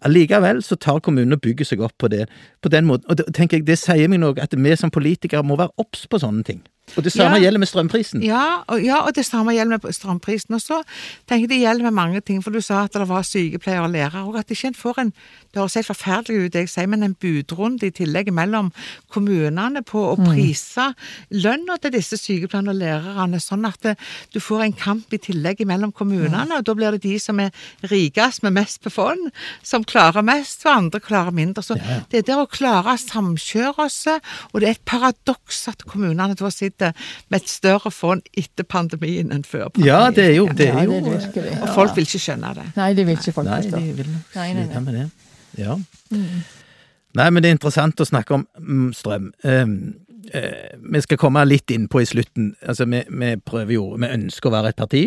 Allikevel 0.05 0.61
så 0.63 0.77
tar 0.77 1.01
kommunen 1.05 1.37
og 1.37 1.43
bygger 1.45 1.69
seg 1.69 1.83
opp 1.85 1.97
på 1.99 2.11
det 2.13 2.27
på 2.63 2.71
den 2.73 2.87
måten. 2.89 3.09
Og 3.09 3.19
det, 3.19 3.31
tenker 3.37 3.59
jeg, 3.59 3.67
det 3.69 3.79
sier 3.81 4.11
meg 4.11 4.21
noe 4.21 4.37
at 4.43 4.55
vi 4.55 4.77
som 4.77 4.93
politikere 4.93 5.45
må 5.47 5.57
være 5.61 5.73
obs 5.81 6.05
på 6.11 6.21
sånne 6.21 6.45
ting. 6.47 6.61
Og 6.97 7.05
det 7.05 7.13
samme 7.15 7.39
ja. 7.39 7.47
gjelder 7.47 7.63
med 7.63 7.69
strømprisen. 7.71 8.23
Ja 8.23 8.61
og, 8.69 8.83
ja, 8.85 9.01
og 9.07 9.15
det 9.17 9.25
samme 9.27 9.55
gjelder 9.57 9.81
med 9.81 9.95
strømprisen. 9.97 10.55
Og 10.55 10.61
så 10.61 10.83
tenker 11.29 11.49
jeg 11.49 11.53
det 11.55 11.61
gjelder 11.63 11.89
med 11.89 11.97
mange 11.97 12.21
ting, 12.21 12.43
for 12.45 12.55
du 12.55 12.61
sa 12.61 12.85
at 12.85 12.95
det 12.95 13.09
var 13.09 13.25
sykepleiere 13.27 13.87
og 13.87 13.91
lærere, 13.95 14.25
og 14.29 14.37
at 14.39 14.53
ikke 14.53 14.69
en 14.71 14.77
får 14.79 15.01
en 15.01 15.15
Det 15.55 15.61
høres 15.61 15.75
helt 15.75 15.87
forferdelig 15.87 16.47
ut, 16.47 16.53
det 16.53 16.61
jeg 16.65 16.69
sier, 16.69 16.87
men 16.91 17.05
en 17.07 17.13
budrunde 17.15 17.87
i 17.87 17.93
tillegg 17.95 18.33
mellom 18.35 18.73
kommunene 19.15 19.85
på 19.87 20.01
å 20.03 20.17
mm. 20.19 20.25
prise 20.27 20.89
mm. 20.91 21.37
lønna 21.45 21.77
til 21.79 21.93
disse 21.95 22.19
sykepleierne 22.19 22.73
og 22.73 22.81
lærerne, 22.81 23.39
sånn 23.39 23.69
at 23.69 23.79
det, 23.87 23.93
du 24.35 24.41
får 24.43 24.65
en 24.65 24.75
kamp 24.75 25.15
i 25.15 25.21
tillegg 25.23 25.63
mellom 25.63 25.93
kommunene, 25.95 26.43
Ja. 26.51 26.59
og 26.59 26.67
da 26.67 26.75
blir 26.75 26.97
det 26.97 27.05
de 27.07 27.21
som 27.23 27.39
er 27.39 27.55
rikest 27.87 28.43
med 28.43 28.57
mest 28.59 28.83
på 28.83 28.91
fond, 28.91 29.31
som 29.63 29.87
klarer 29.87 30.27
mest, 30.27 30.67
og 30.67 30.75
andre 30.75 31.01
klarer 31.01 31.31
mindre. 31.31 31.63
Så 31.63 31.79
det 32.11 32.25
er 32.25 32.27
det 32.27 32.35
å 32.35 32.51
klare 32.51 32.97
å 32.97 32.99
samkjøre 32.99 33.87
oss, 33.87 34.01
og 34.51 34.59
det 34.59 34.69
er 34.69 34.75
et 34.75 34.85
paradoks 34.91 35.69
at 35.71 35.87
kommunene 35.87 36.35
da 36.35 36.51
sitter 36.51 36.74
sitter 36.75 36.93
med 37.31 37.41
et 37.41 37.49
større 37.49 37.91
fond 37.91 38.23
etter 38.37 38.65
pandemien 38.65 39.33
enn 39.33 39.45
før 39.45 39.69
pandemien. 39.69 39.89
Ja, 39.89 40.11
det 40.11 40.25
er 40.25 40.37
jo, 40.37 40.49
det 40.49 40.69
er 40.69 40.85
jo 40.85 40.99
ja, 40.99 41.19
det 41.35 41.47
er 41.53 41.63
Og 41.63 41.75
folk 41.75 41.97
vil 41.97 42.07
ikke 42.07 42.19
skjønne 42.19 42.55
det. 42.55 42.67
Nei, 42.77 42.93
det 42.95 43.07
vil 43.07 43.19
ikke 43.19 43.33
folk 43.33 43.49
forstå. 43.49 43.77
Nei, 43.77 43.87
de 43.87 43.97
vil 43.97 44.11
slite 44.33 44.81
med 44.81 44.95
det. 44.95 45.09
Ja. 45.59 45.77
Mm. 46.11 46.43
Nei, 47.15 47.31
men 47.31 47.43
det 47.43 47.51
er 47.51 47.55
interessant 47.55 48.01
å 48.01 48.05
snakke 48.09 48.35
om 48.35 48.47
mm, 48.59 48.89
strøm. 48.93 49.31
Um, 49.45 49.77
uh, 50.35 50.75
vi 50.95 51.05
skal 51.05 51.21
komme 51.21 51.45
litt 51.47 51.71
innpå 51.71 52.03
i 52.03 52.09
slutten. 52.11 52.55
Altså, 52.67 52.89
vi, 52.91 53.05
vi, 53.09 53.37
prøver 53.39 53.77
jo 53.77 53.93
Vi 53.95 54.11
ønsker 54.11 54.51
å 54.51 54.57
være 54.57 54.75
et 54.75 54.81
parti 54.81 55.05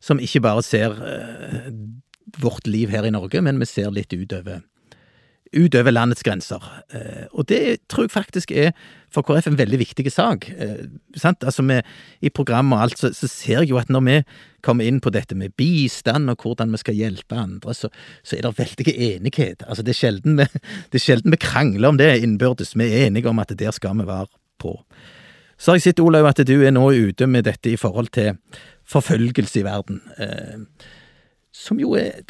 som 0.00 0.20
ikke 0.22 0.44
bare 0.46 0.62
ser 0.64 0.94
uh, 0.94 1.72
vårt 2.40 2.70
liv 2.70 2.92
her 2.94 3.04
i 3.04 3.10
Norge, 3.12 3.42
men 3.42 3.58
vi 3.58 3.66
ser 3.66 3.90
litt 3.92 4.14
utover 4.14 4.62
utover 5.56 5.90
landets 5.90 6.22
grenser. 6.22 6.62
Eh, 6.94 7.26
og 7.34 7.48
det 7.50 7.80
tror 7.90 8.06
jeg 8.06 8.14
faktisk 8.14 8.52
er 8.54 8.70
for 9.10 9.26
KrF 9.26 9.48
en 9.50 9.58
veldig 9.58 9.80
viktig 9.80 10.12
sak. 10.12 10.46
Eh, 10.50 10.86
altså 11.24 11.64
I 12.22 12.30
programmet 12.30 12.76
og 12.76 12.82
alt 12.82 12.98
så, 12.98 13.10
så, 13.14 13.26
ser 13.26 13.60
jeg 13.60 13.70
jo 13.72 13.80
at 13.80 13.90
når 13.90 14.04
vi 14.06 14.16
kommer 14.62 14.86
inn 14.86 15.00
på 15.02 15.10
dette 15.10 15.34
med 15.34 15.56
bistand 15.58 16.30
og 16.30 16.42
hvordan 16.42 16.70
vi 16.70 16.82
skal 16.82 16.94
hjelpe 16.94 17.34
andre, 17.34 17.74
så, 17.74 17.90
så 18.22 18.36
er 18.36 18.46
det 18.46 18.58
veldig 18.58 18.94
enighet. 18.94 19.64
Altså 19.66 19.82
det 19.82 19.96
er, 19.96 20.00
sjelden 20.00 20.38
vi, 20.38 20.46
det 20.92 21.00
er 21.00 21.06
sjelden 21.06 21.34
vi 21.34 21.42
krangler 21.42 21.88
om 21.88 21.98
det 21.98 22.12
innbyrdes. 22.22 22.76
Vi 22.78 22.86
er 22.86 23.08
enige 23.08 23.30
om 23.30 23.42
at 23.42 23.50
der 23.58 23.74
skal 23.74 23.98
vi 23.98 24.06
være 24.06 24.30
på. 24.60 24.76
Så 25.60 25.72
har 25.72 25.76
jeg 25.80 25.90
sett, 25.90 26.00
Olaug, 26.00 26.24
at 26.30 26.40
du 26.48 26.62
er 26.62 26.72
nå 26.72 26.86
ute 26.88 27.26
med 27.28 27.44
dette 27.44 27.74
i 27.74 27.76
forhold 27.76 28.08
til 28.14 28.38
forfølgelse 28.88 29.60
i 29.60 29.66
verden. 29.66 30.00
Eh, 30.16 30.62
som 31.52 31.80
jo 31.80 31.94
er 31.98 32.22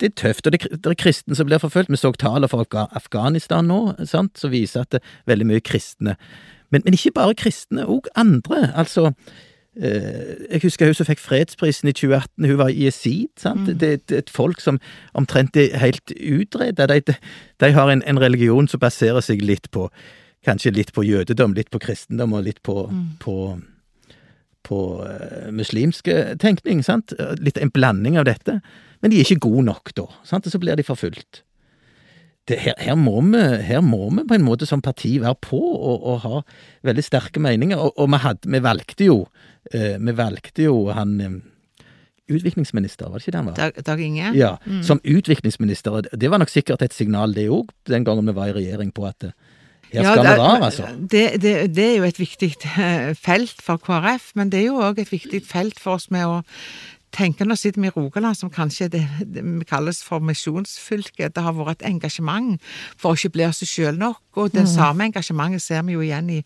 Det 0.00 0.06
er 0.06 0.14
tøft, 0.16 0.46
og 0.46 0.52
det, 0.52 0.62
det 0.70 0.86
er 0.86 0.94
kristne 0.94 1.34
som 1.34 1.46
blir 1.46 1.58
forfulgt. 1.58 1.90
Vi 1.90 1.96
så 1.96 2.12
taler 2.12 2.48
fra 2.48 2.86
Afghanistan 2.92 3.66
nå, 3.66 3.94
sant, 4.04 4.38
som 4.38 4.50
viser 4.50 4.84
at 4.84 4.92
det 4.92 5.00
er 5.02 5.30
veldig 5.32 5.46
mye 5.46 5.60
kristne. 5.60 6.16
Men, 6.70 6.82
men 6.84 6.94
ikke 6.94 7.14
bare 7.14 7.34
kristne, 7.34 7.84
òg 7.86 8.06
andre. 8.16 8.70
Altså 8.78 9.10
eh, 9.76 10.36
Jeg 10.50 10.62
husker 10.62 10.86
hun 10.86 10.94
som 10.94 11.06
fikk 11.06 11.18
fredsprisen 11.18 11.90
i 11.90 11.92
2018, 11.92 12.46
hun 12.46 12.58
var 12.58 12.70
jesid. 12.70 13.28
sant? 13.36 13.66
Mm. 13.66 13.78
Det, 13.78 14.08
det, 14.08 14.16
er 14.16 14.24
et 14.24 14.30
folk 14.30 14.60
som 14.60 14.78
omtrent 15.14 15.56
er 15.56 15.76
helt 15.78 16.14
utreda. 16.14 16.86
De, 16.86 17.00
de, 17.00 17.14
de, 17.60 17.72
har 17.72 17.90
en, 17.90 18.02
en, 18.06 18.20
religion 18.20 18.68
som 18.68 18.80
baserer 18.80 19.20
seg 19.20 19.42
litt 19.42 19.70
på 19.70 19.90
Kanskje 20.40 20.70
litt 20.72 20.94
på 20.96 21.02
jødedom, 21.04 21.52
litt 21.52 21.68
på 21.68 21.78
kristendom 21.78 22.32
og 22.32 22.46
litt 22.46 22.62
på, 22.64 22.86
mm. 22.88 23.08
på 23.20 23.34
på 24.66 24.80
uh, 25.04 25.50
muslimsk 25.54 26.10
tenkning, 26.42 26.82
sant? 26.86 27.14
Litt 27.40 27.60
en 27.60 27.72
blanding 27.74 28.18
av 28.20 28.26
dette. 28.28 28.58
Men 29.00 29.12
de 29.12 29.20
er 29.20 29.28
ikke 29.28 29.46
gode 29.48 29.66
nok, 29.68 29.94
da. 29.96 30.08
Sant? 30.28 30.46
Og 30.46 30.54
så 30.54 30.60
blir 30.62 30.78
de 30.78 30.86
forfulgt. 30.86 31.44
Her, 32.50 32.74
her, 32.82 32.96
må 32.98 33.20
vi, 33.22 33.40
her, 33.62 33.82
må 33.84 34.08
vi, 34.10 34.24
på 34.26 34.34
en 34.34 34.42
måte 34.42 34.66
som 34.66 34.80
parti 34.82 35.12
være 35.22 35.36
på 35.44 35.60
og, 35.60 36.02
og 36.10 36.16
ha 36.24 36.40
veldig 36.88 37.04
sterke 37.06 37.42
meninger. 37.42 37.78
Og, 37.78 37.94
og 37.94 38.10
vi, 38.10 38.20
hadde, 38.24 38.50
vi, 38.50 38.62
valgte 38.64 39.06
jo 39.06 39.20
uh, 39.22 39.96
Vi 40.00 40.16
valgte 40.18 40.66
jo 40.66 40.82
han 40.96 41.16
utviklingsminister, 42.30 43.08
var 43.10 43.18
det 43.18 43.26
ikke 43.26 43.34
det 43.34 43.40
han 43.40 43.48
var? 43.50 43.56
Dag, 43.58 43.78
Dag 43.86 44.02
Inge? 44.02 44.32
Ja, 44.38 44.50
mm. 44.64 44.82
som 44.86 45.00
utviklingsminister. 45.02 46.10
Det 46.14 46.30
var 46.30 46.38
nok 46.42 46.52
sikkert 46.52 46.82
et 46.86 46.94
signal, 46.94 47.34
det 47.34 47.48
òg, 47.50 47.72
den 47.90 48.06
gangen 48.06 48.28
vi 48.28 48.36
var 48.36 48.52
i 48.52 48.56
regjering, 48.60 48.92
på 48.94 49.06
at 49.08 49.32
her 49.92 50.06
skal 50.06 50.22
ja, 50.22 50.22
det, 50.22 50.36
vi 50.36 50.44
være, 50.44 50.64
altså. 50.64 50.86
Det, 51.00 51.24
det, 51.42 51.54
det, 51.76 51.86
er 51.86 51.96
jo 51.96 52.06
et 52.08 52.20
viktig 52.20 52.52
eh, 52.78 53.10
felt 53.18 53.62
for 53.62 53.82
KrF, 53.82 54.30
men 54.34 54.52
det 54.52 54.62
er 54.62 54.70
jo 54.70 54.80
òg 54.86 55.02
et 55.02 55.12
viktig 55.12 55.42
felt 55.46 55.80
for 55.82 55.98
oss 55.98 56.10
med 56.14 56.28
å 56.28 56.40
tenke 57.14 57.46
Nå 57.46 57.56
sitter 57.58 57.82
vi 57.82 57.88
i 57.88 57.94
Rogaland, 57.94 58.38
som 58.38 58.50
kanskje 58.52 58.88
det, 58.92 59.02
det 59.26 59.42
vi 59.42 59.66
kalles 59.68 60.02
for 60.06 60.22
misjonsfylket. 60.24 61.34
Det 61.34 61.42
har 61.42 61.56
vært 61.56 61.80
et 61.80 61.88
engasjement 61.90 62.60
for 63.00 63.10
å 63.10 63.18
ikke 63.18 63.34
bli 63.34 63.46
oss 63.48 63.62
sjøl 63.66 63.98
nok. 63.98 64.20
Og 64.38 64.52
det 64.54 64.66
samme 64.70 65.08
engasjementet 65.08 65.62
ser 65.64 65.82
vi 65.88 65.96
jo 65.96 66.04
igjen 66.06 66.30
i, 66.30 66.38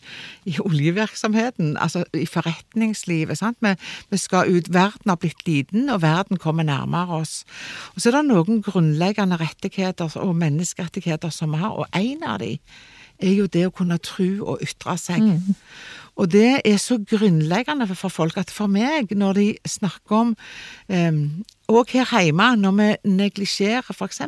i 0.49 0.55
oljevirksomheten, 0.63 1.75
altså 1.77 2.05
i 2.17 2.25
forretningslivet. 2.29 3.37
sant? 3.37 3.59
Vi, 3.61 3.75
vi 4.09 4.21
skal 4.21 4.49
ut. 4.49 4.71
Verden 4.73 5.13
har 5.13 5.21
blitt 5.21 5.45
liten, 5.45 5.89
og 5.93 6.01
verden 6.01 6.41
kommer 6.41 6.65
nærmere 6.65 7.21
oss. 7.21 7.43
Og 7.93 8.01
så 8.01 8.09
er 8.09 8.19
det 8.19 8.25
noen 8.31 8.65
grunnleggende 8.65 9.37
rettigheter 9.41 10.17
og 10.21 10.35
menneskerettigheter 10.41 11.33
som 11.33 11.53
vi 11.53 11.61
har, 11.61 11.77
og 11.77 11.85
en 11.93 12.25
av 12.25 12.41
de 12.41 12.55
er 13.19 13.33
jo 13.33 13.45
det 13.51 13.65
å 13.67 13.73
kunne 13.75 13.97
tro 14.03 14.29
og 14.53 14.63
ytre 14.65 14.97
seg. 14.99 15.23
Og 16.15 16.31
det 16.31 16.61
er 16.63 16.77
så 16.79 16.97
grunnleggende 17.03 17.87
for 17.91 18.13
folk 18.13 18.37
at 18.39 18.51
for 18.53 18.71
meg, 18.71 19.11
når 19.11 19.33
de 19.39 19.47
snakker 19.67 20.15
om 20.15 20.35
um, 20.87 21.19
og 21.67 21.89
her 21.89 22.21
hjemme, 22.21 22.45
når 22.61 22.73
vi 22.77 22.87
neglisjerer 23.09 23.89
f.eks. 23.89 24.21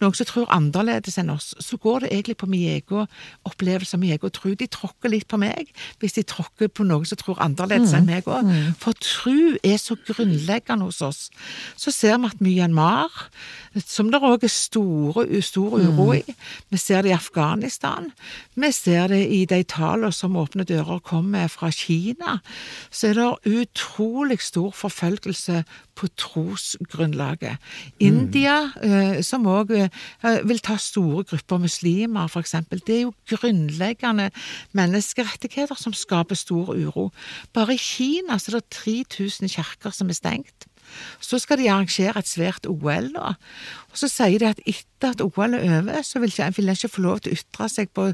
noen 0.00 0.16
som 0.18 0.26
tror 0.26 0.50
annerledes 0.54 1.18
enn 1.20 1.30
oss, 1.30 1.52
så 1.62 1.78
går 1.78 2.02
det 2.02 2.10
egentlig 2.10 2.36
på 2.40 2.48
min 2.50 2.66
egen 2.72 3.06
opplevelse, 3.46 3.94
av 3.94 4.02
min 4.02 4.14
egen 4.16 4.34
tro. 4.34 4.54
De 4.58 4.66
tråkker 4.66 5.12
litt 5.12 5.28
på 5.30 5.38
meg 5.38 5.70
hvis 6.02 6.16
de 6.18 6.24
tråkker 6.26 6.72
på 6.74 6.86
noen 6.86 7.06
som 7.06 7.20
tror 7.20 7.38
annerledes 7.44 7.94
enn 7.94 8.08
meg 8.08 8.26
òg. 8.26 8.50
For 8.82 8.96
tro 8.98 9.54
er 9.62 9.78
så 9.78 9.94
grunnleggende 10.02 10.88
hos 10.88 10.98
oss. 11.04 11.28
Så 11.78 11.94
ser 11.94 12.18
vi 12.18 12.32
at 12.32 12.42
Myanmar, 12.42 13.28
som 13.86 14.10
det 14.10 14.22
òg 14.24 14.46
er 14.46 14.52
store, 14.52 15.26
stor 15.46 15.78
uro 15.78 16.10
i, 16.18 16.24
vi 16.74 16.80
ser 16.80 17.06
det 17.06 17.12
i 17.12 17.16
Afghanistan, 17.16 18.10
vi 18.58 18.72
ser 18.74 19.14
det 19.14 19.22
i 19.30 19.44
de 19.50 19.62
tallene 19.62 20.10
som 20.14 20.34
Åpne 20.36 20.66
dører 20.66 20.98
kommer 21.06 21.46
fra 21.52 21.70
Kina, 21.70 22.40
så 22.90 23.12
er 23.12 23.20
det 23.20 23.54
utrolig 23.62 24.40
stor 24.42 24.74
forfølgelse 24.74 25.62
på 25.94 26.08
trosgrunnlaget. 26.18 27.56
India, 28.02 28.56
eh, 28.82 29.22
som 29.22 29.46
òg 29.46 29.70
eh, 29.76 29.88
vil 30.44 30.60
ta 30.64 30.76
store 30.80 31.24
grupper 31.30 31.62
muslimer, 31.62 32.28
eksempel. 32.40 32.82
Det 32.86 32.96
er 32.96 33.02
jo 33.06 33.14
grunnleggende 33.30 34.30
menneskerettigheter 34.72 35.78
som 35.78 35.94
skaper 35.94 36.34
stor 36.34 36.74
uro. 36.74 37.10
Bare 37.54 37.74
i 37.74 37.80
Kina 37.80 38.38
så 38.38 38.52
er 38.52 38.60
det 38.60 38.70
3000 38.70 39.48
kirker 39.48 39.94
som 39.94 40.08
er 40.08 40.18
stengt. 40.18 40.68
Så 41.20 41.38
skal 41.38 41.58
de 41.58 41.70
arrangere 41.70 42.18
et 42.18 42.28
svært 42.28 42.66
OL 42.68 43.08
nå. 43.14 43.30
Og 43.90 43.98
så 43.98 44.10
sier 44.10 44.38
de 44.42 44.50
at 44.50 44.60
etter 44.68 45.14
at 45.14 45.22
OL 45.24 45.56
er 45.56 45.78
over, 45.78 46.02
så 46.02 46.20
vil 46.20 46.34
en 46.38 46.52
ikke, 46.52 46.70
ikke 46.72 46.92
få 46.96 47.04
lov 47.06 47.24
til 47.24 47.32
å 47.32 47.38
ytre 47.38 47.68
seg 47.72 47.90
på, 47.96 48.10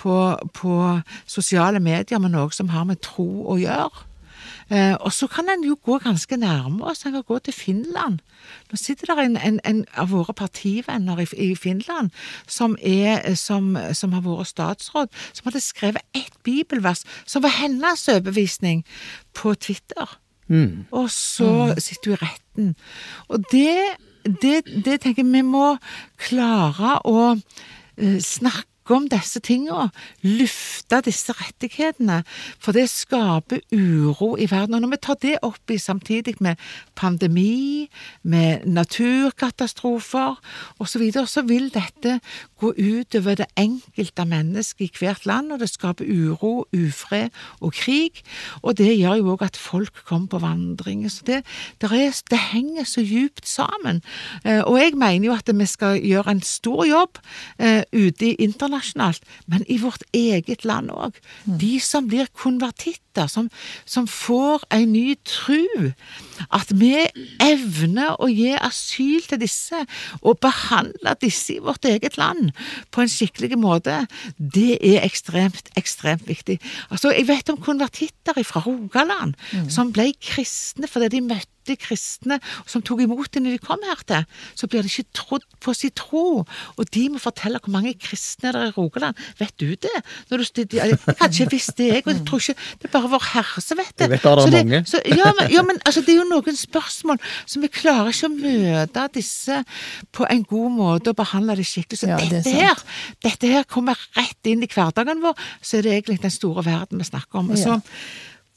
på, 0.00 0.16
på 0.54 0.78
sosiale 1.26 1.80
medier 1.82 2.22
med 2.22 2.34
noe 2.36 2.54
som 2.54 2.70
har 2.72 2.86
med 2.88 3.02
tro 3.04 3.28
å 3.52 3.58
gjøre. 3.60 4.11
Eh, 4.70 4.94
og 5.00 5.12
så 5.12 5.26
kan 5.26 5.48
en 5.48 5.64
jo 5.64 5.76
gå 5.82 5.98
ganske 6.02 6.36
nærme 6.36 6.84
oss, 6.84 7.04
en 7.06 7.12
kan 7.12 7.24
gå 7.26 7.38
til 7.38 7.54
Finland. 7.54 8.18
Nå 8.70 8.76
sitter 8.76 9.14
der 9.14 9.22
en, 9.22 9.36
en, 9.36 9.60
en 9.64 9.84
av 9.96 10.10
våre 10.10 10.34
partivenner 10.34 11.18
i, 11.22 11.26
i 11.50 11.54
Finland 11.54 12.10
som, 12.46 12.76
er, 12.82 13.34
som, 13.34 13.76
som, 13.92 14.12
har 14.12 14.24
vært 14.26 14.52
statsråd, 14.52 15.12
som 15.32 15.50
hadde 15.50 15.62
skrevet 15.64 16.02
ett 16.14 16.34
bibelvers 16.44 17.04
som 17.26 17.42
var 17.42 17.56
hennes 17.58 18.08
overbevisning 18.08 18.84
på 19.34 19.54
Twitter. 19.54 20.18
Mm. 20.48 20.86
Og 20.90 21.10
så 21.10 21.74
sitter 21.78 22.10
hun 22.10 22.16
i 22.16 22.22
retten. 22.24 22.74
Og 23.28 23.44
det, 23.52 23.76
det, 24.24 24.62
det 24.84 25.00
tenker 25.00 25.22
jeg 25.22 25.32
vi 25.32 25.44
må 25.46 25.76
klare 26.20 26.98
å 27.08 27.32
eh, 27.32 28.18
snakke 28.82 28.96
om 28.96 29.08
disse 29.08 29.40
tingene, 29.40 29.90
lufte 30.22 31.00
disse 31.04 31.32
rettighetene, 31.32 32.24
for 32.58 32.72
det 32.72 32.88
skaper 32.90 33.60
uro 33.72 34.36
i 34.36 34.48
verden. 34.50 34.74
Og 34.74 34.80
når 34.82 34.90
vi 34.90 34.96
tar 35.02 35.14
det 35.22 35.38
opp 35.42 35.70
i 35.70 35.78
samtidig 35.78 36.36
med 36.40 36.56
pandemi, 36.94 37.88
med 38.22 38.66
naturkatastrofer 38.66 40.36
osv., 40.78 40.92
så, 40.92 40.98
videre, 40.98 41.26
så 41.26 41.42
vil 41.42 41.70
dette 41.72 42.20
gå 42.60 42.72
utover 42.76 43.34
det 43.34 43.46
enkelte 43.56 44.24
mennesket 44.24 44.90
i 44.92 44.98
hvert 45.00 45.26
land, 45.26 45.52
og 45.52 45.60
det 45.60 45.70
skaper 45.70 46.04
uro, 46.04 46.66
ufred 46.72 47.30
og 47.60 47.72
krig. 47.72 48.22
Og 48.62 48.76
det 48.76 48.98
gjør 48.98 49.16
jo 49.18 49.32
òg 49.32 49.46
at 49.46 49.56
folk 49.56 50.04
kommer 50.04 50.28
på 50.28 50.42
vandring. 50.42 51.08
Så 51.10 51.24
det, 51.26 51.42
det, 51.80 51.90
er, 51.90 52.12
det 52.30 52.38
henger 52.52 52.84
så 52.84 53.00
djupt 53.00 53.48
sammen. 53.48 54.02
Eh, 54.44 54.60
og 54.60 54.78
jeg 54.78 54.94
mener 54.94 55.30
jo 55.30 55.34
at 55.34 55.48
vi 55.48 55.66
skal 55.66 55.98
gjøre 55.98 56.30
en 56.30 56.42
stor 56.42 56.84
jobb 56.86 57.18
eh, 57.58 57.82
ute 57.92 58.32
i 58.32 58.36
internasjonalt, 58.44 58.71
men 59.46 59.64
i 59.68 59.78
vårt 59.82 60.02
eget 60.16 60.64
land 60.64 60.90
òg. 60.90 61.18
De 61.46 61.78
som 61.80 62.08
blir 62.08 62.30
konvertitter, 62.32 63.28
som, 63.28 63.50
som 63.84 64.06
får 64.08 64.64
en 64.72 64.92
ny 64.92 65.14
tru. 65.28 65.92
At 66.50 66.72
vi 66.72 66.94
evner 67.42 68.16
å 68.22 68.28
gi 68.32 68.52
asyl 68.56 69.22
til 69.28 69.42
disse, 69.42 69.84
og 70.22 70.40
behandle 70.42 71.14
disse 71.20 71.56
i 71.56 71.62
vårt 71.62 71.84
eget 71.88 72.16
land 72.20 72.52
på 72.90 73.04
en 73.04 73.12
skikkelig 73.12 73.58
måte, 73.60 74.02
det 74.36 74.78
er 74.80 75.04
ekstremt, 75.04 75.72
ekstremt 75.76 76.26
viktig. 76.28 76.58
Altså, 76.90 77.12
Jeg 77.12 77.28
vet 77.28 77.50
om 77.52 77.60
konvertitter 77.60 78.42
fra 78.42 78.62
Rogaland 78.64 79.34
som 79.70 79.92
ble 79.92 80.12
kristne 80.20 80.88
fordi 80.88 81.12
de 81.12 81.26
møtte 81.26 81.51
kristne 81.78 82.38
som 82.66 82.82
tok 82.84 83.04
imot 83.04 83.30
det 83.32 83.42
når 83.42 83.56
de 83.56 83.62
kom 83.62 83.82
her 83.86 84.02
til, 84.08 84.26
så 84.58 84.68
blir 84.70 84.84
de 84.84 84.90
ikke 84.90 85.14
trodd 85.16 85.46
på 85.62 85.74
sin 85.76 85.92
tro. 85.96 86.44
Og 86.76 86.90
de 86.94 87.04
må 87.12 87.20
fortelle 87.22 87.60
hvor 87.62 87.72
mange 87.72 87.94
kristne 88.00 88.52
det 88.52 88.60
er 88.60 88.72
i 88.72 88.74
Rogaland. 88.76 89.18
Vet 89.38 89.54
du 89.60 89.74
det? 89.74 89.94
Når 90.30 90.42
du, 90.42 90.62
de, 90.62 90.98
kanskje 91.20 91.48
visste 91.50 91.88
jeg, 91.88 92.02
og 92.06 92.12
jeg 92.12 92.24
tror 92.28 92.42
ikke 92.42 92.58
det 92.82 92.88
er 92.88 92.94
bare 92.96 93.10
Vår 93.12 93.26
Herre 93.32 93.60
som 93.64 93.78
vet 93.78 93.92
det. 93.98 94.06
Jeg 94.06 94.14
vet 94.14 94.22
bare 94.22 94.36
det 94.36 94.46
er 94.46 94.50
Så 94.50 94.56
mange. 94.56 94.82
Så, 94.88 95.02
ja, 95.06 95.32
men, 95.38 95.50
ja, 95.52 95.62
men 95.68 95.80
altså, 95.84 96.00
det 96.00 96.14
er 96.14 96.20
jo 96.22 96.28
noen 96.30 96.58
spørsmål 96.58 97.20
som 97.46 97.64
vi 97.64 97.70
klarer 97.72 98.12
ikke 98.12 98.30
å 98.30 98.34
møte 98.34 99.06
disse 99.16 99.62
på 100.14 100.26
en 100.30 100.44
god 100.48 100.76
måte 100.78 101.12
og 101.12 101.18
behandle 101.20 101.56
det 101.60 101.66
skikkelig. 101.68 102.00
Så 102.02 102.10
Ja, 102.12 102.18
det 102.18 102.42
dette, 102.42 102.56
her, 102.56 102.82
dette 103.24 103.52
her 103.52 103.68
kommer 103.68 103.98
rett 104.16 104.50
inn 104.50 104.64
i 104.64 104.70
hverdagen 104.70 105.22
vår, 105.22 105.38
så 105.62 105.78
er 105.78 105.86
det 105.86 105.96
egentlig 105.96 106.20
den 106.22 106.34
store 106.34 106.64
verden 106.66 107.02
vi 107.02 107.08
snakker 107.08 107.42
om. 107.42 107.52
Og 107.52 107.58
Så 107.58 107.78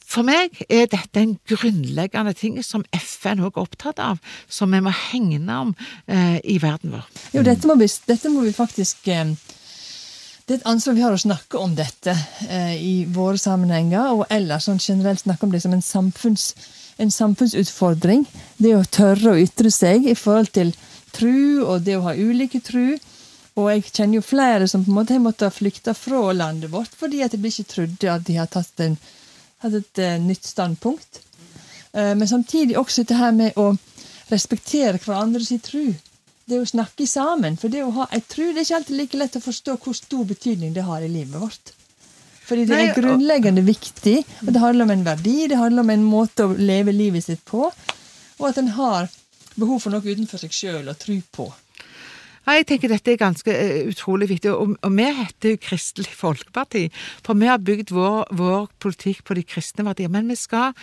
for 0.06 0.26
meg 0.28 0.54
er 0.70 0.88
dette 0.92 1.22
en 1.22 1.36
grunnleggende 1.50 2.36
ting 2.38 2.60
som 2.64 2.86
FN 2.94 3.42
også 3.42 3.60
er 3.60 3.64
opptatt 3.66 4.02
av, 4.04 4.22
som 4.48 4.72
vi 4.72 4.82
må 4.86 4.94
hegne 4.94 5.60
om 5.66 5.74
eh, 6.08 6.38
i 6.44 6.60
verden 6.62 6.94
vår. 6.96 7.06
Jo, 7.34 7.44
dette 7.46 7.68
må 7.68 7.78
vi, 7.80 7.90
dette 8.08 8.32
må 8.32 8.46
vi 8.46 8.54
faktisk 8.56 9.10
eh, 9.12 9.34
Det 10.46 10.54
er 10.54 10.60
et 10.60 10.70
ansvar 10.70 10.94
vi 10.94 11.02
har 11.02 11.16
å 11.16 11.22
snakke 11.22 11.58
om 11.58 11.74
dette 11.76 12.14
eh, 12.48 12.76
i 12.78 12.96
våre 13.10 13.42
sammenhenger, 13.42 14.14
og 14.14 14.28
ellers 14.30 14.70
sånn 14.70 14.82
generelt 14.82 15.24
snakke 15.26 15.48
om 15.48 15.56
det 15.56 15.64
som 15.66 15.74
en, 15.74 15.82
samfunns, 15.82 16.52
en 17.02 17.12
samfunnsutfordring. 17.12 18.28
Det 18.62 18.76
å 18.78 18.86
tørre 18.86 19.34
å 19.34 19.42
ytre 19.42 19.74
seg 19.74 20.06
i 20.06 20.16
forhold 20.16 20.54
til 20.54 20.76
tru, 21.16 21.66
og 21.66 21.82
det 21.88 21.98
å 21.98 22.06
ha 22.06 22.14
ulike 22.14 22.62
tru. 22.62 22.96
Og 23.56 23.70
jeg 23.72 23.86
kjenner 23.88 24.20
jo 24.20 24.26
flere 24.26 24.68
som 24.68 24.84
på 24.84 24.92
en 24.92 24.98
måte 25.00 25.16
har 25.16 25.24
måttet 25.24 25.56
flykte 25.56 25.94
fra 25.96 26.34
landet 26.36 26.72
vårt 26.74 26.92
fordi 27.00 27.22
at 27.24 27.32
de 27.32 27.40
ikke 27.48 27.70
trodde 27.72 28.12
at 28.12 28.26
de 28.28 28.36
har 28.36 28.50
tatt 28.52 28.84
en, 28.84 28.98
hatt 29.64 29.78
et 29.80 30.02
eh, 30.04 30.18
nytt 30.22 30.46
standpunkt. 30.46 31.22
Eh, 31.94 32.14
men 32.18 32.28
samtidig 32.28 32.78
også 32.80 33.04
dette 33.04 33.20
her 33.20 33.32
med 33.36 33.58
å 33.60 33.72
respektere 34.32 35.00
hverandre 35.00 35.44
sin 35.46 35.64
tru. 35.64 35.94
Det 36.46 36.60
å 36.62 36.68
snakke 36.68 37.08
sammen. 37.10 37.58
For 37.58 37.74
det 37.74 37.84
å 37.86 37.94
ha 37.96 38.10
ei 38.14 38.22
tru 38.22 38.52
det 38.52 38.62
er 38.62 38.68
ikke 38.68 38.80
alltid 38.82 39.00
like 39.00 39.22
lett 39.22 39.40
å 39.40 39.44
forstå 39.44 39.80
hvor 39.82 39.98
stor 39.98 40.26
betydning 40.30 40.76
det 40.76 40.86
har 40.86 41.02
i 41.02 41.10
livet 41.10 41.42
vårt. 41.42 41.74
Fordi 42.46 42.68
det 42.70 42.78
er 42.78 42.94
grunnleggende 42.94 43.64
viktig, 43.66 44.20
og 44.46 44.52
det 44.54 44.62
handler 44.62 44.86
om 44.86 44.92
en 44.94 45.06
verdi, 45.08 45.48
det 45.50 45.58
handler 45.58 45.82
om 45.82 45.90
en 45.90 46.04
måte 46.06 46.46
å 46.46 46.54
leve 46.54 46.94
livet 46.94 47.26
sitt 47.26 47.42
på, 47.48 47.72
og 48.38 48.46
at 48.46 48.60
en 48.62 48.70
har 48.76 49.10
behov 49.56 49.80
for 49.82 49.96
noe 49.96 50.06
utenfor 50.06 50.44
seg 50.44 50.54
sjøl 50.54 50.92
å 50.92 50.98
tro 51.00 51.16
på. 51.34 51.48
Ja, 52.46 52.56
jeg 52.60 52.68
tenker 52.70 52.92
dette 52.92 53.12
er 53.14 53.18
ganske 53.18 53.50
eh, 53.54 53.88
utrolig 53.90 54.28
viktig, 54.30 54.52
og, 54.54 54.76
og 54.86 54.92
vi 54.94 55.06
heter 55.18 55.56
jo 55.56 55.60
Kristelig 55.64 56.12
Folkeparti, 56.14 56.84
for 57.26 57.34
vi 57.40 57.48
har 57.50 57.58
bygd 57.66 57.90
vår, 57.96 58.28
vår 58.38 58.68
politikk 58.84 59.24
på 59.26 59.38
de 59.40 59.44
kristne 59.50 59.86
verdier. 59.88 60.12
Men 60.14 60.30
vi 60.30 60.38
skal 60.38 60.76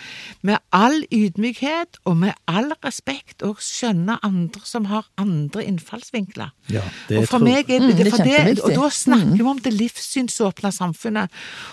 med 0.43 0.59
all 0.75 0.99
ydmykhet 1.13 2.01
og 2.09 2.17
med 2.25 2.35
all 2.51 2.73
respekt 2.83 3.45
òg 3.47 3.61
skjønne 3.63 4.17
andre 4.27 4.63
som 4.67 4.89
har 4.91 5.07
andre 5.21 5.63
innfallsvinkler. 5.69 6.51
Ja, 6.71 6.83
det 7.09 7.21
og 7.21 7.27
for 7.29 7.39
tror- 7.39 7.47
meg 7.47 7.69
er 7.71 7.79
Mm, 7.83 7.87
det, 7.89 7.97
det 7.97 8.07
er 8.07 8.11
for 8.13 8.23
det, 8.23 8.59
og 8.63 8.75
da 8.77 8.87
snakker 8.93 9.37
vi 9.39 9.43
om 9.49 9.57
det 9.59 9.73
livssynsåpne 9.73 10.69
samfunnet, 10.71 11.31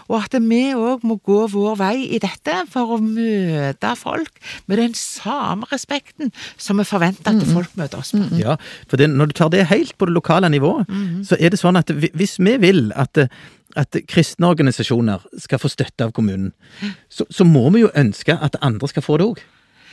og 0.08 0.16
at 0.24 0.34
vi 0.42 0.60
òg 0.74 1.04
må 1.06 1.18
gå 1.22 1.40
vår 1.52 1.76
vei 1.78 1.96
i 2.16 2.18
dette 2.22 2.54
for 2.72 2.96
å 2.96 2.98
møte 3.02 3.92
folk 3.98 4.40
med 4.66 4.78
den 4.80 4.94
samme 4.94 5.66
respekten 5.70 6.32
som 6.56 6.78
vi 6.80 6.84
forventer 6.88 7.30
at 7.36 7.46
folk 7.52 7.74
møter 7.78 7.98
oss 8.02 8.12
med. 8.16 8.32
Ja, 8.40 8.56
for 8.88 8.96
det, 9.00 9.10
når 9.12 9.30
du 9.30 9.36
tar 9.38 9.50
det 9.52 9.66
helt 9.70 9.79
på 9.98 10.06
det 10.06 10.14
lokale 10.14 10.48
nivået, 10.48 10.86
så 11.24 11.36
er 11.40 11.50
det 11.50 11.60
sånn 11.60 11.76
at 11.76 11.90
hvis 11.90 12.38
vi 12.38 12.56
vil 12.56 12.92
at, 12.96 13.18
at 13.76 13.96
kristne 14.08 14.46
organisasjoner 14.46 15.18
skal 15.38 15.58
få 15.58 15.68
støtte 15.68 16.04
av 16.04 16.12
kommunen, 16.12 16.52
så, 17.08 17.26
så 17.30 17.44
må 17.44 17.70
vi 17.70 17.80
jo 17.80 17.90
ønske 17.94 18.32
at 18.32 18.56
andre 18.60 18.88
skal 18.88 19.02
få 19.02 19.16
det 19.18 19.26
òg. 19.26 19.40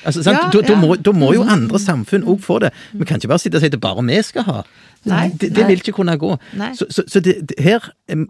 Altså, 0.06 0.24
sant? 0.24 0.38
Ja, 0.38 0.50
da, 0.54 0.62
da, 0.62 0.74
ja. 0.74 0.80
må, 0.80 0.96
da 0.96 1.14
må 1.16 1.32
jo 1.34 1.46
andre 1.48 1.80
samfunn 1.82 2.28
òg 2.28 2.44
få 2.46 2.60
det. 2.64 2.74
Vi 2.94 3.08
kan 3.08 3.22
ikke 3.22 3.32
bare 3.34 3.44
sitte 3.44 3.58
og 3.58 3.66
si 3.66 3.72
at 3.72 3.76
det 3.76 3.82
bare 3.84 4.04
vi 4.06 4.22
skal 4.26 4.46
ha. 4.48 4.60
Nei, 5.08 5.28
det, 5.40 5.52
det 5.56 5.64
vil 5.70 5.80
ikke 5.80 5.94
kunne 6.00 6.18
gå. 6.20 6.34
Nei. 6.60 6.72
Så, 6.76 6.88
så, 6.92 7.04
så 7.08 7.22
det, 7.24 7.38
det, 7.50 7.56
her, 7.64 7.86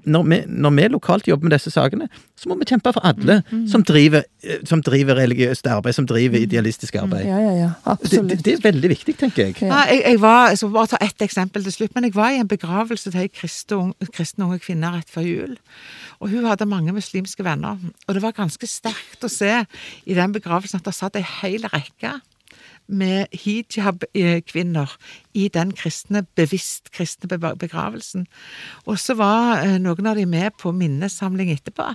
når 0.05 0.25
vi, 0.29 0.39
når 0.47 0.75
vi 0.77 0.87
lokalt 0.93 1.27
jobber 1.27 1.47
med 1.47 1.55
disse 1.55 1.71
sakene, 1.73 2.09
så 2.37 2.49
må 2.51 2.57
vi 2.59 2.67
kjempe 2.69 2.93
for 2.93 3.05
alle 3.07 3.41
Mm, 3.47 3.67
som, 3.69 3.83
driver, 3.85 4.23
eh, 4.43 4.57
som 4.67 4.81
driver 4.83 5.15
religiøst 5.19 5.67
arbeid, 5.71 5.93
som 5.95 6.07
driver 6.09 6.41
idealistisk 6.41 6.95
arbeid. 6.99 7.25
Ja, 7.27 7.37
ja, 7.39 7.51
ja. 7.55 7.67
Det, 7.67 7.91
Absolutt. 7.91 8.29
det, 8.29 8.37
det 8.45 8.53
er 8.53 8.61
veldig 8.63 8.89
viktig, 8.89 9.15
tenker 9.19 9.45
jeg. 9.45 9.55
Ja. 9.61 9.67
Ja, 9.67 9.81
jeg, 9.93 10.01
jeg 10.05 10.21
var, 10.21 10.49
jeg 10.51 10.59
skal 10.61 10.73
bare 10.73 10.91
ta 10.91 10.99
ett 11.05 11.23
eksempel 11.23 11.63
til 11.63 11.75
slutt, 11.75 11.93
men 11.95 12.07
jeg 12.07 12.15
var 12.15 12.33
i 12.33 12.41
en 12.41 12.49
begravelse 12.49 13.11
til 13.11 13.23
ei 13.23 13.29
kristen 13.31 14.43
unge 14.43 14.59
kvinne 14.63 14.91
rett 14.95 15.11
før 15.13 15.27
jul. 15.27 15.55
Og 16.19 16.31
hun 16.33 16.47
hadde 16.49 16.67
mange 16.69 16.93
muslimske 16.95 17.45
venner. 17.45 17.77
Og 18.07 18.17
det 18.17 18.23
var 18.23 18.35
ganske 18.37 18.67
sterkt 18.69 19.23
å 19.23 19.31
se 19.31 19.53
i 20.05 20.17
den 20.17 20.35
begravelsen 20.35 20.81
at 20.81 20.89
det 20.89 20.95
satt 20.97 21.19
ei 21.19 21.25
hel 21.41 21.56
rekke 21.65 22.17
med 22.87 23.25
hijab-kvinner 23.35 24.95
i 25.33 25.47
den 25.53 25.71
kristne, 25.75 26.23
bevisst 26.35 26.91
kristne 26.91 27.39
begravelsen. 27.59 28.25
Og 28.85 28.99
så 28.99 29.13
var 29.19 29.61
eh, 29.61 29.75
noen 29.81 30.07
av 30.07 30.15
de 30.17 30.25
med 30.25 30.55
på 30.59 30.71
minnesamling 30.71 31.51
etterpå. 31.51 31.89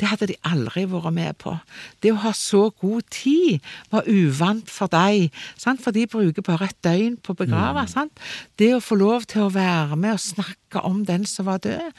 Det 0.00 0.08
hadde 0.10 0.30
de 0.32 0.38
aldri 0.48 0.86
vært 0.90 1.14
med 1.14 1.38
på. 1.42 1.54
Det 2.02 2.14
å 2.14 2.22
ha 2.24 2.32
så 2.36 2.68
god 2.80 3.06
tid 3.12 3.60
var 3.92 4.08
uvant 4.08 4.70
for 4.70 4.90
dem, 4.90 5.28
sant? 5.60 5.82
for 5.84 5.94
de 5.94 6.06
bruker 6.10 6.44
bare 6.46 6.70
et 6.70 6.80
døgn 6.84 7.20
på 7.20 7.34
å 7.34 7.40
begrave. 7.42 7.84
Sant? 7.92 8.16
Det 8.58 8.72
å 8.74 8.82
få 8.82 8.98
lov 8.98 9.28
til 9.30 9.46
å 9.46 9.54
være 9.54 9.98
med 10.00 10.16
og 10.16 10.24
snakke 10.24 10.82
om 10.86 11.04
den 11.04 11.26
som 11.28 11.50
var 11.50 11.60
død. 11.62 11.92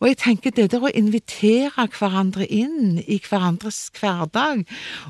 Og 0.00 0.08
jeg 0.08 0.20
tenker 0.24 0.54
det 0.56 0.70
der 0.72 0.82
å 0.88 0.92
invitere 0.94 1.88
hverandre 1.98 2.48
inn 2.48 2.98
i 3.04 3.20
hverandres 3.22 3.90
hverdag, 3.98 4.64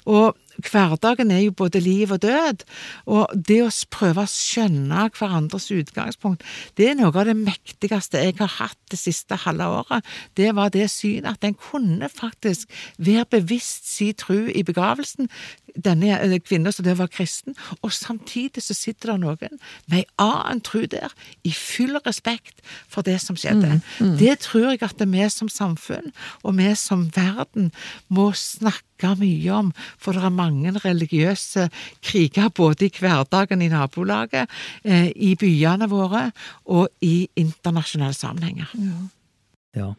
og 0.05 0.35
hverdagen 0.63 1.33
er 1.35 1.45
jo 1.45 1.55
både 1.57 1.81
liv 1.83 2.13
og 2.15 2.23
død, 2.23 2.65
og 3.11 3.33
det 3.49 3.61
å 3.65 3.71
prøve 3.91 4.25
å 4.25 4.31
skjønne 4.31 5.09
hverandres 5.17 5.71
utgangspunkt, 5.75 6.45
det 6.79 6.91
er 6.91 6.99
noe 6.99 7.13
av 7.13 7.29
det 7.31 7.37
mektigste 7.39 8.23
jeg 8.23 8.39
har 8.39 8.53
hatt 8.59 8.79
det 8.93 9.01
siste 9.01 9.39
halve 9.45 9.67
året. 9.81 10.07
Det 10.39 10.53
var 10.57 10.73
det 10.75 10.89
synet 10.93 11.35
at 11.35 11.49
en 11.49 11.59
kunne 11.59 12.09
faktisk 12.13 12.71
være 12.99 13.27
bevisst 13.39 13.89
si 13.91 14.13
tru 14.17 14.51
i 14.51 14.65
begravelsen, 14.67 15.31
denne 15.75 16.15
eh, 16.21 16.39
kvinnen 16.43 16.73
som 16.73 16.87
der 16.87 16.97
var 16.99 17.11
kristen, 17.13 17.57
og 17.83 17.93
samtidig 17.93 18.63
så 18.63 18.77
sitter 18.77 19.13
det 19.13 19.21
noen 19.25 19.61
med 19.91 20.01
ei 20.01 20.05
annen 20.23 20.63
tru 20.65 20.85
der, 20.91 21.13
i 21.45 21.53
full 21.55 21.99
respekt 22.07 22.63
for 22.91 23.07
det 23.07 23.19
som 23.23 23.39
skjedde. 23.39 23.81
Det 24.21 24.39
tror 24.47 24.73
jeg 24.73 24.83
at 24.87 25.03
vi 25.05 25.29
som 25.33 25.51
samfunn, 25.51 26.13
og 26.43 26.59
vi 26.59 26.71
som 26.79 27.09
verden, 27.15 27.73
må 28.09 28.31
snakke 28.39 29.15
mye 29.19 29.53
om, 29.53 29.73
for 29.99 30.17
det 30.17 30.25
er 30.25 30.35
mange 30.35 30.73
religiøse 30.85 31.69
kriger 32.05 32.49
både 32.55 32.89
i 32.89 32.95
hverdagen 32.95 33.63
i 33.65 33.71
nabolaget, 33.73 34.51
eh, 34.85 35.11
i 35.15 35.35
byene 35.39 35.91
våre 35.91 36.31
og 36.65 36.89
i 37.03 37.29
internasjonale 37.41 38.17
sammenhenger. 38.17 38.71
Ja. 39.75 39.93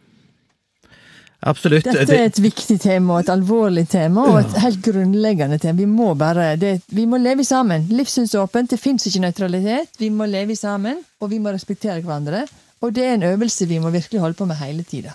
Absolutt. 1.45 1.85
Dette 1.85 2.15
er 2.15 2.29
et 2.31 2.39
viktig 2.41 2.79
tema, 2.81 3.19
et 3.21 3.29
alvorlig 3.29 3.85
tema, 3.91 4.23
og 4.31 4.39
et 4.39 4.55
helt 4.63 4.79
grunnleggende 4.87 5.59
tema. 5.61 5.77
Vi 5.77 5.89
må 5.89 6.13
bare, 6.17 6.55
det, 6.57 6.79
vi 6.89 7.05
må 7.09 7.19
leve 7.21 7.45
sammen. 7.45 7.85
Livssynsåpent, 7.93 8.73
det 8.73 8.81
fins 8.81 9.05
ikke 9.05 9.21
nøytralitet. 9.27 9.93
Vi 10.01 10.09
må 10.09 10.25
leve 10.29 10.57
sammen, 10.57 11.03
og 11.21 11.29
vi 11.29 11.41
må 11.43 11.53
respektere 11.53 12.01
hverandre. 12.01 12.47
Og 12.81 12.95
det 12.95 13.05
er 13.05 13.13
en 13.19 13.29
øvelse 13.29 13.69
vi 13.69 13.77
må 13.79 13.93
virkelig 13.93 14.23
holde 14.23 14.37
på 14.39 14.49
med 14.49 14.57
hele 14.63 14.83
tida. 14.89 15.13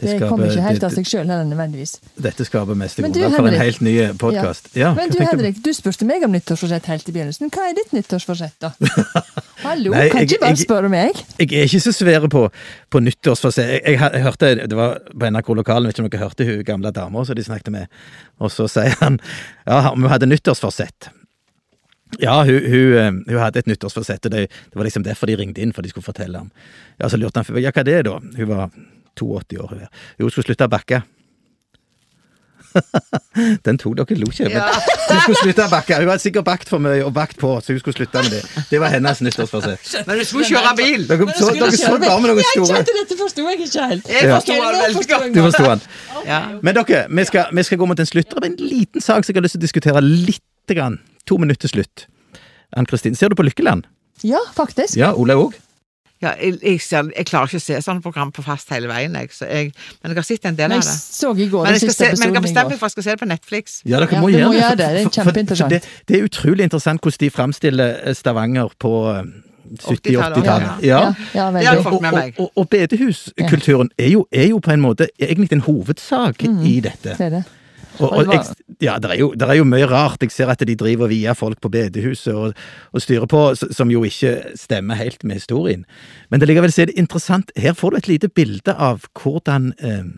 Det 0.00 0.14
Det 0.18 0.28
kommer 0.28 0.48
ikke 0.48 0.62
helt 0.64 0.84
av 0.86 0.94
seg 0.94 1.04
sjøl 1.08 1.26
heller, 1.28 1.44
nødvendigvis. 1.44 1.92
Dette 2.16 2.44
skaper 2.48 2.78
mest 2.78 2.98
I 2.98 3.02
grunnlag 3.02 3.34
for 3.36 3.48
en 3.50 3.58
helt 3.60 3.80
ny 3.84 3.94
podkast. 4.20 4.70
Ja. 4.78 4.94
Men 4.96 5.12
du 5.12 5.18
Henrik, 5.20 5.60
du 5.64 5.70
spurte 5.76 6.08
meg 6.08 6.24
om 6.24 6.32
nyttårsforsett 6.32 6.88
helt 6.88 7.08
i 7.10 7.12
begynnelsen. 7.12 7.52
Hva 7.52 7.66
er 7.68 7.76
ditt 7.76 7.92
nyttårsforsett, 7.92 8.56
da? 8.64 8.72
Hallo, 9.66 9.92
Nei, 9.92 10.08
kan 10.08 10.22
jeg- 10.24 10.30
ikke 10.30 10.40
bare 10.46 10.56
spørre 10.56 10.88
meg? 10.92 11.20
Jeg 11.38 11.52
er 11.52 11.68
ikke 11.68 11.82
så 11.84 11.92
svære 11.92 12.30
på, 12.32 12.46
på 12.90 13.04
nyttårsforsett. 13.04 13.74
Jeg, 13.76 13.98
jeg, 14.00 14.24
hørte, 14.24 14.54
Det 14.66 14.76
var 14.78 14.98
på 15.12 15.30
NRK 15.30 15.48
Lokalen, 15.60 15.90
vet 15.90 15.98
ikke 15.98 16.06
om 16.06 16.10
dere 16.10 16.24
hørte 16.24 16.48
hun 16.48 16.64
gamle 16.64 16.92
dama 16.96 17.24
som 17.24 17.36
de 17.36 17.44
snakket 17.44 17.72
med. 17.74 17.86
Og 18.40 18.50
så 18.54 18.68
sier 18.72 18.96
han 19.04 19.20
ja, 19.66 19.90
om 19.92 20.00
hun 20.00 20.10
hadde 20.10 20.30
nyttårsforsett. 20.30 21.10
Ja, 22.18 22.40
hun, 22.42 22.56
hun, 22.66 22.94
eh, 22.98 23.10
hun 23.28 23.38
hadde 23.38 23.60
et 23.62 23.68
nyttårsforsett, 23.70 24.24
og 24.26 24.32
det, 24.32 24.48
det 24.48 24.78
var 24.78 24.88
liksom 24.88 25.04
derfor 25.06 25.30
de 25.30 25.36
ringte 25.38 25.62
inn, 25.62 25.72
for 25.76 25.82
de 25.84 25.92
skulle 25.92 26.04
fortelle 26.08 26.38
ham. 26.40 26.48
Ja, 26.98 27.08
Så 27.08 27.20
lurte 27.20 27.44
han 27.44 27.60
ja, 27.62 27.70
hva 27.70 27.84
er 27.86 28.02
da? 28.08 28.16
Hun 28.18 28.48
var 28.48 28.70
82 29.20 29.58
år. 29.62 29.72
Hun, 29.74 29.80
er. 29.86 29.90
Jo, 30.18 30.26
hun 30.26 30.30
skulle 30.34 30.48
slutte 30.50 30.68
å 30.68 30.72
bakke. 30.72 31.02
Den 33.66 33.78
tok 33.82 33.96
dere 33.98 34.16
lo 34.20 34.28
ikke. 34.30 34.48
Men 34.52 34.62
hun 35.10 35.20
skulle 35.24 35.40
slutte 35.40 35.64
å 35.66 35.70
bakke. 35.72 35.98
Hun 36.00 36.10
hadde 36.12 36.22
sikkert 36.22 36.46
bakt 36.46 36.70
for 36.70 36.82
mye 36.82 37.00
og 37.06 37.12
bakt 37.16 37.38
på, 37.40 37.52
så 37.64 37.74
hun 37.74 37.80
skulle 37.82 37.96
slutte 37.98 38.22
med 38.24 38.36
det. 38.36 38.42
Det 38.70 38.80
var 38.82 38.94
hennes 38.94 39.22
nyttårsforsett. 39.26 39.88
Men 40.06 40.20
du 40.20 40.26
skulle 40.28 40.46
kjøre 40.50 40.74
bil! 40.78 41.06
Dere 41.08 41.28
så, 41.34 41.50
dere 41.56 41.72
så 41.74 41.94
bare 41.96 42.20
med 42.22 42.30
noen 42.32 42.42
Jeg 42.42 42.52
store 42.52 42.78
kjente 42.78 42.96
dette 43.00 43.18
forsto 43.20 43.46
jeg 43.48 43.60
ikke 43.66 43.88
helt. 43.94 44.12
Jeg 44.12 44.28
Ja. 44.30 44.38
den 44.46 44.62
veldig 44.66 45.08
godt. 45.10 45.34
Du 45.34 45.42
forsto. 45.48 46.22
Ja. 46.28 46.40
Men 46.62 46.78
dere, 46.78 47.02
vi 47.10 47.26
skal, 47.32 47.50
vi 47.56 47.66
skal 47.66 47.82
gå 47.82 47.90
mot 47.90 48.00
en 48.00 48.10
slutt. 48.12 48.38
Er 48.38 48.46
en 48.50 48.56
liten 48.60 49.02
sak 49.02 49.26
som 49.26 49.34
jeg 49.34 49.40
har 49.40 49.48
lyst 49.48 49.58
til 49.58 49.62
å 49.62 49.66
diskutere 49.66 50.04
litt. 50.04 50.44
Grann. 50.70 51.00
To 51.26 51.34
minutter 51.40 51.66
til 51.66 51.80
slutt. 51.80 52.04
Ann-Kristin, 52.78 53.16
ser 53.18 53.32
du 53.32 53.34
på 53.34 53.42
Lykkeland? 53.42 53.88
Ja, 54.22 54.38
faktisk. 54.54 54.94
Ja, 54.94 55.08
Olaug 55.18 55.48
òg? 55.48 55.56
Ja, 56.20 56.34
jeg, 56.36 56.58
jeg, 56.60 56.80
ser, 56.84 57.06
jeg 57.16 57.26
klarer 57.30 57.48
ikke 57.48 57.56
å 57.62 57.64
se 57.64 57.78
sånne 57.80 58.02
program 58.04 58.28
på 58.36 58.42
fast 58.44 58.68
hele 58.74 58.90
veien, 58.90 59.14
jeg, 59.16 59.30
så 59.32 59.46
jeg, 59.48 59.70
men 60.02 60.12
jeg 60.12 60.18
har 60.20 60.26
sett 60.28 60.48
en 60.50 60.56
del 60.58 60.74
av 60.76 60.82
det. 60.82 60.90
Men 60.90 61.78
jeg, 61.78 61.94
se, 61.96 62.10
men 62.10 62.26
jeg 62.26 62.34
kan 62.36 62.44
bestemme 62.44 62.68
meg 62.74 62.80
for 62.80 62.86
at 62.86 62.90
jeg 62.90 62.96
skal 62.98 63.06
se 63.06 63.14
det 63.14 63.20
på 63.22 63.28
Netflix. 63.30 63.78
Ja, 63.88 64.00
dere 64.02 64.20
må 64.20 64.28
ja, 64.28 64.42
gjøre 64.42 64.50
må 64.50 64.52
det. 64.52 64.60
gjøre 64.60 64.76
det. 64.82 64.88
Det 64.96 65.04
er 65.06 65.14
kjempeinteressant. 65.16 65.70
Det, 65.72 65.80
det 66.10 66.18
er 66.18 66.26
utrolig 66.28 66.66
interessant 66.68 67.00
hvordan 67.00 67.22
de 67.24 67.30
framstiller 67.32 67.94
eh, 68.04 68.16
Stavanger 68.18 68.74
på 68.84 68.92
eh, 69.14 69.22
80-tallet, 69.70 70.36
70-80-tallet. 70.42 70.84
ja. 70.84 71.00
Ja. 71.32 71.46
ja, 71.48 71.50
med 71.54 71.86
Og, 71.86 72.02
meg. 72.02 72.34
og, 72.42 72.52
og 72.56 72.68
bedehuskulturen 72.68 73.90
er 73.98 74.12
jo, 74.12 74.26
er 74.32 74.50
jo 74.50 74.58
på 74.58 74.70
en 74.74 74.80
måte 74.84 75.08
egentlig 75.20 75.56
en 75.56 75.64
hovedsak 75.64 76.42
i 76.44 76.80
dette. 76.84 77.14
Det 77.16 77.26
er 77.30 77.34
det. 77.38 77.42
Og, 78.00 78.12
Og 78.16 78.32
jeg, 78.32 78.56
ja, 78.80 78.96
det 78.98 79.10
er, 79.12 79.46
er 79.46 79.58
jo 79.58 79.66
mye 79.68 79.88
rart. 79.90 80.22
Jeg 80.24 80.32
ser 80.34 80.52
at 80.52 80.62
de 80.66 80.76
driver 80.78 81.06
og 81.06 81.12
vier 81.12 81.36
folk 81.36 81.60
på 81.60 81.70
bedehuset 81.72 82.32
og, 82.34 82.56
og 82.92 83.04
styrer 83.04 83.28
på, 83.30 83.42
som 83.60 83.92
jo 83.92 84.02
ikke 84.08 84.56
stemmer 84.58 84.98
helt 85.00 85.24
med 85.24 85.40
historien. 85.40 85.84
Men 86.30 86.40
det 86.40 86.48
likevel 86.48 86.72
så 86.72 86.86
er 86.86 86.94
interessant. 86.96 87.52
Her 87.56 87.76
får 87.76 87.90
du 87.92 88.00
et 88.00 88.10
lite 88.14 88.32
bilde 88.32 88.74
av 88.74 89.04
hvordan 89.20 89.72
eh, 89.84 90.08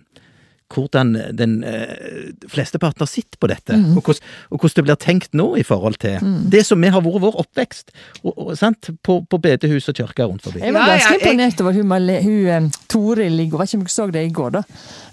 hvordan 0.74 1.12
den 1.36 1.58
eh, 1.64 2.32
flesteparten 2.50 3.04
har 3.04 3.10
sett 3.10 3.38
på 3.40 3.48
dette, 3.50 3.72
Mm. 3.76 3.96
og, 3.96 4.02
hvordan, 4.04 4.22
og 4.50 4.58
hvordan 4.60 4.76
det 4.78 4.84
blir 4.84 4.98
tenkt 5.00 5.32
nå 5.38 5.46
i 5.56 5.62
forhold 5.66 5.96
til 6.02 6.18
det 6.52 6.64
som 6.66 6.80
vi 6.80 6.88
har 6.92 7.00
vært 7.04 7.20
vår 7.24 7.38
oppvekst 7.42 7.90
og, 8.24 8.32
og, 8.36 8.50
sant? 8.58 8.90
På, 9.02 9.20
på 9.26 9.38
bedehus 9.42 9.88
og 9.88 9.96
kirker 9.98 10.26
rundt 10.30 10.42
forbi. 10.46 10.60
Jeg 10.64 10.74
var 10.74 10.86
ganske 10.92 11.08
ja, 11.08 11.18
jeg- 11.18 11.22
imponert 11.22 11.60
over 11.60 11.72
hun, 11.72 11.94
hun 12.26 12.46
eh, 12.46 12.70
Toril 12.88 13.40
i 13.40 13.48
går. 13.48 13.58
Vet 13.62 13.72
ikke 13.72 13.78
om 13.80 13.84
dere 13.86 13.94
så 13.96 14.06
det 14.12 14.24
i 14.26 14.32
går, 14.32 14.50
da. 14.58 14.62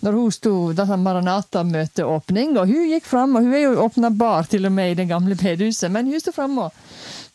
Når 0.03 0.11
hun 0.19 0.31
sto 0.31 0.53
da 0.73 0.85
Maranata-møteåpning, 1.59 2.57
og 2.59 2.67
hun 2.69 2.87
gikk 2.93 3.05
fram, 3.09 3.35
og 3.35 3.43
hun 3.45 3.53
er 3.53 3.63
jo 3.65 3.75
åpna 3.83 4.09
bar 4.15 4.47
til 4.49 4.65
og 4.69 4.71
med 4.75 4.91
i 4.93 4.97
det 5.01 5.07
gamle 5.09 5.35
bedehuset, 5.39 5.91
men 5.91 6.07
hun 6.11 6.19
sto 6.21 6.31
fram 6.35 6.57
og 6.65 6.73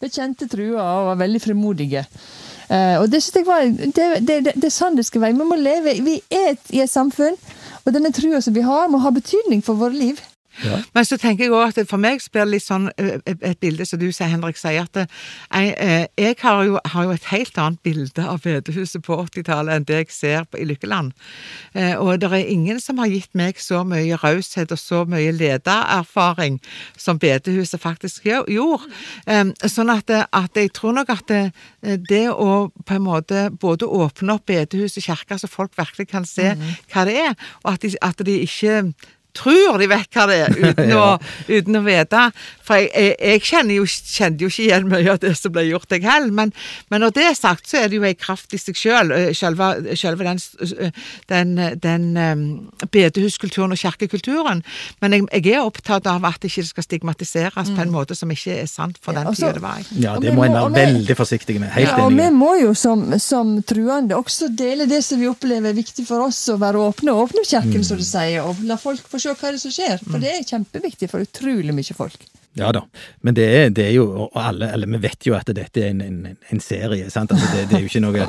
bekjente 0.02 0.48
trua 0.50 0.82
og 1.00 1.06
var 1.12 1.20
veldig 1.24 1.40
frimodige. 1.44 2.04
Uh, 2.64 2.96
og 3.02 3.10
det 3.12 3.20
synes 3.22 3.36
jeg 3.36 3.46
var 3.46 3.66
det, 3.68 3.90
det, 4.24 4.36
det, 4.46 4.54
det 4.56 4.68
er 4.70 4.72
sånn 4.72 4.96
det 4.96 5.04
skal 5.04 5.20
være. 5.20 5.36
Vi 5.36 5.44
må 5.50 5.58
leve 5.60 5.92
Vi 6.00 6.14
er 6.32 6.54
i 6.72 6.80
et 6.80 6.90
samfunn, 6.90 7.36
og 7.84 7.92
denne 7.92 8.12
trua 8.16 8.40
som 8.40 8.54
vi 8.56 8.64
har, 8.64 8.88
må 8.88 9.00
ha 9.04 9.12
betydning 9.12 9.64
for 9.64 9.80
våre 9.80 9.96
liv. 9.96 10.20
Men 10.94 11.04
så 11.04 11.16
tenker 11.18 11.44
jeg 11.44 11.52
også 11.52 11.82
at 11.82 11.88
for 11.90 11.98
meg 11.98 12.20
så 12.22 12.30
blir 12.30 12.44
det 12.44 12.52
litt 12.54 12.64
sånn 12.64 12.88
ø, 12.94 13.06
ø, 13.18 13.34
et 13.50 13.58
bilde 13.60 13.84
som 13.86 13.98
du 13.98 14.06
sier, 14.12 14.28
Henrik, 14.30 14.56
sier 14.56 14.84
at 14.86 14.96
jeg, 15.00 15.74
eh, 15.78 16.06
jeg 16.18 16.36
har, 16.42 16.62
jo, 16.64 16.78
har 16.92 17.04
jo 17.08 17.10
et 17.16 17.24
helt 17.32 17.58
annet 17.58 17.80
bilde 17.82 18.22
av 18.28 18.40
bedehuset 18.44 19.02
på 19.02 19.16
80-tallet 19.24 19.74
enn 19.74 19.86
det 19.88 19.98
jeg 20.04 20.10
ser 20.14 20.44
på, 20.46 20.60
i 20.62 20.66
Lykkeland. 20.68 21.12
Eh, 21.74 21.94
Og 21.98 22.20
det 22.22 22.30
er 22.30 22.46
ingen 22.54 22.80
som 22.80 22.98
har 23.02 23.10
gitt 23.10 23.34
meg 23.34 23.58
så 23.58 23.82
mye 23.84 24.16
raushet 24.22 24.70
og 24.72 24.78
så 24.78 25.04
mye 25.10 25.32
ledererfaring 25.34 26.60
som 26.96 27.18
bedehuset 27.18 27.80
faktisk 27.82 28.24
gjorde. 28.28 28.90
Eh, 29.26 29.44
Sånn 29.74 29.90
at, 29.90 30.10
at 30.32 30.54
jeg 30.56 30.70
tror 30.76 30.92
nok 30.94 31.10
at 31.10 31.24
det, 31.28 31.42
det 32.08 32.28
å 32.30 32.68
på 32.86 32.94
en 32.94 33.02
måte 33.04 33.48
både 33.60 33.86
åpne 33.86 34.36
opp 34.36 34.46
bedehus 34.46 34.96
og 35.00 35.06
kirker 35.08 35.38
så 35.40 35.48
folk 35.50 35.72
virkelig 35.78 36.06
kan 36.12 36.24
se 36.28 36.52
hva 36.92 37.04
det 37.08 37.16
er, 37.18 37.34
og 37.64 37.72
at 37.74 37.82
de, 37.82 37.90
at 38.04 38.22
de 38.26 38.36
ikke 38.44 38.92
tror 39.34 39.78
de 39.82 39.88
vet 39.90 40.08
hva 40.14 40.26
det 40.30 40.38
er, 40.46 40.56
uten, 40.60 40.92
å, 41.02 41.06
uten 41.50 41.80
å 41.80 41.84
vite. 41.86 42.28
For 42.64 42.80
jeg, 42.80 42.90
jeg, 43.20 43.42
jeg 43.44 43.76
jo, 43.76 43.84
kjente 43.86 44.44
jo 44.44 44.50
ikke 44.52 44.64
igjen 44.64 44.88
mye 44.88 45.12
av 45.12 45.20
det 45.22 45.34
som 45.36 45.52
ble 45.52 45.66
gjort, 45.68 45.90
jeg 45.92 46.04
heller. 46.04 46.32
Men, 46.34 46.52
men 46.92 47.04
når 47.04 47.14
det 47.18 47.26
er 47.28 47.36
sagt, 47.36 47.68
så 47.68 47.82
er 47.82 47.90
det 47.92 47.98
jo 47.98 48.06
en 48.08 48.18
kraft 48.18 48.54
i 48.56 48.60
seg 48.60 48.78
sjøl. 48.78 49.12
Selve, 49.36 49.70
selve 49.98 50.26
den, 50.26 50.40
den, 51.28 51.54
den 51.82 52.06
um, 52.16 52.44
bedehuskulturen 52.88 53.74
og 53.74 53.80
kirkekulturen. 53.80 54.62
Men 55.04 55.18
jeg, 55.18 55.28
jeg 55.32 55.58
er 55.58 55.64
opptatt 55.64 56.08
av 56.10 56.24
at 56.24 56.40
det 56.42 56.52
ikke 56.52 56.66
skal 56.70 56.86
stigmatiseres 56.88 57.72
på 57.74 57.84
en 57.84 57.92
måte 57.92 58.16
som 58.16 58.30
ikke 58.32 58.58
er 58.62 58.70
sant 58.70 59.00
for 59.04 59.16
den 59.16 59.28
og 59.28 59.36
tida 59.36 59.52
det 59.56 59.64
var 59.64 59.82
i. 59.82 59.86
Ja, 60.02 60.16
det 60.20 60.34
må 60.36 60.46
en 60.46 60.56
være 60.56 60.72
veldig 60.76 61.18
forsiktig 61.18 61.58
med. 61.60 61.72
Helt 61.74 61.90
Ja, 61.90 61.98
og 62.04 62.14
vi 62.16 62.28
må 62.34 62.54
jo 62.60 62.72
som, 62.78 63.06
som 63.22 63.56
truende 63.66 64.16
også 64.18 64.48
dele 64.56 64.88
det 64.90 65.02
som 65.04 65.20
vi 65.20 65.28
opplever 65.30 65.72
er 65.72 65.76
viktig 65.76 66.06
for 66.08 66.28
oss, 66.28 66.40
å 66.52 66.58
være 66.60 66.80
åpne. 66.80 67.14
Åpne 67.24 67.44
kirken, 67.46 67.84
som 67.86 68.00
du 68.00 68.06
sier, 68.06 68.40
og 68.44 68.62
la 68.66 68.78
folk 68.80 69.04
få 69.10 69.20
se 69.20 69.34
hva 69.34 69.50
det 69.52 69.58
er 69.58 69.62
som 69.66 69.74
skjer. 69.74 70.00
For 70.06 70.22
det 70.22 70.32
er 70.32 70.48
kjempeviktig 70.48 71.10
for 71.12 71.24
utrolig 71.24 71.76
mye 71.76 71.96
folk. 71.96 72.24
Ja 72.54 72.70
da, 72.74 72.84
men 73.26 73.34
det 73.34 73.44
er, 73.50 73.70
det 73.74 73.88
er 73.88 73.94
jo 73.96 74.04
Og 74.28 74.36
alle, 74.38 74.68
eller 74.70 74.86
vi 74.92 75.00
vet 75.02 75.26
jo 75.26 75.34
at 75.34 75.48
dette 75.50 75.80
er 75.82 75.90
en, 75.90 76.02
en, 76.04 76.36
en 76.54 76.60
serie, 76.62 77.08
sant. 77.10 77.32
Altså, 77.34 77.50
det, 77.50 77.68
det 77.70 77.80
er 77.80 77.82
jo 77.82 77.90
ikke 77.90 78.04
noe 78.04 78.28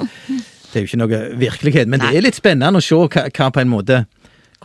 Det 0.71 0.79
er 0.79 0.83
jo 0.83 0.89
ikke 0.89 1.01
noe 1.03 1.19
virkelighet, 1.39 1.88
men 1.88 2.01
det 2.01 2.09
er 2.11 2.25
litt 2.25 2.35
spennende 2.35 2.81
å 2.81 2.83
se 2.83 2.97
hva, 2.97 3.27
hva 3.29 3.51
på 3.53 3.61
en 3.61 3.71
måte 3.71 4.01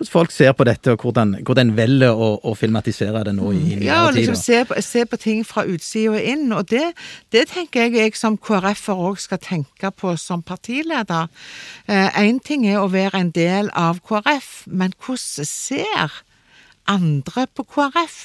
hvordan 0.01 0.13
folk 0.13 0.31
ser 0.33 0.53
på 0.57 0.65
dette, 0.65 0.93
og 0.93 1.03
hvordan, 1.05 1.35
hvordan 1.45 1.75
velger 1.77 2.17
å, 2.17 2.29
å 2.45 2.55
filmatisere 2.57 3.25
det 3.27 3.35
nå 3.37 3.51
i, 3.53 3.61
i 3.75 3.85
Ja, 3.85 4.07
og 4.07 4.15
liksom 4.17 4.39
se 4.39 4.63
på, 4.65 4.79
se 4.81 5.05
på 5.05 5.19
ting 5.21 5.43
fra 5.45 5.67
utsida 5.69 6.15
og 6.15 6.25
inn. 6.25 6.47
Og 6.57 6.69
det, 6.71 6.93
det 7.33 7.49
tenker 7.51 7.85
jeg 7.89 7.99
jeg 7.99 8.17
som 8.17 8.39
KrF-er 8.41 8.97
òg 8.97 9.21
skal 9.21 9.43
tenke 9.45 9.91
på 9.93 10.15
som 10.17 10.43
partileder. 10.43 11.29
Én 11.89 12.41
ting 12.41 12.67
er 12.69 12.81
å 12.81 12.89
være 12.89 13.21
en 13.21 13.33
del 13.37 13.71
av 13.77 14.01
KrF, 14.07 14.65
men 14.67 14.97
hvordan 14.97 15.49
ser 15.49 16.23
andre 16.89 17.47
på 17.55 17.67
KrF? 17.69 18.21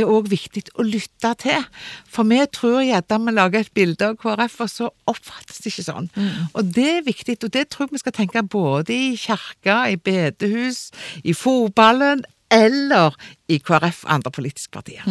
Er 0.00 0.10
òg 0.10 0.26
viktig 0.32 0.62
å 0.78 0.84
lytte 0.86 1.30
til. 1.42 1.64
For 2.10 2.26
vi 2.28 2.40
tror 2.52 2.80
gjerne 2.84 3.18
vi 3.26 3.34
lager 3.36 3.64
et 3.64 3.72
bilde 3.76 4.10
av 4.10 4.16
KrF, 4.22 4.56
og 4.64 4.70
så 4.72 4.90
oppfattes 5.10 5.62
det 5.64 5.72
ikke 5.72 5.86
sånn. 5.88 6.08
Og 6.54 6.70
det 6.76 6.88
er 6.98 7.06
viktig, 7.06 7.38
og 7.44 7.52
det 7.54 7.66
tror 7.72 7.86
jeg 7.88 7.94
vi 7.96 8.02
skal 8.04 8.16
tenke 8.18 8.42
både 8.42 8.94
i 8.94 9.12
kirka, 9.20 9.78
i 9.92 9.96
bedehus, 9.96 10.90
i 11.24 11.32
fotballen 11.36 12.24
eller 12.54 13.14
i 13.50 13.58
KrF 13.58 14.04
og 14.06 14.12
andre 14.18 14.30
politiske 14.34 14.70
partier. 14.76 15.06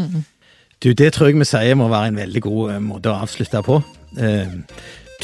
Du, 0.84 0.92
det 0.94 1.14
tror 1.16 1.30
jeg 1.32 1.40
vi 1.40 1.48
sier 1.48 1.76
må 1.80 1.88
være 1.92 2.12
en 2.12 2.18
veldig 2.20 2.42
god 2.44 2.74
eh, 2.76 2.82
måte 2.84 3.12
å 3.12 3.22
avslutte 3.24 3.62
på. 3.64 3.78
Eh, 4.20 4.58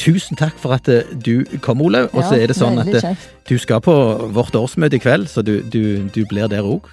tusen 0.00 0.38
takk 0.40 0.56
for 0.60 0.72
at 0.72 0.88
eh, 0.88 1.04
du 1.20 1.44
kom, 1.60 1.82
Olaug. 1.84 2.08
Og 2.14 2.24
så 2.24 2.38
Ja, 2.38 2.46
er 2.46 2.52
det 2.52 2.56
sånn 2.56 2.80
at 2.80 2.88
eh, 2.88 3.02
kjekt. 3.04 3.26
du 3.50 3.58
skal 3.60 3.82
på 3.84 3.94
vårt 4.32 4.56
årsmøte 4.56 4.96
i 4.96 5.02
kveld, 5.04 5.28
så 5.28 5.44
du, 5.44 5.58
du, 5.62 6.08
du 6.08 6.22
blir 6.30 6.48
der 6.48 6.64
òg. 6.64 6.88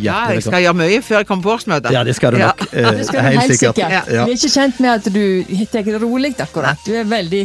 Ja, 0.00 0.30
jeg 0.32 0.42
skal 0.42 0.62
gjøre 0.64 0.74
mye 0.78 1.02
før 1.04 1.16
jeg 1.20 1.26
kommer 1.28 1.42
på 1.44 1.52
årsmøtet. 1.58 1.92
Ja, 1.92 2.02
det 2.04 2.14
skal 2.16 2.32
du 2.32 2.38
nok. 2.38 2.60
eh, 2.72 2.90
Det 2.90 3.06
skal 3.06 3.20
du 3.20 3.28
helt 3.38 3.54
sikkert. 3.56 3.78
Ja. 3.78 4.00
Vi 4.08 4.32
er 4.32 4.36
ikke 4.38 4.52
kjent 4.54 4.80
med 4.80 4.90
at 4.90 5.04
du 5.12 5.66
tar 5.72 5.82
det 5.82 6.00
rolig 6.02 6.34
akkurat. 6.40 6.78
Du 6.86 6.92
er 6.94 7.04
veldig, 7.04 7.42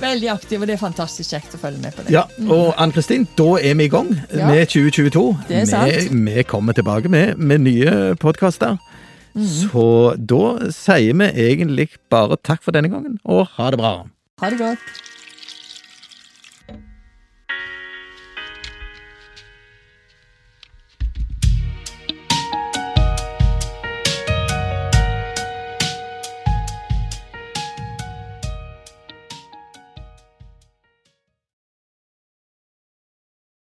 veldig 0.00 0.28
aktiv, 0.32 0.60
og 0.60 0.66
det 0.66 0.74
er 0.74 0.82
fantastisk 0.82 1.30
kjekt 1.30 1.54
å 1.54 1.58
følge 1.62 1.78
med 1.80 1.94
på 1.96 2.02
det. 2.06 2.10
Ja, 2.16 2.24
og 2.50 2.74
Ann-Kristin, 2.76 3.26
da 3.38 3.48
er 3.62 3.74
vi 3.74 3.84
i 3.84 3.88
gang 3.88 4.10
Ja. 4.34 4.46
med 4.50 4.66
2022. 4.68 5.38
Det 5.48 5.56
er 5.62 5.64
sant. 5.66 5.92
Vi, 6.10 6.34
vi 6.34 6.42
kommer 6.42 6.72
tilbake 6.72 7.08
med, 7.08 7.38
med 7.38 7.60
nye 7.60 8.14
podkaster. 8.16 8.78
Mm. 9.36 9.46
Så 9.46 10.16
da 10.16 10.70
sier 10.72 11.12
vi 11.14 11.26
egentlig 11.48 11.88
bare 12.10 12.36
takk 12.42 12.62
for 12.64 12.72
denne 12.72 12.88
gangen, 12.88 13.18
og 13.24 13.46
ha 13.58 13.70
det 13.70 13.78
bra. 13.78 13.94
Ha 14.40 14.50
det 14.50 14.58
godt. 14.58 14.78